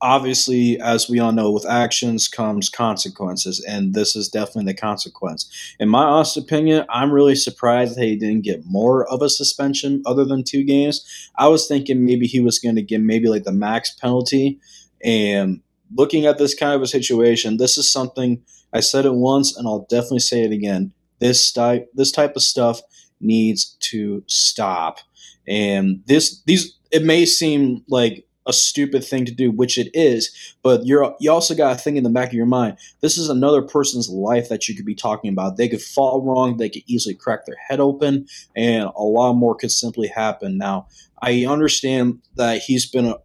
obviously, 0.01 0.79
as 0.79 1.09
we 1.09 1.19
all 1.19 1.31
know, 1.31 1.51
with 1.51 1.65
actions 1.65 2.27
comes 2.27 2.69
consequences, 2.69 3.63
and 3.67 3.93
this 3.93 4.15
is 4.15 4.29
definitely 4.29 4.71
the 4.71 4.77
consequence. 4.77 5.49
In 5.79 5.89
my 5.89 6.03
honest 6.03 6.37
opinion, 6.37 6.85
I'm 6.89 7.11
really 7.11 7.35
surprised 7.35 7.95
that 7.95 8.03
he 8.03 8.15
didn't 8.15 8.43
get 8.43 8.65
more 8.65 9.07
of 9.07 9.21
a 9.21 9.29
suspension 9.29 10.03
other 10.05 10.25
than 10.25 10.43
two 10.43 10.63
games. 10.63 11.29
I 11.37 11.47
was 11.47 11.67
thinking 11.67 12.05
maybe 12.05 12.27
he 12.27 12.39
was 12.39 12.59
going 12.59 12.75
to 12.75 12.81
get 12.81 13.01
maybe 13.01 13.27
like 13.27 13.43
the 13.43 13.51
max 13.51 13.91
penalty. 13.91 14.59
And 15.03 15.61
looking 15.93 16.25
at 16.25 16.37
this 16.37 16.53
kind 16.53 16.73
of 16.73 16.81
a 16.81 16.87
situation, 16.87 17.57
this 17.57 17.77
is 17.77 17.91
something 17.91 18.41
I 18.73 18.81
said 18.81 19.05
it 19.05 19.13
once, 19.13 19.57
and 19.57 19.67
I'll 19.67 19.87
definitely 19.89 20.19
say 20.19 20.43
it 20.43 20.51
again. 20.51 20.91
This 21.19 21.51
type, 21.51 21.89
this 21.93 22.11
type 22.11 22.35
of 22.35 22.43
stuff 22.43 22.81
needs 23.21 23.77
to 23.79 24.23
stop. 24.27 24.99
And 25.47 26.01
this, 26.05 26.41
these, 26.45 26.75
it 26.91 27.03
may 27.03 27.25
seem 27.25 27.83
like 27.87 28.25
a 28.47 28.53
stupid 28.53 29.03
thing 29.03 29.25
to 29.25 29.31
do, 29.31 29.51
which 29.51 29.77
it 29.77 29.89
is. 29.93 30.55
But 30.61 30.85
you're 30.85 31.15
you 31.19 31.31
also 31.31 31.55
got 31.55 31.73
to 31.73 31.83
think 31.83 31.97
in 31.97 32.03
the 32.03 32.09
back 32.09 32.29
of 32.29 32.33
your 32.33 32.45
mind, 32.45 32.77
this 33.01 33.17
is 33.17 33.29
another 33.29 33.61
person's 33.61 34.09
life 34.09 34.49
that 34.49 34.67
you 34.67 34.75
could 34.75 34.85
be 34.85 34.95
talking 34.95 35.31
about. 35.31 35.57
They 35.57 35.67
could 35.67 35.81
fall 35.81 36.21
wrong, 36.21 36.57
they 36.57 36.69
could 36.69 36.83
easily 36.87 37.15
crack 37.15 37.45
their 37.45 37.57
head 37.67 37.79
open, 37.79 38.27
and 38.55 38.89
a 38.95 39.03
lot 39.03 39.33
more 39.33 39.55
could 39.55 39.71
simply 39.71 40.07
happen. 40.07 40.57
Now, 40.57 40.87
I 41.21 41.45
understand 41.45 42.19
that 42.35 42.61
he's 42.61 42.85
been 42.85 43.05
a, 43.05 43.15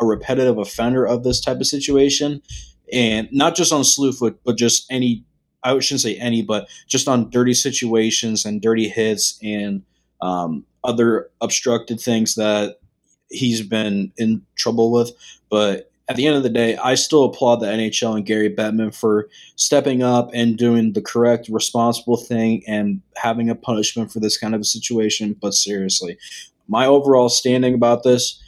a 0.00 0.06
repetitive 0.06 0.58
offender 0.58 1.06
of 1.06 1.24
this 1.24 1.40
type 1.40 1.60
of 1.60 1.66
situation, 1.66 2.42
and 2.92 3.28
not 3.32 3.54
just 3.54 3.72
on 3.72 3.82
Slewfoot, 3.82 4.38
but 4.44 4.56
just 4.56 4.90
any. 4.90 5.24
I 5.62 5.78
shouldn't 5.80 6.00
say 6.00 6.16
any, 6.16 6.40
but 6.40 6.68
just 6.88 7.06
on 7.06 7.28
dirty 7.28 7.52
situations 7.52 8.46
and 8.46 8.62
dirty 8.62 8.88
hits 8.88 9.38
and 9.42 9.82
um, 10.22 10.64
other 10.84 11.28
obstructed 11.42 12.00
things 12.00 12.34
that 12.36 12.79
he's 13.30 13.62
been 13.62 14.12
in 14.16 14.44
trouble 14.56 14.92
with. 14.92 15.12
But 15.48 15.90
at 16.10 16.16
the 16.16 16.26
end 16.26 16.36
of 16.36 16.42
the 16.42 16.50
day, 16.50 16.76
I 16.76 16.96
still 16.96 17.22
applaud 17.22 17.60
the 17.60 17.66
NHL 17.66 18.16
and 18.16 18.26
Gary 18.26 18.52
Bettman 18.52 18.92
for 18.92 19.28
stepping 19.54 20.02
up 20.02 20.28
and 20.34 20.58
doing 20.58 20.92
the 20.92 21.00
correct, 21.00 21.48
responsible 21.48 22.16
thing 22.16 22.64
and 22.66 23.00
having 23.14 23.48
a 23.48 23.54
punishment 23.54 24.10
for 24.10 24.18
this 24.18 24.36
kind 24.36 24.52
of 24.52 24.60
a 24.60 24.64
situation. 24.64 25.36
But 25.40 25.54
seriously, 25.54 26.18
my 26.66 26.84
overall 26.84 27.28
standing 27.28 27.74
about 27.74 28.02
this, 28.02 28.42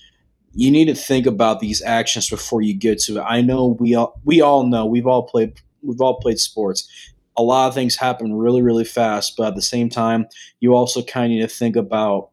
you 0.55 0.73
need 0.73 0.87
to 0.87 0.95
think 0.97 1.25
about 1.25 1.61
these 1.61 1.81
actions 1.83 2.29
before 2.29 2.63
you 2.63 2.75
get 2.75 2.99
to 3.03 3.19
it. 3.19 3.25
I 3.27 3.43
know 3.43 3.77
we 3.79 3.95
all 3.95 4.21
we 4.25 4.41
all 4.41 4.67
know 4.67 4.85
we've 4.85 5.07
all 5.07 5.23
played 5.23 5.55
we've 5.83 6.01
all 6.01 6.19
played 6.19 6.41
sports. 6.41 6.89
A 7.37 7.45
lot 7.45 7.69
of 7.69 7.75
things 7.75 7.95
happen 7.95 8.35
really, 8.35 8.61
really 8.61 8.85
fast, 8.85 9.37
but 9.37 9.47
at 9.47 9.55
the 9.55 9.63
same 9.63 9.89
time, 9.89 10.27
you 10.59 10.75
also 10.75 11.01
kind 11.01 11.27
of 11.27 11.31
need 11.31 11.43
to 11.43 11.49
think 11.49 11.77
about 11.77 12.32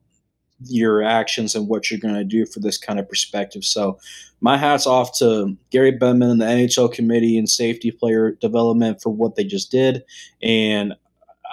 your 0.66 1.04
actions 1.04 1.56
and 1.56 1.68
what 1.68 1.90
you're 1.90 2.00
going 2.00 2.16
to 2.16 2.24
do 2.24 2.46
for 2.46 2.60
this 2.60 2.78
kind 2.78 3.00
of 3.00 3.08
perspective. 3.08 3.64
So, 3.64 4.00
my 4.42 4.58
hats 4.58 4.88
off 4.88 5.18
to 5.20 5.58
Gary 5.70 5.92
Bettman 5.92 6.32
and 6.32 6.42
the 6.42 6.46
NHL 6.46 6.94
committee 6.94 7.38
and 7.38 7.50
safety 7.50 7.92
player 7.92 8.32
development 8.32 9.02
for 9.02 9.10
what 9.10 9.36
they 9.36 9.44
just 9.44 9.70
did. 9.70 10.04
And 10.42 10.94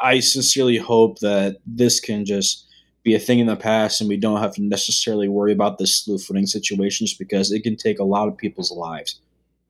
I 0.01 0.21
sincerely 0.21 0.77
hope 0.77 1.19
that 1.21 1.57
this 1.67 1.99
can 1.99 2.25
just 2.25 2.67
be 3.03 3.15
a 3.15 3.19
thing 3.19 3.39
in 3.39 3.47
the 3.47 3.57
past 3.57 4.01
and 4.01 4.09
we 4.09 4.17
don't 4.17 4.41
have 4.41 4.55
to 4.55 4.63
necessarily 4.63 5.29
worry 5.29 5.53
about 5.53 5.79
this 5.79 5.97
slew 5.97 6.19
footing 6.19 6.47
situations 6.47 7.15
because 7.15 7.53
it 7.53 7.63
can 7.63 7.77
take 7.77 7.99
a 7.99 8.05
lot 8.05 8.29
of 8.29 8.37
people's 8.37 8.71
lives. 8.71 9.21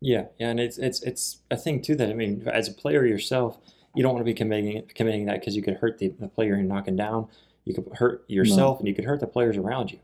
Yeah, 0.01 0.25
yeah, 0.39 0.51
and 0.51 0.61
it's 0.61 0.79
it's 0.79 1.03
it's 1.03 1.39
a 1.51 1.57
thing 1.57 1.81
too 1.81 1.95
that 1.97 2.11
I 2.11 2.15
mean, 2.15 2.47
as 2.53 2.69
a 2.69 2.73
player 2.73 3.07
yourself, 3.07 3.59
you 3.95 4.03
don't 4.03 4.13
want 4.13 4.21
to 4.21 4.31
be 4.31 4.35
committing 4.35 4.83
committing 4.95 5.25
that 5.27 5.41
because 5.41 5.57
you 5.57 5.63
could 5.63 5.75
hurt 5.75 5.99
the, 5.99 6.09
the 6.21 6.29
player 6.29 6.57
you're 6.57 6.63
knocking 6.63 6.97
down 6.97 7.29
you 7.67 7.75
could 7.75 7.89
hurt 7.97 8.25
yourself 8.29 8.77
no. 8.77 8.79
and 8.79 8.89
you 8.89 8.95
could 8.95 9.05
hurt 9.05 9.21
the 9.21 9.27
players 9.27 9.59
around 9.59 9.93
you. 9.93 9.99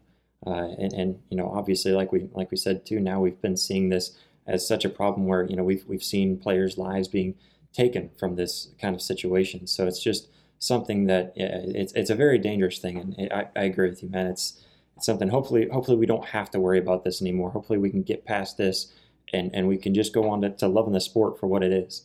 Uh, 0.45 0.75
and, 0.79 0.93
and, 0.93 1.23
you 1.31 1.37
know, 1.37 1.49
obviously, 1.49 1.93
like 1.93 2.13
we 2.13 2.29
like 2.35 2.51
we 2.51 2.57
said 2.57 2.85
too, 2.85 3.01
now 3.01 3.21
we've 3.21 3.41
been 3.41 3.57
seeing 3.57 3.89
this 3.89 4.19
as 4.47 4.67
such 4.67 4.85
a 4.85 4.89
problem 4.89 5.27
where 5.27 5.45
you 5.45 5.57
know 5.57 5.63
we've 5.63 5.85
we've 5.87 6.03
seen 6.03 6.37
players' 6.37 6.77
lives 6.77 7.09
being 7.09 7.35
taken 7.73 8.11
from 8.19 8.35
this 8.35 8.69
kind 8.81 8.95
of 8.95 9.01
situation. 9.01 9.67
So 9.67 9.87
it's 9.87 10.03
just 10.03 10.29
something 10.59 11.07
that 11.07 11.33
yeah, 11.37 11.61
it's 11.63 11.93
it's 11.93 12.11
a 12.11 12.15
very 12.15 12.39
dangerous 12.39 12.79
thing, 12.79 12.99
and 12.99 13.33
I, 13.33 13.49
I 13.55 13.65
agree 13.65 13.89
with 13.89 14.03
you, 14.03 14.09
man. 14.09 14.27
It's 14.27 14.61
it's 14.97 15.07
something. 15.07 15.29
Hopefully, 15.29 15.69
hopefully 15.69 15.97
we 15.97 16.07
don't 16.07 16.27
have 16.27 16.51
to 16.51 16.61
worry 16.61 16.79
about 16.79 17.05
this 17.05 17.21
anymore. 17.21 17.51
Hopefully 17.51 17.79
we 17.79 17.91
can 17.91 18.03
get 18.03 18.25
past 18.25 18.59
this, 18.59 18.93
and 19.33 19.55
and 19.55 19.69
we 19.69 19.77
can 19.77 19.95
just 19.95 20.13
go 20.13 20.29
on 20.29 20.43
to, 20.43 20.51
to 20.51 20.67
loving 20.67 20.93
the 20.93 21.01
sport 21.01 21.39
for 21.39 21.47
what 21.47 21.63
it 21.63 21.73
is. 21.73 22.03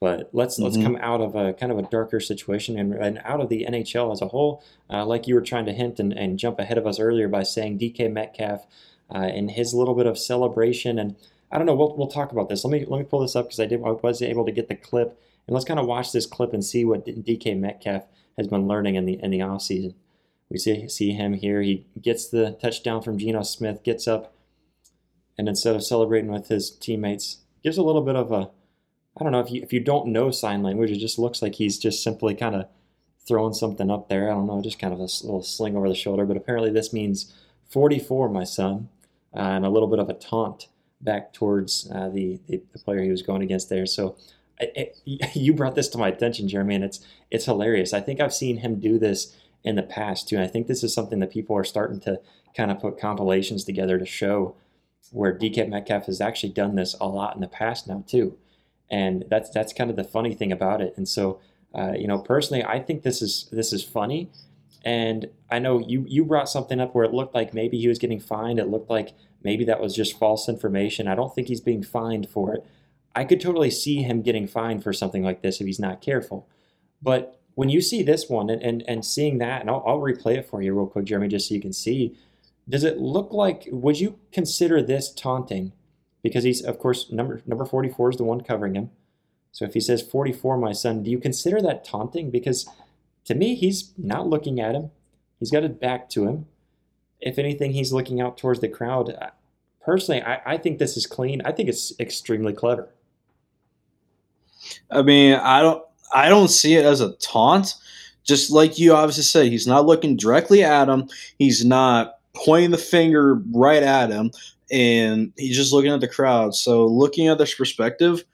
But 0.00 0.30
let's 0.32 0.54
mm-hmm. 0.54 0.64
let's 0.64 0.76
come 0.76 0.96
out 0.96 1.20
of 1.20 1.34
a 1.36 1.52
kind 1.52 1.70
of 1.70 1.78
a 1.78 1.82
darker 1.82 2.20
situation 2.20 2.78
and, 2.78 2.94
and 2.94 3.20
out 3.24 3.40
of 3.40 3.48
the 3.48 3.66
NHL 3.68 4.12
as 4.12 4.22
a 4.22 4.28
whole. 4.28 4.64
Uh, 4.88 5.04
like 5.04 5.26
you 5.26 5.34
were 5.34 5.42
trying 5.42 5.66
to 5.66 5.72
hint 5.72 6.00
and, 6.00 6.12
and 6.12 6.38
jump 6.38 6.58
ahead 6.58 6.78
of 6.78 6.86
us 6.86 6.98
earlier 6.98 7.28
by 7.28 7.42
saying 7.42 7.78
DK 7.78 8.10
Metcalf 8.10 8.66
uh, 9.14 9.18
and 9.18 9.50
his 9.50 9.74
little 9.74 9.94
bit 9.94 10.06
of 10.06 10.18
celebration 10.18 10.98
and 10.98 11.16
I 11.52 11.58
don't 11.58 11.66
know. 11.66 11.74
We'll, 11.74 11.96
we'll 11.96 12.06
talk 12.06 12.32
about 12.32 12.48
this. 12.48 12.64
Let 12.64 12.70
me 12.70 12.86
let 12.86 12.98
me 12.98 13.04
pull 13.04 13.20
this 13.20 13.36
up 13.36 13.46
because 13.46 13.60
I 13.60 13.66
did 13.66 13.82
I 13.84 13.90
was 13.90 14.22
able 14.22 14.46
to 14.46 14.52
get 14.52 14.68
the 14.68 14.76
clip 14.76 15.20
and 15.46 15.54
let's 15.54 15.66
kind 15.66 15.80
of 15.80 15.86
watch 15.86 16.12
this 16.12 16.26
clip 16.26 16.52
and 16.52 16.64
see 16.64 16.84
what 16.84 17.04
DK 17.04 17.58
Metcalf 17.58 18.04
has 18.38 18.46
been 18.46 18.68
learning 18.68 18.94
in 18.94 19.04
the 19.04 19.18
in 19.22 19.30
the 19.30 19.42
off 19.42 19.62
season. 19.62 19.94
We 20.48 20.58
see 20.58 20.88
see 20.88 21.12
him 21.12 21.34
here. 21.34 21.60
He 21.60 21.86
gets 22.00 22.28
the 22.28 22.56
touchdown 22.60 23.02
from 23.02 23.18
Geno 23.18 23.42
Smith, 23.42 23.82
gets 23.82 24.08
up, 24.08 24.32
and 25.36 25.48
instead 25.48 25.76
of 25.76 25.84
celebrating 25.84 26.30
with 26.30 26.48
his 26.48 26.70
teammates, 26.70 27.38
gives 27.62 27.78
a 27.78 27.82
little 27.82 28.02
bit 28.02 28.16
of 28.16 28.32
a 28.32 28.50
I 29.18 29.24
don't 29.24 29.32
know 29.32 29.40
if 29.40 29.50
you 29.50 29.62
if 29.62 29.72
you 29.72 29.80
don't 29.80 30.08
know 30.08 30.30
sign 30.30 30.62
language, 30.62 30.90
it 30.90 30.98
just 30.98 31.18
looks 31.18 31.42
like 31.42 31.56
he's 31.56 31.78
just 31.78 32.02
simply 32.02 32.34
kind 32.34 32.54
of 32.54 32.66
throwing 33.26 33.54
something 33.54 33.90
up 33.90 34.08
there. 34.08 34.30
I 34.30 34.34
don't 34.34 34.46
know, 34.46 34.62
just 34.62 34.78
kind 34.78 34.92
of 34.92 35.00
a 35.00 35.02
little 35.02 35.42
sling 35.42 35.76
over 35.76 35.88
the 35.88 35.94
shoulder. 35.94 36.24
But 36.24 36.36
apparently, 36.36 36.70
this 36.70 36.92
means 36.92 37.34
44, 37.68 38.28
my 38.28 38.44
son, 38.44 38.88
uh, 39.34 39.40
and 39.40 39.66
a 39.66 39.70
little 39.70 39.88
bit 39.88 39.98
of 39.98 40.08
a 40.08 40.14
taunt 40.14 40.68
back 41.00 41.32
towards 41.32 41.90
uh, 41.94 42.08
the, 42.08 42.40
the, 42.46 42.62
the 42.72 42.78
player 42.78 43.02
he 43.02 43.10
was 43.10 43.22
going 43.22 43.42
against 43.42 43.68
there. 43.68 43.86
So. 43.86 44.16
It, 44.62 44.94
it, 45.06 45.34
you 45.34 45.54
brought 45.54 45.74
this 45.74 45.88
to 45.88 45.96
my 45.96 46.08
attention, 46.08 46.46
Jeremy, 46.46 46.74
and 46.74 46.84
it's 46.84 47.00
it's 47.30 47.46
hilarious. 47.46 47.94
I 47.94 48.02
think 48.02 48.20
I've 48.20 48.34
seen 48.34 48.58
him 48.58 48.78
do 48.78 48.98
this 48.98 49.34
in 49.64 49.76
the 49.76 49.82
past 49.82 50.28
too. 50.28 50.36
And 50.36 50.44
I 50.44 50.48
think 50.48 50.66
this 50.66 50.84
is 50.84 50.92
something 50.92 51.18
that 51.20 51.32
people 51.32 51.56
are 51.56 51.64
starting 51.64 51.98
to 52.00 52.20
kind 52.54 52.70
of 52.70 52.78
put 52.78 53.00
compilations 53.00 53.64
together 53.64 53.98
to 53.98 54.04
show 54.04 54.54
where 55.12 55.32
DK 55.32 55.66
Metcalf 55.66 56.06
has 56.06 56.20
actually 56.20 56.52
done 56.52 56.74
this 56.74 56.94
a 57.00 57.06
lot 57.06 57.34
in 57.34 57.40
the 57.40 57.48
past 57.48 57.88
now 57.88 58.04
too 58.06 58.36
and 58.90 59.24
that's 59.28 59.50
that's 59.50 59.72
kind 59.72 59.90
of 59.90 59.96
the 59.96 60.04
funny 60.04 60.34
thing 60.34 60.52
about 60.52 60.80
it. 60.80 60.94
And 60.96 61.08
so, 61.08 61.40
uh, 61.74 61.92
you 61.92 62.06
know, 62.06 62.18
personally, 62.18 62.64
I 62.64 62.80
think 62.80 63.02
this 63.02 63.22
is 63.22 63.48
this 63.52 63.72
is 63.72 63.84
funny. 63.84 64.30
And 64.84 65.28
I 65.50 65.58
know 65.58 65.78
you 65.78 66.04
you 66.08 66.24
brought 66.24 66.48
something 66.48 66.80
up 66.80 66.94
where 66.94 67.04
it 67.04 67.12
looked 67.12 67.34
like 67.34 67.54
maybe 67.54 67.78
he 67.78 67.88
was 67.88 67.98
getting 67.98 68.20
fined. 68.20 68.58
It 68.58 68.68
looked 68.68 68.90
like 68.90 69.14
maybe 69.42 69.64
that 69.64 69.80
was 69.80 69.94
just 69.94 70.18
false 70.18 70.48
information. 70.48 71.08
I 71.08 71.14
don't 71.14 71.34
think 71.34 71.48
he's 71.48 71.60
being 71.60 71.82
fined 71.82 72.28
for 72.28 72.54
it. 72.54 72.64
I 73.14 73.24
could 73.24 73.40
totally 73.40 73.70
see 73.70 74.02
him 74.02 74.22
getting 74.22 74.46
fined 74.46 74.82
for 74.82 74.92
something 74.92 75.22
like 75.22 75.42
this 75.42 75.60
if 75.60 75.66
he's 75.66 75.80
not 75.80 76.00
careful. 76.00 76.48
But 77.02 77.40
when 77.54 77.68
you 77.68 77.80
see 77.80 78.02
this 78.02 78.28
one 78.28 78.48
and, 78.48 78.62
and, 78.62 78.84
and 78.86 79.04
seeing 79.04 79.38
that, 79.38 79.60
and 79.60 79.70
I'll, 79.70 79.82
I'll 79.86 79.98
replay 79.98 80.36
it 80.36 80.48
for 80.48 80.62
you 80.62 80.74
real 80.74 80.86
quick, 80.86 81.06
Jeremy, 81.06 81.28
just 81.28 81.48
so 81.48 81.54
you 81.54 81.60
can 81.60 81.72
see, 81.72 82.16
does 82.68 82.84
it 82.84 82.98
look 82.98 83.32
like, 83.32 83.68
would 83.72 83.98
you 83.98 84.18
consider 84.32 84.80
this 84.80 85.12
taunting 85.12 85.72
because 86.22 86.44
he's 86.44 86.62
of 86.62 86.78
course 86.78 87.10
number 87.10 87.42
number 87.46 87.64
44 87.64 88.10
is 88.10 88.16
the 88.16 88.24
one 88.24 88.40
covering 88.40 88.74
him. 88.74 88.90
So 89.52 89.64
if 89.64 89.74
he 89.74 89.80
says 89.80 90.02
44 90.02 90.56
my 90.56 90.72
son, 90.72 91.02
do 91.02 91.10
you 91.10 91.18
consider 91.18 91.60
that 91.62 91.84
taunting 91.84 92.30
because 92.30 92.68
to 93.24 93.34
me 93.34 93.54
he's 93.54 93.92
not 93.98 94.28
looking 94.28 94.60
at 94.60 94.74
him. 94.74 94.90
He's 95.38 95.50
got 95.50 95.64
it 95.64 95.80
back 95.80 96.08
to 96.10 96.26
him. 96.26 96.46
If 97.20 97.38
anything 97.38 97.72
he's 97.72 97.92
looking 97.92 98.20
out 98.20 98.38
towards 98.38 98.60
the 98.60 98.68
crowd. 98.68 99.14
Personally, 99.82 100.22
I, 100.22 100.40
I 100.44 100.56
think 100.58 100.78
this 100.78 100.96
is 100.96 101.06
clean. 101.06 101.42
I 101.44 101.52
think 101.52 101.68
it's 101.68 101.92
extremely 101.98 102.52
clever. 102.52 102.90
I 104.90 105.02
mean, 105.02 105.34
I 105.34 105.62
don't 105.62 105.82
I 106.12 106.28
don't 106.28 106.48
see 106.48 106.76
it 106.76 106.84
as 106.84 107.00
a 107.00 107.12
taunt. 107.16 107.74
Just 108.22 108.50
like 108.50 108.78
you 108.78 108.94
obviously 108.94 109.22
said, 109.22 109.46
he's 109.46 109.66
not 109.66 109.86
looking 109.86 110.16
directly 110.16 110.62
at 110.62 110.88
him. 110.88 111.08
He's 111.38 111.64
not 111.64 112.19
pointing 112.34 112.70
the 112.70 112.78
finger 112.78 113.42
right 113.52 113.82
at 113.82 114.10
him 114.10 114.30
and 114.70 115.32
he's 115.36 115.56
just 115.56 115.72
looking 115.72 115.90
at 115.90 116.00
the 116.00 116.08
crowd. 116.08 116.54
So, 116.54 116.86
looking 116.86 117.28
at 117.28 117.38
this 117.38 117.54
perspective, 117.54 118.24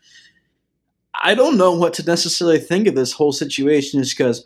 I 1.22 1.34
don't 1.34 1.56
know 1.56 1.72
what 1.72 1.94
to 1.94 2.04
necessarily 2.04 2.58
think 2.58 2.86
of 2.86 2.94
this 2.94 3.12
whole 3.12 3.32
situation, 3.32 4.00
is 4.00 4.12
because 4.12 4.44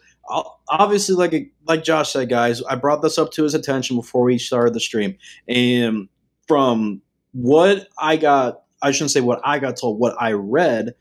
obviously, 0.68 1.14
like 1.14 1.50
like 1.66 1.84
Josh 1.84 2.12
said, 2.12 2.28
guys, 2.28 2.62
I 2.62 2.76
brought 2.76 3.02
this 3.02 3.18
up 3.18 3.32
to 3.32 3.42
his 3.42 3.54
attention 3.54 3.96
before 3.96 4.22
we 4.22 4.38
started 4.38 4.74
the 4.74 4.80
stream, 4.80 5.16
and 5.48 6.08
from 6.46 7.02
what 7.32 7.88
I 7.98 8.16
got, 8.16 8.62
I 8.82 8.92
shouldn't 8.92 9.10
say 9.10 9.20
what 9.20 9.40
I 9.44 9.58
got 9.58 9.76
told, 9.76 9.98
what 9.98 10.16
I 10.20 10.32
read. 10.32 10.94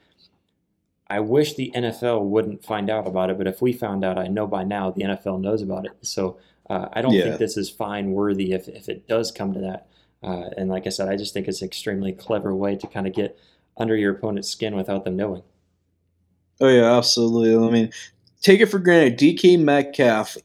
I 1.11 1.19
wish 1.19 1.55
the 1.55 1.73
NFL 1.75 2.23
wouldn't 2.23 2.63
find 2.63 2.89
out 2.89 3.05
about 3.05 3.29
it, 3.29 3.37
but 3.37 3.45
if 3.45 3.61
we 3.61 3.73
found 3.73 4.05
out, 4.05 4.17
I 4.17 4.27
know 4.27 4.47
by 4.47 4.63
now 4.63 4.91
the 4.91 5.01
NFL 5.03 5.41
knows 5.41 5.61
about 5.61 5.85
it. 5.85 5.91
So 6.03 6.39
uh, 6.69 6.87
I 6.93 7.01
don't 7.01 7.11
yeah. 7.11 7.23
think 7.23 7.37
this 7.37 7.57
is 7.57 7.69
fine 7.69 8.11
worthy 8.11 8.53
if, 8.53 8.69
if 8.69 8.87
it 8.87 9.09
does 9.09 9.29
come 9.29 9.53
to 9.53 9.59
that. 9.59 9.87
Uh, 10.23 10.51
and 10.55 10.69
like 10.69 10.87
I 10.87 10.89
said, 10.89 11.09
I 11.09 11.17
just 11.17 11.33
think 11.33 11.49
it's 11.49 11.61
an 11.61 11.67
extremely 11.67 12.13
clever 12.13 12.55
way 12.55 12.77
to 12.77 12.87
kind 12.87 13.07
of 13.07 13.13
get 13.13 13.37
under 13.75 13.97
your 13.97 14.13
opponent's 14.15 14.47
skin 14.47 14.73
without 14.73 15.03
them 15.03 15.17
knowing. 15.17 15.43
Oh 16.61 16.69
yeah, 16.69 16.95
absolutely. 16.95 17.67
I 17.67 17.69
mean, 17.69 17.91
take 18.41 18.61
it 18.61 18.67
for 18.67 18.79
granted. 18.79 19.19
DK 19.19 19.59
Metcalf, 19.59 20.37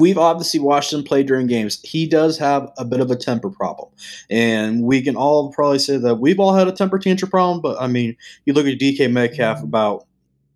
we've 0.00 0.18
obviously 0.18 0.58
watched 0.58 0.92
him 0.92 1.04
play 1.04 1.22
during 1.22 1.46
games. 1.46 1.80
He 1.82 2.08
does 2.08 2.38
have 2.38 2.72
a 2.76 2.84
bit 2.84 2.98
of 2.98 3.12
a 3.12 3.16
temper 3.16 3.50
problem, 3.50 3.88
and 4.30 4.82
we 4.82 5.00
can 5.00 5.14
all 5.14 5.52
probably 5.52 5.78
say 5.78 5.96
that 5.96 6.16
we've 6.16 6.40
all 6.40 6.54
had 6.54 6.66
a 6.66 6.72
temper 6.72 6.98
tantrum 6.98 7.30
problem. 7.30 7.60
But 7.60 7.80
I 7.80 7.86
mean, 7.86 8.16
you 8.46 8.52
look 8.52 8.66
at 8.66 8.80
DK 8.80 9.12
Metcalf 9.12 9.62
about 9.62 10.07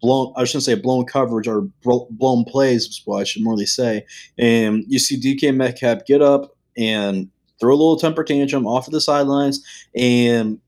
blown. 0.03 0.33
I 0.37 0.45
shouldn't 0.45 0.65
say 0.65 0.75
blown 0.75 1.07
coverage 1.07 1.49
or 1.49 1.63
blown 1.83 2.45
plays. 2.45 2.87
Is 2.87 3.03
what 3.05 3.21
I 3.21 3.25
should 3.25 3.43
more 3.43 3.57
say. 3.65 4.05
And 4.37 4.85
you 4.89 4.99
see 4.99 5.19
DK 5.19 5.55
Metcalf 5.55 6.05
get 6.05 6.21
up 6.21 6.55
and 6.77 7.31
throw 7.61 7.71
a 7.71 7.79
little 7.79 7.97
temper 7.97 8.25
tantrum 8.25 8.67
off 8.67 8.89
of 8.89 8.93
the 8.93 9.01
sidelines, 9.01 9.65
and 9.95 10.59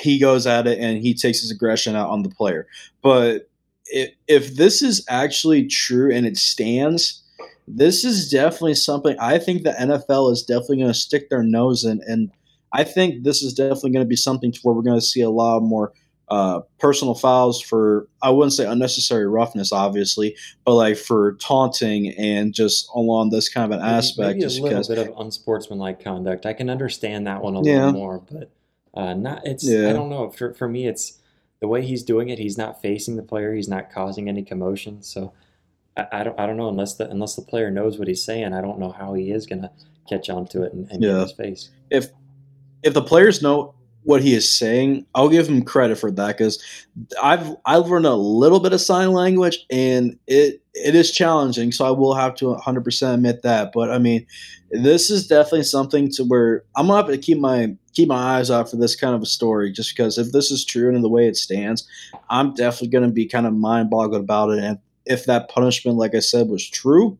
he 0.00 0.18
goes 0.18 0.46
at 0.46 0.66
it 0.66 0.78
and 0.78 0.98
he 0.98 1.14
takes 1.14 1.40
his 1.40 1.50
aggression 1.50 1.94
out 1.94 2.10
on 2.10 2.22
the 2.22 2.30
player. 2.30 2.66
But 3.02 3.48
if, 3.86 4.10
if 4.26 4.56
this 4.56 4.82
is 4.82 5.04
actually 5.08 5.66
true 5.66 6.12
and 6.12 6.26
it 6.26 6.36
stands, 6.36 7.22
this 7.66 8.04
is 8.04 8.30
definitely 8.30 8.74
something 8.74 9.16
I 9.18 9.38
think 9.38 9.62
the 9.62 9.72
NFL 9.72 10.32
is 10.32 10.42
definitely 10.42 10.78
going 10.78 10.88
to 10.88 10.94
stick 10.94 11.30
their 11.30 11.42
nose 11.42 11.84
in. 11.84 12.02
And 12.06 12.30
I 12.72 12.84
think 12.84 13.24
this 13.24 13.42
is 13.42 13.54
definitely 13.54 13.90
going 13.90 14.04
to 14.04 14.08
be 14.08 14.16
something 14.16 14.52
to 14.52 14.60
where 14.62 14.74
we're 14.74 14.82
going 14.82 14.98
to 14.98 15.04
see 15.04 15.20
a 15.20 15.30
lot 15.30 15.60
more 15.60 15.92
uh, 16.30 16.60
personal 16.78 17.14
fouls 17.14 17.60
for, 17.60 18.08
I 18.22 18.30
wouldn't 18.30 18.52
say 18.52 18.66
unnecessary 18.66 19.26
roughness, 19.26 19.72
obviously, 19.72 20.36
but 20.64 20.74
like 20.74 20.96
for 20.96 21.32
taunting 21.34 22.08
and 22.18 22.52
just 22.52 22.88
along 22.94 23.30
this 23.30 23.48
kind 23.48 23.72
of 23.72 23.78
an 23.78 23.84
aspect. 23.84 24.38
Maybe 24.38 24.44
a 24.44 24.48
little 24.48 24.68
because, 24.68 24.88
bit 24.88 24.98
of 24.98 25.14
unsportsmanlike 25.18 26.02
conduct. 26.02 26.46
I 26.46 26.52
can 26.52 26.68
understand 26.70 27.26
that 27.26 27.42
one 27.42 27.56
a 27.56 27.62
yeah. 27.62 27.86
little 27.86 27.92
more, 27.92 28.22
but 28.30 28.50
uh, 28.94 29.14
not 29.14 29.46
it's 29.46 29.64
yeah. 29.64 29.88
I 29.88 29.92
don't 29.92 30.08
know 30.08 30.30
for 30.30 30.54
for 30.54 30.68
me 30.68 30.86
it's 30.86 31.18
the 31.60 31.68
way 31.68 31.84
he's 31.84 32.02
doing 32.02 32.28
it. 32.28 32.38
He's 32.38 32.58
not 32.58 32.82
facing 32.82 33.16
the 33.16 33.22
player. 33.22 33.54
He's 33.54 33.68
not 33.68 33.90
causing 33.90 34.28
any 34.28 34.42
commotion. 34.42 35.02
So 35.02 35.32
I, 35.96 36.06
I 36.12 36.24
don't 36.24 36.38
I 36.38 36.46
don't 36.46 36.56
know 36.56 36.68
unless 36.68 36.94
the 36.94 37.08
unless 37.08 37.36
the 37.36 37.42
player 37.42 37.70
knows 37.70 37.98
what 37.98 38.08
he's 38.08 38.22
saying. 38.22 38.52
I 38.52 38.60
don't 38.60 38.78
know 38.78 38.92
how 38.92 39.14
he 39.14 39.30
is 39.30 39.46
gonna 39.46 39.70
catch 40.08 40.30
on 40.30 40.46
to 40.48 40.62
it 40.62 40.72
and, 40.72 40.90
and 40.90 41.02
yeah. 41.02 41.10
get 41.10 41.20
his 41.20 41.32
face. 41.32 41.70
If 41.90 42.10
if 42.82 42.94
the 42.94 43.02
players 43.02 43.42
know 43.42 43.74
what 44.04 44.22
he 44.22 44.34
is 44.34 44.50
saying, 44.50 45.04
I'll 45.14 45.28
give 45.28 45.48
him 45.48 45.62
credit 45.62 45.96
for 45.96 46.10
that 46.10 46.38
because 46.38 46.62
I've 47.22 47.54
I've 47.66 47.88
learned 47.88 48.06
a 48.06 48.14
little 48.14 48.60
bit 48.60 48.72
of 48.72 48.80
sign 48.80 49.12
language 49.12 49.58
and 49.70 50.18
it 50.26 50.62
it 50.74 50.94
is 50.94 51.10
challenging. 51.10 51.72
So 51.72 51.84
I 51.84 51.90
will 51.90 52.14
have 52.14 52.34
to 52.36 52.48
100 52.48 52.84
percent 52.84 53.14
admit 53.14 53.42
that. 53.42 53.70
But 53.72 53.90
I 53.90 53.98
mean, 53.98 54.26
this 54.70 55.10
is 55.10 55.26
definitely 55.26 55.64
something 55.64 56.10
to 56.12 56.24
where 56.24 56.64
I'm 56.76 56.86
gonna 56.86 56.96
have 56.96 57.10
to 57.10 57.18
keep 57.18 57.38
my 57.38 57.76
keep 57.92 58.08
my 58.08 58.38
eyes 58.38 58.50
out 58.50 58.70
for 58.70 58.76
this 58.76 58.96
kind 58.96 59.14
of 59.14 59.22
a 59.22 59.26
story, 59.26 59.72
just 59.72 59.94
because 59.94 60.16
if 60.18 60.32
this 60.32 60.50
is 60.50 60.64
true 60.64 60.86
and 60.88 60.96
in 60.96 61.02
the 61.02 61.08
way 61.08 61.26
it 61.26 61.36
stands, 61.36 61.86
I'm 62.30 62.54
definitely 62.54 62.88
gonna 62.88 63.10
be 63.10 63.26
kind 63.26 63.46
of 63.46 63.52
mind 63.52 63.90
boggled 63.90 64.22
about 64.22 64.50
it. 64.50 64.62
And 64.62 64.78
if 65.04 65.26
that 65.26 65.48
punishment, 65.48 65.98
like 65.98 66.14
I 66.14 66.20
said, 66.20 66.48
was 66.48 66.68
true, 66.68 67.18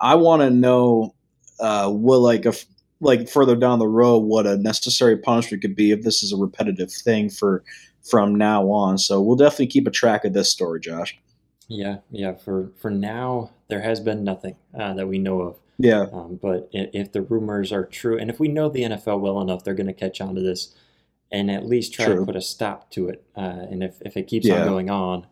I 0.00 0.14
want 0.16 0.42
to 0.42 0.50
know 0.50 1.14
uh, 1.60 1.90
what 1.90 2.18
like 2.18 2.44
a 2.44 2.52
like 3.00 3.28
further 3.28 3.56
down 3.56 3.78
the 3.78 3.88
road 3.88 4.20
what 4.20 4.46
a 4.46 4.56
necessary 4.56 5.16
punishment 5.16 5.62
could 5.62 5.76
be 5.76 5.90
if 5.90 6.02
this 6.02 6.22
is 6.22 6.32
a 6.32 6.36
repetitive 6.36 6.90
thing 6.90 7.28
for 7.28 7.62
from 8.02 8.34
now 8.34 8.70
on. 8.70 8.98
So 8.98 9.20
we'll 9.20 9.36
definitely 9.36 9.66
keep 9.66 9.86
a 9.86 9.90
track 9.90 10.24
of 10.24 10.32
this 10.32 10.50
story, 10.50 10.80
Josh. 10.80 11.18
Yeah, 11.68 11.98
yeah. 12.10 12.34
For 12.34 12.70
for 12.76 12.90
now, 12.90 13.50
there 13.68 13.82
has 13.82 14.00
been 14.00 14.24
nothing 14.24 14.56
uh, 14.78 14.94
that 14.94 15.08
we 15.08 15.18
know 15.18 15.40
of. 15.40 15.56
Yeah. 15.78 16.06
Um, 16.12 16.38
but 16.40 16.70
if 16.72 17.12
the 17.12 17.22
rumors 17.22 17.72
are 17.72 17.84
true, 17.84 18.18
and 18.18 18.30
if 18.30 18.40
we 18.40 18.48
know 18.48 18.68
the 18.68 18.82
NFL 18.82 19.20
well 19.20 19.40
enough, 19.40 19.64
they're 19.64 19.74
going 19.74 19.88
to 19.88 19.92
catch 19.92 20.20
on 20.20 20.34
to 20.34 20.40
this 20.40 20.74
and 21.30 21.50
at 21.50 21.66
least 21.66 21.92
try 21.92 22.06
true. 22.06 22.20
to 22.20 22.26
put 22.26 22.36
a 22.36 22.40
stop 22.40 22.90
to 22.92 23.08
it. 23.08 23.24
Uh, 23.36 23.66
and 23.70 23.82
if, 23.82 24.00
if 24.02 24.16
it 24.16 24.26
keeps 24.26 24.46
yeah. 24.46 24.60
on 24.60 24.68
going 24.68 24.90
on, 24.90 25.26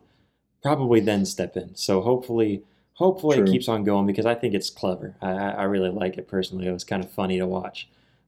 probably 0.61 0.99
then 0.99 1.25
step 1.25 1.55
in. 1.55 1.75
So 1.75 2.01
hopefully, 2.01 2.63
hopefully 2.95 3.37
True. 3.37 3.45
it 3.45 3.51
keeps 3.51 3.69
on 3.69 3.83
going 3.83 4.05
because 4.05 4.25
I 4.25 4.35
think 4.35 4.53
it's 4.53 4.69
clever. 4.69 5.15
I, 5.21 5.31
I 5.31 5.63
really 5.63 5.89
like 5.89 6.17
it 6.17 6.27
personally. 6.27 6.67
It 6.67 6.71
was 6.71 6.83
kind 6.83 7.03
of 7.03 7.11
funny 7.11 7.37
to 7.37 7.45
watch. 7.45 7.87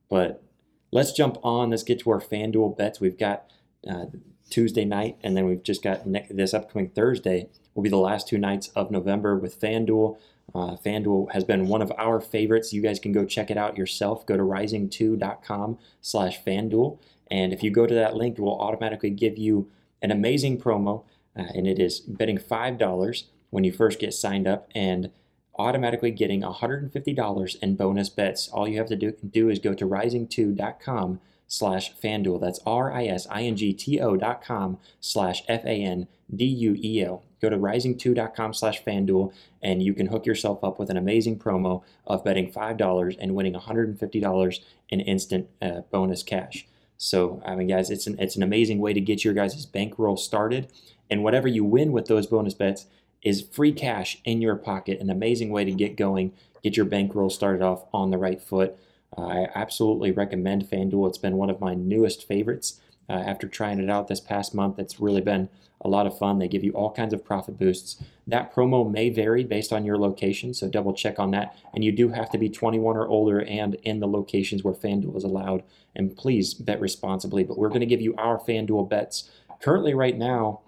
But 0.09 0.43
let's 0.91 1.11
jump 1.11 1.37
on. 1.43 1.71
Let's 1.71 1.83
get 1.83 1.99
to 1.99 2.11
our 2.11 2.21
FanDuel 2.21 2.77
bets. 2.77 3.01
We've 3.01 3.17
got 3.17 3.49
uh, 3.89 4.05
Tuesday 4.49 4.85
night, 4.85 5.17
and 5.23 5.35
then 5.35 5.45
we've 5.45 5.63
just 5.63 5.83
got 5.83 6.05
ne- 6.05 6.27
this 6.29 6.53
upcoming 6.53 6.89
Thursday 6.89 7.49
will 7.73 7.83
be 7.83 7.89
the 7.89 7.97
last 7.97 8.27
two 8.27 8.37
nights 8.37 8.69
of 8.75 8.91
November 8.91 9.37
with 9.37 9.59
FanDuel. 9.59 10.17
Uh, 10.55 10.77
FanDuel 10.77 11.31
has 11.33 11.43
been 11.43 11.67
one 11.67 11.81
of 11.81 11.91
our 11.97 12.19
favorites. 12.19 12.73
You 12.73 12.81
guys 12.81 12.99
can 12.99 13.11
go 13.11 13.25
check 13.25 13.51
it 13.51 13.57
out 13.57 13.77
yourself. 13.77 14.25
Go 14.25 14.37
to 14.37 14.43
risingto.com 14.43 15.77
slash 16.01 16.43
FanDuel. 16.43 16.99
And 17.29 17.51
if 17.51 17.61
you 17.61 17.69
go 17.69 17.85
to 17.85 17.93
that 17.93 18.15
link, 18.15 18.37
it 18.37 18.41
will 18.41 18.59
automatically 18.59 19.09
give 19.09 19.37
you 19.37 19.69
an 20.01 20.11
amazing 20.11 20.59
promo. 20.59 21.03
Uh, 21.37 21.43
and 21.53 21.67
it 21.67 21.77
is 21.77 21.99
betting 21.99 22.37
$5 22.37 23.23
when 23.49 23.63
you 23.63 23.71
first 23.71 23.99
get 23.99 24.13
signed 24.13 24.47
up 24.47 24.69
and 24.75 25.11
automatically 25.57 26.11
getting 26.11 26.41
$150 26.41 27.55
in 27.61 27.75
bonus 27.75 28.09
bets. 28.09 28.47
All 28.49 28.67
you 28.67 28.77
have 28.77 28.87
to 28.87 28.95
do, 28.95 29.13
do 29.27 29.49
is 29.49 29.59
go 29.59 29.73
to 29.73 29.85
risingto.com 29.85 31.19
slash 31.47 31.93
FanDuel. 31.95 32.41
That's 32.41 32.59
R-I-S-I-N-G-T-O 32.65 34.17
dot 34.17 34.43
com 34.43 34.77
slash 34.99 35.43
F-A-N-D-U-E-L. 35.47 37.23
Go 37.41 37.49
to 37.49 37.57
risingto.com 37.57 38.53
slash 38.53 38.83
FanDuel 38.83 39.33
and 39.61 39.81
you 39.81 39.93
can 39.93 40.07
hook 40.07 40.25
yourself 40.25 40.63
up 40.63 40.79
with 40.79 40.89
an 40.89 40.97
amazing 40.97 41.39
promo 41.39 41.83
of 42.05 42.23
betting 42.23 42.51
$5 42.51 43.17
and 43.19 43.35
winning 43.35 43.53
$150 43.53 44.59
in 44.89 44.99
instant 44.99 45.47
uh, 45.61 45.81
bonus 45.91 46.23
cash. 46.23 46.67
So, 46.97 47.41
I 47.45 47.55
mean, 47.55 47.67
guys, 47.67 47.91
it's 47.91 48.07
an, 48.07 48.19
it's 48.19 48.35
an 48.35 48.43
amazing 48.43 48.79
way 48.79 48.93
to 48.93 49.01
get 49.01 49.23
your 49.23 49.35
guys' 49.35 49.65
bankroll 49.65 50.17
started. 50.17 50.71
And 51.09 51.23
whatever 51.23 51.47
you 51.47 51.63
win 51.63 51.91
with 51.91 52.07
those 52.07 52.27
bonus 52.27 52.55
bets 52.55 52.87
is 53.23 53.41
free 53.41 53.71
cash 53.71 54.21
in 54.25 54.41
your 54.41 54.55
pocket. 54.55 54.99
An 54.99 55.09
amazing 55.09 55.49
way 55.49 55.65
to 55.65 55.71
get 55.71 55.97
going, 55.97 56.33
get 56.63 56.77
your 56.77 56.85
bankroll 56.85 57.29
started 57.29 57.61
off 57.61 57.85
on 57.93 58.11
the 58.11 58.17
right 58.17 58.41
foot. 58.41 58.77
Uh, 59.17 59.25
I 59.25 59.47
absolutely 59.55 60.11
recommend 60.11 60.69
FanDuel. 60.69 61.07
It's 61.07 61.17
been 61.17 61.37
one 61.37 61.49
of 61.49 61.61
my 61.61 61.73
newest 61.73 62.27
favorites. 62.27 62.79
Uh, 63.09 63.13
after 63.13 63.47
trying 63.47 63.79
it 63.79 63.89
out 63.89 64.07
this 64.07 64.19
past 64.19 64.53
month, 64.53 64.79
it's 64.79 64.99
really 64.99 65.21
been 65.21 65.49
a 65.81 65.87
lot 65.87 66.07
of 66.07 66.17
fun. 66.17 66.39
They 66.39 66.47
give 66.47 66.63
you 66.63 66.71
all 66.71 66.91
kinds 66.91 67.13
of 67.13 67.23
profit 67.23 67.57
boosts. 67.57 68.01
That 68.25 68.53
promo 68.53 68.89
may 68.89 69.09
vary 69.09 69.43
based 69.43 69.71
on 69.71 69.85
your 69.85 69.97
location, 69.97 70.53
so 70.53 70.67
double 70.67 70.93
check 70.93 71.19
on 71.19 71.31
that. 71.31 71.55
And 71.73 71.83
you 71.83 71.91
do 71.91 72.09
have 72.09 72.29
to 72.31 72.37
be 72.37 72.49
21 72.49 72.97
or 72.97 73.07
older 73.07 73.41
and 73.41 73.75
in 73.83 73.99
the 73.99 74.07
locations 74.07 74.63
where 74.63 74.73
FanDuel 74.73 75.15
is 75.15 75.23
allowed. 75.23 75.63
And 75.95 76.15
please 76.15 76.53
bet 76.53 76.81
responsibly. 76.81 77.43
But 77.43 77.57
we're 77.57 77.69
going 77.69 77.81
to 77.81 77.85
give 77.85 78.01
you 78.01 78.15
our 78.17 78.39
FanDuel 78.39 78.89
bets. 78.89 79.29
Currently, 79.61 79.93
right 79.93 80.17
now, 80.17 80.61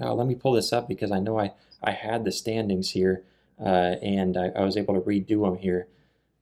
uh, 0.00 0.14
let 0.14 0.26
me 0.26 0.34
pull 0.34 0.52
this 0.52 0.72
up 0.72 0.88
because 0.88 1.10
I 1.10 1.18
know 1.18 1.38
I, 1.38 1.52
I 1.84 1.92
had 1.92 2.24
the 2.24 2.32
standings 2.32 2.90
here 2.90 3.24
uh, 3.60 3.96
and 4.02 4.36
I, 4.36 4.48
I 4.48 4.64
was 4.64 4.76
able 4.76 4.94
to 4.94 5.00
redo 5.00 5.44
them 5.44 5.58
here. 5.58 5.88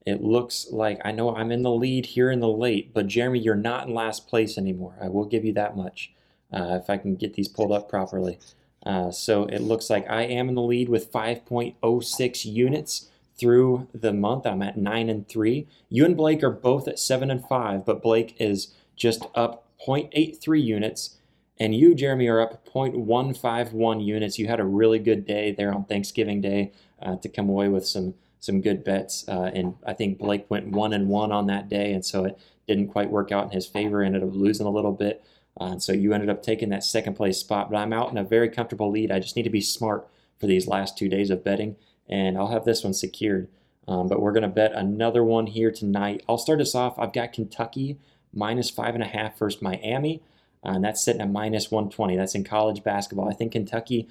It 0.05 0.21
looks 0.21 0.67
like 0.71 0.99
I 1.05 1.11
know 1.11 1.35
I'm 1.35 1.51
in 1.51 1.63
the 1.63 1.71
lead 1.71 2.07
here 2.07 2.29
in 2.29 2.39
the 2.39 2.49
late, 2.49 2.93
but 2.93 3.07
Jeremy, 3.07 3.39
you're 3.39 3.55
not 3.55 3.87
in 3.87 3.93
last 3.93 4.27
place 4.27 4.57
anymore. 4.57 4.95
I 5.01 5.07
will 5.07 5.25
give 5.25 5.45
you 5.45 5.53
that 5.53 5.77
much 5.77 6.11
uh, 6.51 6.79
if 6.81 6.89
I 6.89 6.97
can 6.97 7.15
get 7.15 7.35
these 7.35 7.47
pulled 7.47 7.71
up 7.71 7.87
properly. 7.87 8.39
Uh, 8.85 9.11
so 9.11 9.45
it 9.45 9.61
looks 9.61 9.89
like 9.89 10.09
I 10.09 10.23
am 10.23 10.49
in 10.49 10.55
the 10.55 10.61
lead 10.61 10.89
with 10.89 11.11
5.06 11.11 12.45
units 12.45 13.09
through 13.37 13.87
the 13.93 14.11
month. 14.11 14.45
I'm 14.45 14.61
at 14.61 14.77
9 14.77 15.09
and 15.09 15.27
3. 15.27 15.67
You 15.89 16.05
and 16.05 16.17
Blake 16.17 16.43
are 16.43 16.51
both 16.51 16.87
at 16.87 16.99
7 16.99 17.31
and 17.31 17.45
5, 17.45 17.85
but 17.85 18.01
Blake 18.01 18.35
is 18.39 18.73
just 18.95 19.25
up 19.35 19.67
0.83 19.87 20.63
units. 20.63 21.17
And 21.59 21.75
you, 21.75 21.93
Jeremy, 21.93 22.27
are 22.27 22.41
up 22.41 22.67
0.151 22.67 24.03
units. 24.03 24.39
You 24.39 24.47
had 24.47 24.59
a 24.59 24.65
really 24.65 24.99
good 24.99 25.25
day 25.25 25.51
there 25.51 25.73
on 25.73 25.85
Thanksgiving 25.85 26.41
Day 26.41 26.71
uh, 27.01 27.17
to 27.17 27.29
come 27.29 27.49
away 27.49 27.69
with 27.69 27.87
some 27.87 28.15
some 28.39 28.59
good 28.59 28.83
bets. 28.83 29.25
Uh, 29.29 29.49
and 29.53 29.75
I 29.87 29.93
think 29.93 30.17
Blake 30.17 30.45
went 30.49 30.67
one 30.67 30.91
and 30.91 31.07
one 31.07 31.31
on 31.31 31.47
that 31.47 31.69
day, 31.69 31.93
and 31.93 32.03
so 32.03 32.25
it 32.25 32.37
didn't 32.67 32.89
quite 32.89 33.09
work 33.09 33.31
out 33.31 33.45
in 33.45 33.51
his 33.51 33.65
favor. 33.65 34.03
Ended 34.03 34.23
up 34.23 34.33
losing 34.33 34.67
a 34.67 34.71
little 34.71 34.91
bit. 34.91 35.23
Uh, 35.57 35.79
so 35.79 35.93
you 35.93 36.13
ended 36.13 36.29
up 36.29 36.43
taking 36.43 36.69
that 36.69 36.83
second 36.83 37.13
place 37.13 37.37
spot. 37.37 37.69
But 37.69 37.77
I'm 37.77 37.93
out 37.93 38.11
in 38.11 38.17
a 38.17 38.23
very 38.23 38.49
comfortable 38.49 38.91
lead. 38.91 39.11
I 39.11 39.19
just 39.19 39.35
need 39.35 39.43
to 39.43 39.49
be 39.49 39.61
smart 39.61 40.07
for 40.39 40.47
these 40.47 40.67
last 40.67 40.97
two 40.97 41.07
days 41.07 41.29
of 41.29 41.43
betting, 41.43 41.77
and 42.09 42.37
I'll 42.37 42.51
have 42.51 42.65
this 42.65 42.83
one 42.83 42.93
secured. 42.93 43.47
Um, 43.87 44.07
but 44.07 44.21
we're 44.21 44.31
going 44.31 44.43
to 44.43 44.49
bet 44.49 44.73
another 44.73 45.23
one 45.23 45.47
here 45.47 45.71
tonight. 45.71 46.23
I'll 46.27 46.37
start 46.37 46.61
us 46.61 46.75
off. 46.75 46.97
I've 46.97 47.13
got 47.13 47.33
Kentucky 47.33 47.97
minus 48.33 48.69
five 48.69 48.95
and 48.95 49.03
a 49.03 49.07
half 49.07 49.37
versus 49.37 49.61
Miami, 49.61 50.21
and 50.63 50.83
that's 50.83 51.03
sitting 51.03 51.21
at 51.21 51.29
minus 51.29 51.71
120. 51.71 52.15
That's 52.15 52.35
in 52.35 52.43
college 52.43 52.83
basketball. 52.83 53.29
I 53.29 53.33
think 53.33 53.51
Kentucky, 53.51 54.07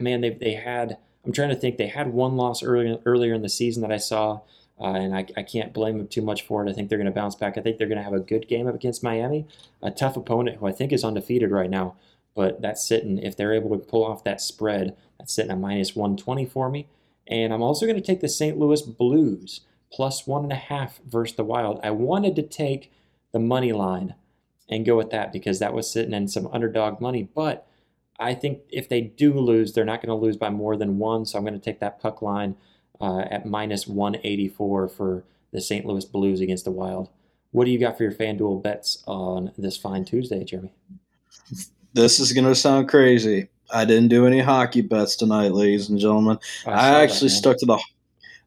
man, 0.00 0.20
they 0.20 0.30
they 0.30 0.54
had 0.54 0.98
I'm 1.24 1.32
trying 1.32 1.48
to 1.48 1.56
think. 1.56 1.76
They 1.76 1.88
had 1.88 2.12
one 2.12 2.36
loss 2.36 2.62
earlier 2.62 2.98
earlier 3.04 3.34
in 3.34 3.42
the 3.42 3.48
season 3.48 3.82
that 3.82 3.90
I 3.90 3.96
saw, 3.96 4.40
uh, 4.80 4.92
and 4.92 5.14
I, 5.14 5.26
I 5.36 5.42
can't 5.42 5.72
blame 5.72 5.98
them 5.98 6.06
too 6.06 6.22
much 6.22 6.42
for 6.42 6.64
it. 6.64 6.70
I 6.70 6.72
think 6.72 6.88
they're 6.88 6.98
going 6.98 7.06
to 7.06 7.12
bounce 7.12 7.34
back. 7.34 7.58
I 7.58 7.60
think 7.60 7.78
they're 7.78 7.88
going 7.88 7.98
to 7.98 8.04
have 8.04 8.12
a 8.12 8.20
good 8.20 8.46
game 8.46 8.68
up 8.68 8.76
against 8.76 9.02
Miami, 9.02 9.46
a 9.82 9.90
tough 9.90 10.16
opponent 10.16 10.58
who 10.58 10.66
I 10.66 10.72
think 10.72 10.92
is 10.92 11.04
undefeated 11.04 11.50
right 11.50 11.68
now. 11.68 11.96
But 12.34 12.62
that's 12.62 12.86
sitting. 12.86 13.18
If 13.18 13.36
they're 13.36 13.54
able 13.54 13.70
to 13.70 13.84
pull 13.84 14.04
off 14.04 14.22
that 14.24 14.40
spread, 14.40 14.96
that's 15.18 15.34
sitting 15.34 15.50
at 15.50 15.58
minus 15.58 15.96
120 15.96 16.46
for 16.46 16.70
me. 16.70 16.86
And 17.26 17.52
I'm 17.52 17.62
also 17.62 17.86
going 17.86 18.00
to 18.00 18.06
take 18.06 18.20
the 18.20 18.28
St. 18.28 18.56
Louis 18.56 18.82
Blues 18.82 19.62
plus 19.92 20.26
one 20.26 20.44
and 20.44 20.52
a 20.52 20.56
half 20.56 21.00
versus 21.04 21.36
the 21.36 21.44
Wild. 21.44 21.80
I 21.82 21.90
wanted 21.90 22.36
to 22.36 22.42
take 22.42 22.92
the 23.32 23.38
money 23.40 23.72
line 23.72 24.14
and 24.68 24.86
go 24.86 24.96
with 24.96 25.10
that 25.10 25.32
because 25.32 25.58
that 25.58 25.72
was 25.72 25.90
sitting 25.90 26.12
in 26.12 26.28
some 26.28 26.48
underdog 26.48 27.00
money, 27.00 27.28
but 27.34 27.66
I 28.18 28.34
think 28.34 28.60
if 28.70 28.88
they 28.88 29.00
do 29.00 29.32
lose, 29.34 29.72
they're 29.72 29.84
not 29.84 30.00
going 30.00 30.08
to 30.08 30.24
lose 30.24 30.36
by 30.36 30.50
more 30.50 30.76
than 30.76 30.98
one. 30.98 31.24
So 31.26 31.38
I'm 31.38 31.44
going 31.44 31.58
to 31.58 31.64
take 31.64 31.80
that 31.80 32.00
puck 32.00 32.22
line 32.22 32.56
uh, 33.00 33.20
at 33.30 33.46
minus 33.46 33.86
184 33.86 34.88
for 34.88 35.24
the 35.52 35.60
St. 35.60 35.84
Louis 35.84 36.04
Blues 36.04 36.40
against 36.40 36.64
the 36.64 36.70
Wild. 36.70 37.10
What 37.52 37.64
do 37.64 37.70
you 37.70 37.78
got 37.78 37.96
for 37.96 38.02
your 38.02 38.12
FanDuel 38.12 38.62
bets 38.62 39.02
on 39.06 39.52
this 39.56 39.76
fine 39.76 40.04
Tuesday, 40.04 40.44
Jeremy? 40.44 40.72
This 41.94 42.20
is 42.20 42.32
going 42.32 42.46
to 42.46 42.54
sound 42.54 42.88
crazy. 42.88 43.48
I 43.72 43.84
didn't 43.84 44.08
do 44.08 44.26
any 44.26 44.40
hockey 44.40 44.80
bets 44.80 45.16
tonight, 45.16 45.52
ladies 45.52 45.88
and 45.88 45.98
gentlemen. 45.98 46.38
I, 46.66 46.70
I 46.70 47.02
actually 47.02 47.28
that, 47.28 47.36
stuck 47.36 47.58
to 47.58 47.66
the 47.66 47.82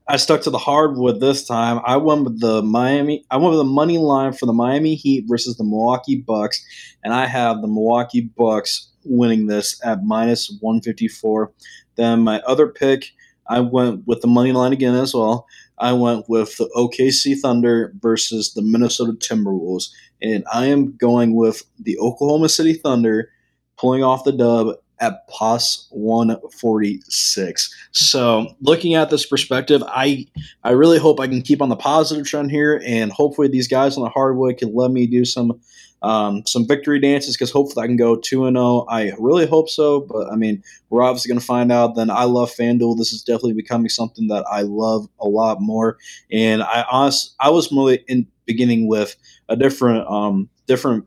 I 0.10 0.18
stuck 0.18 0.41
to 0.41 0.49
the 0.49 0.57
hardwood 0.57 1.20
this 1.20 1.45
time. 1.45 1.82
I 1.86 1.97
went 1.97 2.24
with 2.24 2.39
the 2.39 2.64
Miami. 2.64 3.24
I 3.30 3.38
went 3.38 3.51
with 3.51 3.60
the 3.60 3.64
money 3.64 3.99
line 3.99 4.34
for 4.34 4.47
the 4.47 4.53
Miami 4.53 4.95
Heat 4.95 5.26
versus 5.28 5.55
the 5.55 5.64
Milwaukee 5.64 6.16
Bucks, 6.16 6.66
and 7.03 7.14
I 7.14 7.28
have 7.28 7.62
the 7.62 7.68
Milwaukee 7.68 8.22
Bucks 8.22 8.89
winning 9.05 9.45
this 9.45 9.80
at 9.86 10.03
minus 10.03 10.51
154. 10.62 11.53
Then 11.95 12.22
my 12.22 12.39
other 12.39 12.68
pick, 12.68 13.12
I 13.47 13.60
went 13.60 14.07
with 14.07 14.22
the 14.22 14.28
money 14.28 14.51
line 14.51 14.74
again 14.74 14.95
as 14.95 15.14
well. 15.14 15.45
I 15.78 15.93
went 15.93 16.28
with 16.28 16.57
the 16.57 16.72
OKC 16.76 17.39
Thunder 17.39 17.93
versus 18.01 18.55
the 18.55 18.64
Minnesota 18.64 19.12
Timberwolves, 19.12 19.91
and 20.24 20.43
I 20.51 20.66
am 20.66 20.97
going 20.97 21.36
with 21.36 21.62
the 21.78 21.99
Oklahoma 21.99 22.49
City 22.49 22.74
Thunder 22.74 23.30
pulling 23.78 24.03
off 24.03 24.24
the 24.24 24.32
dub 24.32 24.76
at 25.00 25.28
plus 25.28 25.88
146. 25.91 27.76
So, 27.91 28.56
looking 28.62 28.95
at 28.95 29.10
this 29.10 29.26
perspective, 29.26 29.84
I 29.88 30.28
I 30.64 30.72
really 30.72 31.00
hope 31.00 31.20
I 31.20 31.28
can 31.28 31.41
keep 31.41 31.62
on 31.62 31.70
the 31.70 31.76
positive 31.76 32.26
trend 32.26 32.52
here, 32.52 32.82
and 32.86 33.12
hopefully 33.12 33.47
these 33.47 33.68
guys 33.68 33.97
on 33.97 34.04
the 34.04 34.10
hardwood 34.10 34.58
can 34.58 34.74
let 34.74 34.91
me 34.91 35.08
do 35.08 35.26
some 35.26 35.60
um, 36.02 36.45
some 36.45 36.68
victory 36.68 37.00
dances 37.00 37.36
because 37.36 37.52
hopefully 37.52 37.84
I 37.84 37.88
can 37.88 37.97
go 37.97 38.16
2 38.16 38.45
and 38.45 38.56
0. 38.56 38.86
I 38.89 39.14
really 39.20 39.45
hope 39.45 39.70
so, 39.70 40.02
but 40.02 40.32
I 40.32 40.36
mean, 40.36 40.64
we're 40.89 41.04
obviously 41.04 41.30
going 41.30 41.39
to 41.39 41.45
find 41.45 41.72
out. 41.72 41.95
Then 41.95 42.10
I 42.10 42.24
love 42.24 42.52
FanDuel. 42.52 42.97
This 42.97 43.12
is 43.12 43.22
definitely 43.22 43.54
becoming 43.54 43.89
something 43.89 44.28
that 44.28 44.45
I 44.50 44.62
love 44.62 45.08
a 45.20 45.28
lot 45.28 45.62
more. 45.62 45.97
And 46.32 46.64
I 46.64 46.86
honest, 46.89 47.36
I 47.39 47.50
was 47.50 47.72
really 47.72 48.04
in 48.08 48.28
beginning 48.45 48.88
with 48.88 49.16
a 49.50 49.56
different 49.56 50.08
um, 50.08 50.50
different 50.68 51.06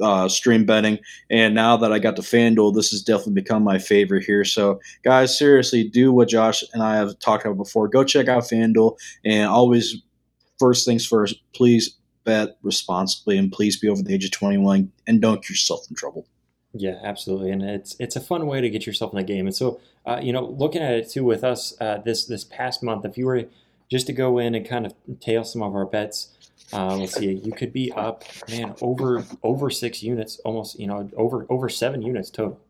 uh, 0.00 0.28
stream 0.28 0.64
betting. 0.64 0.98
And 1.30 1.54
now 1.54 1.76
that 1.76 1.92
I 1.92 1.98
got 1.98 2.16
to 2.16 2.22
FanDuel, 2.22 2.74
this 2.74 2.90
has 2.90 3.02
definitely 3.02 3.34
become 3.34 3.62
my 3.62 3.78
favorite 3.78 4.24
here. 4.24 4.44
So, 4.44 4.80
guys, 5.04 5.36
seriously, 5.36 5.88
do 5.88 6.12
what 6.12 6.28
Josh 6.28 6.64
and 6.72 6.82
I 6.82 6.96
have 6.96 7.18
talked 7.18 7.44
about 7.44 7.56
before. 7.56 7.88
Go 7.88 8.04
check 8.04 8.28
out 8.28 8.44
FanDuel. 8.44 8.96
And 9.24 9.48
always, 9.48 9.96
first 10.58 10.86
things 10.86 11.06
first, 11.06 11.36
please 11.54 11.96
bet 12.24 12.56
responsibly 12.62 13.36
and 13.38 13.52
please 13.52 13.78
be 13.78 13.88
over 13.88 14.02
the 14.02 14.14
age 14.14 14.24
of 14.24 14.30
21 14.30 14.90
and 15.06 15.20
don't 15.20 15.42
get 15.42 15.50
yourself 15.50 15.86
in 15.88 15.96
trouble. 15.96 16.26
Yeah, 16.76 16.98
absolutely, 17.04 17.52
and 17.52 17.62
it's 17.62 17.94
it's 18.00 18.16
a 18.16 18.20
fun 18.20 18.48
way 18.48 18.60
to 18.60 18.68
get 18.68 18.84
yourself 18.84 19.12
in 19.12 19.18
the 19.18 19.22
game. 19.22 19.46
And 19.46 19.54
so, 19.54 19.80
uh, 20.04 20.18
you 20.20 20.32
know, 20.32 20.44
looking 20.44 20.82
at 20.82 20.92
it 20.94 21.08
too 21.08 21.22
with 21.22 21.44
us 21.44 21.72
uh, 21.80 21.98
this 22.04 22.24
this 22.24 22.42
past 22.42 22.82
month, 22.82 23.04
if 23.04 23.16
you 23.16 23.26
were 23.26 23.44
just 23.88 24.08
to 24.08 24.12
go 24.12 24.38
in 24.38 24.56
and 24.56 24.68
kind 24.68 24.84
of 24.84 24.92
tail 25.20 25.44
some 25.44 25.62
of 25.62 25.72
our 25.72 25.86
bets, 25.86 26.33
uh, 26.74 26.96
let's 26.96 27.14
see, 27.14 27.32
you 27.32 27.52
could 27.52 27.72
be 27.72 27.92
up, 27.92 28.24
man, 28.48 28.74
over 28.80 29.24
over 29.42 29.70
six 29.70 30.02
units, 30.02 30.38
almost, 30.40 30.78
you 30.78 30.86
know, 30.86 31.08
over 31.16 31.46
over 31.48 31.68
seven 31.68 32.02
units 32.02 32.30
total. 32.30 32.60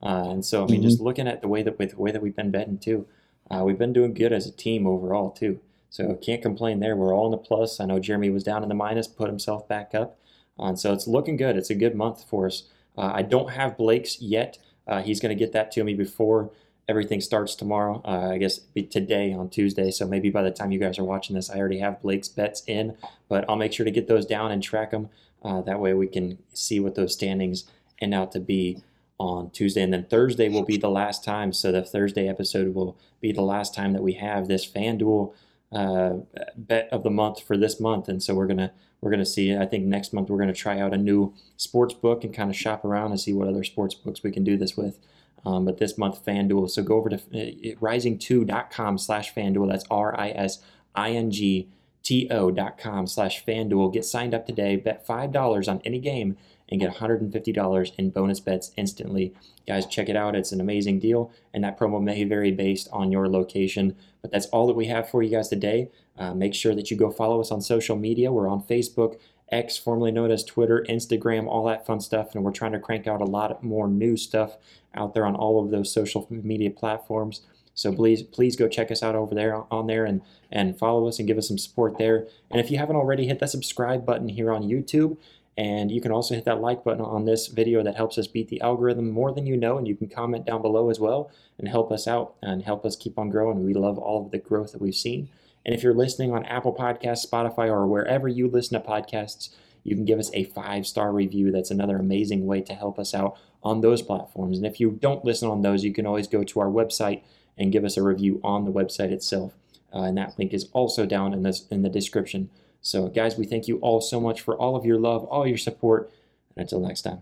Uh, 0.00 0.28
and 0.30 0.44
so, 0.44 0.62
I 0.62 0.66
mean, 0.66 0.80
mm-hmm. 0.80 0.88
just 0.88 1.00
looking 1.00 1.26
at 1.26 1.42
the 1.42 1.48
way 1.48 1.62
that 1.62 1.78
with 1.78 1.90
the 1.90 2.00
way 2.00 2.12
that 2.12 2.22
we've 2.22 2.36
been 2.36 2.52
betting 2.52 2.78
too, 2.78 3.06
uh, 3.50 3.62
we've 3.64 3.78
been 3.78 3.92
doing 3.92 4.14
good 4.14 4.32
as 4.32 4.46
a 4.46 4.52
team 4.52 4.86
overall 4.86 5.30
too. 5.30 5.58
So 5.90 6.14
can't 6.16 6.40
complain 6.42 6.80
there. 6.80 6.94
We're 6.94 7.14
all 7.14 7.26
in 7.26 7.32
the 7.32 7.38
plus. 7.38 7.80
I 7.80 7.86
know 7.86 7.98
Jeremy 7.98 8.30
was 8.30 8.44
down 8.44 8.62
in 8.62 8.68
the 8.68 8.74
minus, 8.74 9.08
put 9.08 9.28
himself 9.28 9.66
back 9.66 9.94
up, 9.94 10.18
and 10.58 10.78
so 10.78 10.92
it's 10.92 11.08
looking 11.08 11.36
good. 11.36 11.56
It's 11.56 11.70
a 11.70 11.74
good 11.74 11.96
month 11.96 12.28
for 12.28 12.46
us. 12.46 12.64
Uh, 12.96 13.10
I 13.14 13.22
don't 13.22 13.50
have 13.50 13.76
Blake's 13.76 14.20
yet. 14.20 14.58
Uh, 14.86 15.02
he's 15.02 15.20
going 15.20 15.36
to 15.36 15.38
get 15.38 15.52
that 15.52 15.72
to 15.72 15.84
me 15.84 15.94
before 15.94 16.50
everything 16.88 17.20
starts 17.20 17.54
tomorrow. 17.54 18.00
Uh, 18.04 18.30
I 18.32 18.38
guess 18.38 18.60
today 18.90 19.32
on 19.32 19.50
Tuesday. 19.50 19.90
So 19.90 20.06
maybe 20.06 20.30
by 20.30 20.42
the 20.42 20.50
time 20.50 20.72
you 20.72 20.78
guys 20.78 20.98
are 20.98 21.04
watching 21.04 21.36
this, 21.36 21.50
I 21.50 21.58
already 21.58 21.78
have 21.80 22.00
Blake's 22.00 22.28
bets 22.28 22.62
in. 22.66 22.96
But 23.28 23.44
I'll 23.48 23.56
make 23.56 23.72
sure 23.72 23.84
to 23.84 23.90
get 23.90 24.08
those 24.08 24.24
down 24.24 24.50
and 24.50 24.62
track 24.62 24.90
them. 24.90 25.10
Uh, 25.42 25.60
that 25.62 25.80
way 25.80 25.94
we 25.94 26.06
can 26.06 26.38
see 26.52 26.80
what 26.80 26.94
those 26.94 27.12
standings 27.12 27.64
end 28.00 28.14
out 28.14 28.32
to 28.32 28.40
be 28.40 28.82
on 29.18 29.50
Tuesday. 29.50 29.82
And 29.82 29.92
then 29.92 30.04
Thursday 30.04 30.48
will 30.48 30.64
be 30.64 30.76
the 30.76 30.90
last 30.90 31.24
time. 31.24 31.52
So 31.52 31.72
the 31.72 31.82
Thursday 31.82 32.28
episode 32.28 32.74
will 32.74 32.96
be 33.20 33.32
the 33.32 33.42
last 33.42 33.74
time 33.74 33.92
that 33.92 34.02
we 34.02 34.14
have 34.14 34.48
this 34.48 34.68
FanDuel 34.68 35.34
uh, 35.72 36.14
bet 36.56 36.88
of 36.90 37.02
the 37.02 37.10
month 37.10 37.42
for 37.42 37.56
this 37.56 37.78
month. 37.78 38.08
And 38.08 38.22
so 38.22 38.34
we're 38.34 38.46
gonna 38.46 38.72
we're 39.00 39.10
gonna 39.10 39.26
see. 39.26 39.54
I 39.54 39.66
think 39.66 39.84
next 39.84 40.12
month 40.12 40.30
we're 40.30 40.38
gonna 40.38 40.54
try 40.54 40.78
out 40.78 40.94
a 40.94 40.96
new 40.96 41.34
sports 41.56 41.94
book 41.94 42.24
and 42.24 42.32
kind 42.32 42.50
of 42.50 42.56
shop 42.56 42.84
around 42.84 43.10
and 43.10 43.20
see 43.20 43.32
what 43.32 43.48
other 43.48 43.64
sports 43.64 43.94
books 43.94 44.22
we 44.22 44.30
can 44.30 44.44
do 44.44 44.56
this 44.56 44.76
with. 44.76 44.98
Um, 45.44 45.64
but 45.64 45.78
this 45.78 45.96
month, 45.96 46.24
FanDuel. 46.24 46.70
So 46.70 46.82
go 46.82 46.96
over 46.96 47.10
to 47.10 47.16
uh, 47.16 47.76
risingto.com 47.80 48.98
slash 48.98 49.34
FanDuel. 49.34 49.70
That's 49.70 49.84
R 49.90 50.18
I 50.18 50.30
S 50.30 50.58
I 50.94 51.10
N 51.10 51.30
G 51.30 51.68
T 52.02 52.28
O.com 52.30 53.06
slash 53.06 53.44
FanDuel. 53.44 53.92
Get 53.92 54.04
signed 54.04 54.34
up 54.34 54.46
today. 54.46 54.76
Bet 54.76 55.06
$5 55.06 55.68
on 55.68 55.80
any 55.84 55.98
game 55.98 56.36
and 56.70 56.80
get 56.80 56.96
$150 56.96 57.92
in 57.98 58.10
bonus 58.10 58.40
bets 58.40 58.72
instantly. 58.76 59.34
Guys, 59.66 59.86
check 59.86 60.08
it 60.08 60.16
out. 60.16 60.36
It's 60.36 60.52
an 60.52 60.60
amazing 60.60 60.98
deal, 60.98 61.30
and 61.52 61.64
that 61.64 61.78
promo 61.78 62.02
may 62.02 62.24
vary 62.24 62.50
based 62.50 62.88
on 62.92 63.12
your 63.12 63.28
location. 63.28 63.96
But 64.22 64.30
that's 64.30 64.46
all 64.46 64.66
that 64.66 64.76
we 64.76 64.86
have 64.86 65.08
for 65.08 65.22
you 65.22 65.30
guys 65.30 65.48
today. 65.48 65.90
Uh, 66.16 66.34
make 66.34 66.54
sure 66.54 66.74
that 66.74 66.90
you 66.90 66.96
go 66.96 67.10
follow 67.10 67.40
us 67.40 67.50
on 67.50 67.60
social 67.60 67.96
media. 67.96 68.32
We're 68.32 68.48
on 68.48 68.62
Facebook, 68.62 69.18
X, 69.50 69.76
formerly 69.76 70.10
known 70.10 70.30
as 70.30 70.44
Twitter, 70.44 70.84
Instagram, 70.88 71.46
all 71.46 71.64
that 71.66 71.86
fun 71.86 72.00
stuff. 72.00 72.34
And 72.34 72.44
we're 72.44 72.52
trying 72.52 72.72
to 72.72 72.80
crank 72.80 73.06
out 73.06 73.20
a 73.20 73.24
lot 73.24 73.62
more 73.62 73.88
new 73.88 74.16
stuff 74.16 74.56
out 74.94 75.14
there 75.14 75.26
on 75.26 75.34
all 75.34 75.62
of 75.62 75.70
those 75.70 75.92
social 75.92 76.26
media 76.30 76.70
platforms. 76.70 77.42
So 77.74 77.92
please, 77.92 78.22
please 78.22 78.56
go 78.56 78.66
check 78.66 78.90
us 78.90 79.02
out 79.02 79.14
over 79.14 79.34
there 79.34 79.64
on 79.72 79.86
there 79.86 80.04
and 80.04 80.20
and 80.50 80.76
follow 80.76 81.06
us 81.06 81.18
and 81.18 81.28
give 81.28 81.38
us 81.38 81.46
some 81.46 81.58
support 81.58 81.96
there. 81.98 82.26
And 82.50 82.60
if 82.60 82.70
you 82.70 82.78
haven't 82.78 82.96
already, 82.96 83.26
hit 83.26 83.38
that 83.38 83.50
subscribe 83.50 84.04
button 84.04 84.28
here 84.28 84.50
on 84.50 84.64
YouTube. 84.64 85.16
And 85.56 85.90
you 85.90 86.00
can 86.00 86.12
also 86.12 86.34
hit 86.34 86.44
that 86.44 86.60
like 86.60 86.84
button 86.84 87.04
on 87.04 87.24
this 87.24 87.48
video 87.48 87.82
that 87.82 87.96
helps 87.96 88.16
us 88.16 88.28
beat 88.28 88.48
the 88.48 88.60
algorithm 88.60 89.10
more 89.10 89.32
than 89.32 89.46
you 89.46 89.56
know. 89.56 89.76
And 89.76 89.88
you 89.88 89.96
can 89.96 90.08
comment 90.08 90.46
down 90.46 90.62
below 90.62 90.88
as 90.88 91.00
well 91.00 91.30
and 91.58 91.68
help 91.68 91.90
us 91.90 92.06
out 92.06 92.34
and 92.42 92.62
help 92.62 92.84
us 92.84 92.96
keep 92.96 93.18
on 93.18 93.28
growing. 93.28 93.64
We 93.64 93.74
love 93.74 93.98
all 93.98 94.24
of 94.24 94.30
the 94.30 94.38
growth 94.38 94.72
that 94.72 94.80
we've 94.80 94.94
seen. 94.94 95.28
And 95.68 95.74
if 95.74 95.82
you're 95.82 95.92
listening 95.92 96.32
on 96.32 96.46
Apple 96.46 96.74
Podcasts, 96.74 97.26
Spotify, 97.28 97.68
or 97.68 97.86
wherever 97.86 98.26
you 98.26 98.48
listen 98.48 98.80
to 98.80 98.88
podcasts, 98.88 99.50
you 99.84 99.94
can 99.94 100.06
give 100.06 100.18
us 100.18 100.30
a 100.32 100.44
five 100.44 100.86
star 100.86 101.12
review. 101.12 101.52
That's 101.52 101.70
another 101.70 101.98
amazing 101.98 102.46
way 102.46 102.62
to 102.62 102.72
help 102.72 102.98
us 102.98 103.14
out 103.14 103.36
on 103.62 103.82
those 103.82 104.00
platforms. 104.00 104.56
And 104.56 104.66
if 104.66 104.80
you 104.80 104.92
don't 104.92 105.26
listen 105.26 105.50
on 105.50 105.60
those, 105.60 105.84
you 105.84 105.92
can 105.92 106.06
always 106.06 106.26
go 106.26 106.42
to 106.42 106.60
our 106.60 106.68
website 106.68 107.20
and 107.58 107.70
give 107.70 107.84
us 107.84 107.98
a 107.98 108.02
review 108.02 108.40
on 108.42 108.64
the 108.64 108.72
website 108.72 109.10
itself. 109.10 109.52
Uh, 109.94 110.04
and 110.04 110.16
that 110.16 110.38
link 110.38 110.54
is 110.54 110.70
also 110.72 111.04
down 111.04 111.34
in, 111.34 111.42
this, 111.42 111.66
in 111.70 111.82
the 111.82 111.90
description. 111.90 112.48
So, 112.80 113.08
guys, 113.08 113.36
we 113.36 113.44
thank 113.44 113.68
you 113.68 113.76
all 113.80 114.00
so 114.00 114.22
much 114.22 114.40
for 114.40 114.56
all 114.56 114.74
of 114.74 114.86
your 114.86 114.98
love, 114.98 115.24
all 115.24 115.46
your 115.46 115.58
support. 115.58 116.10
And 116.56 116.62
until 116.62 116.80
next 116.80 117.02
time. 117.02 117.18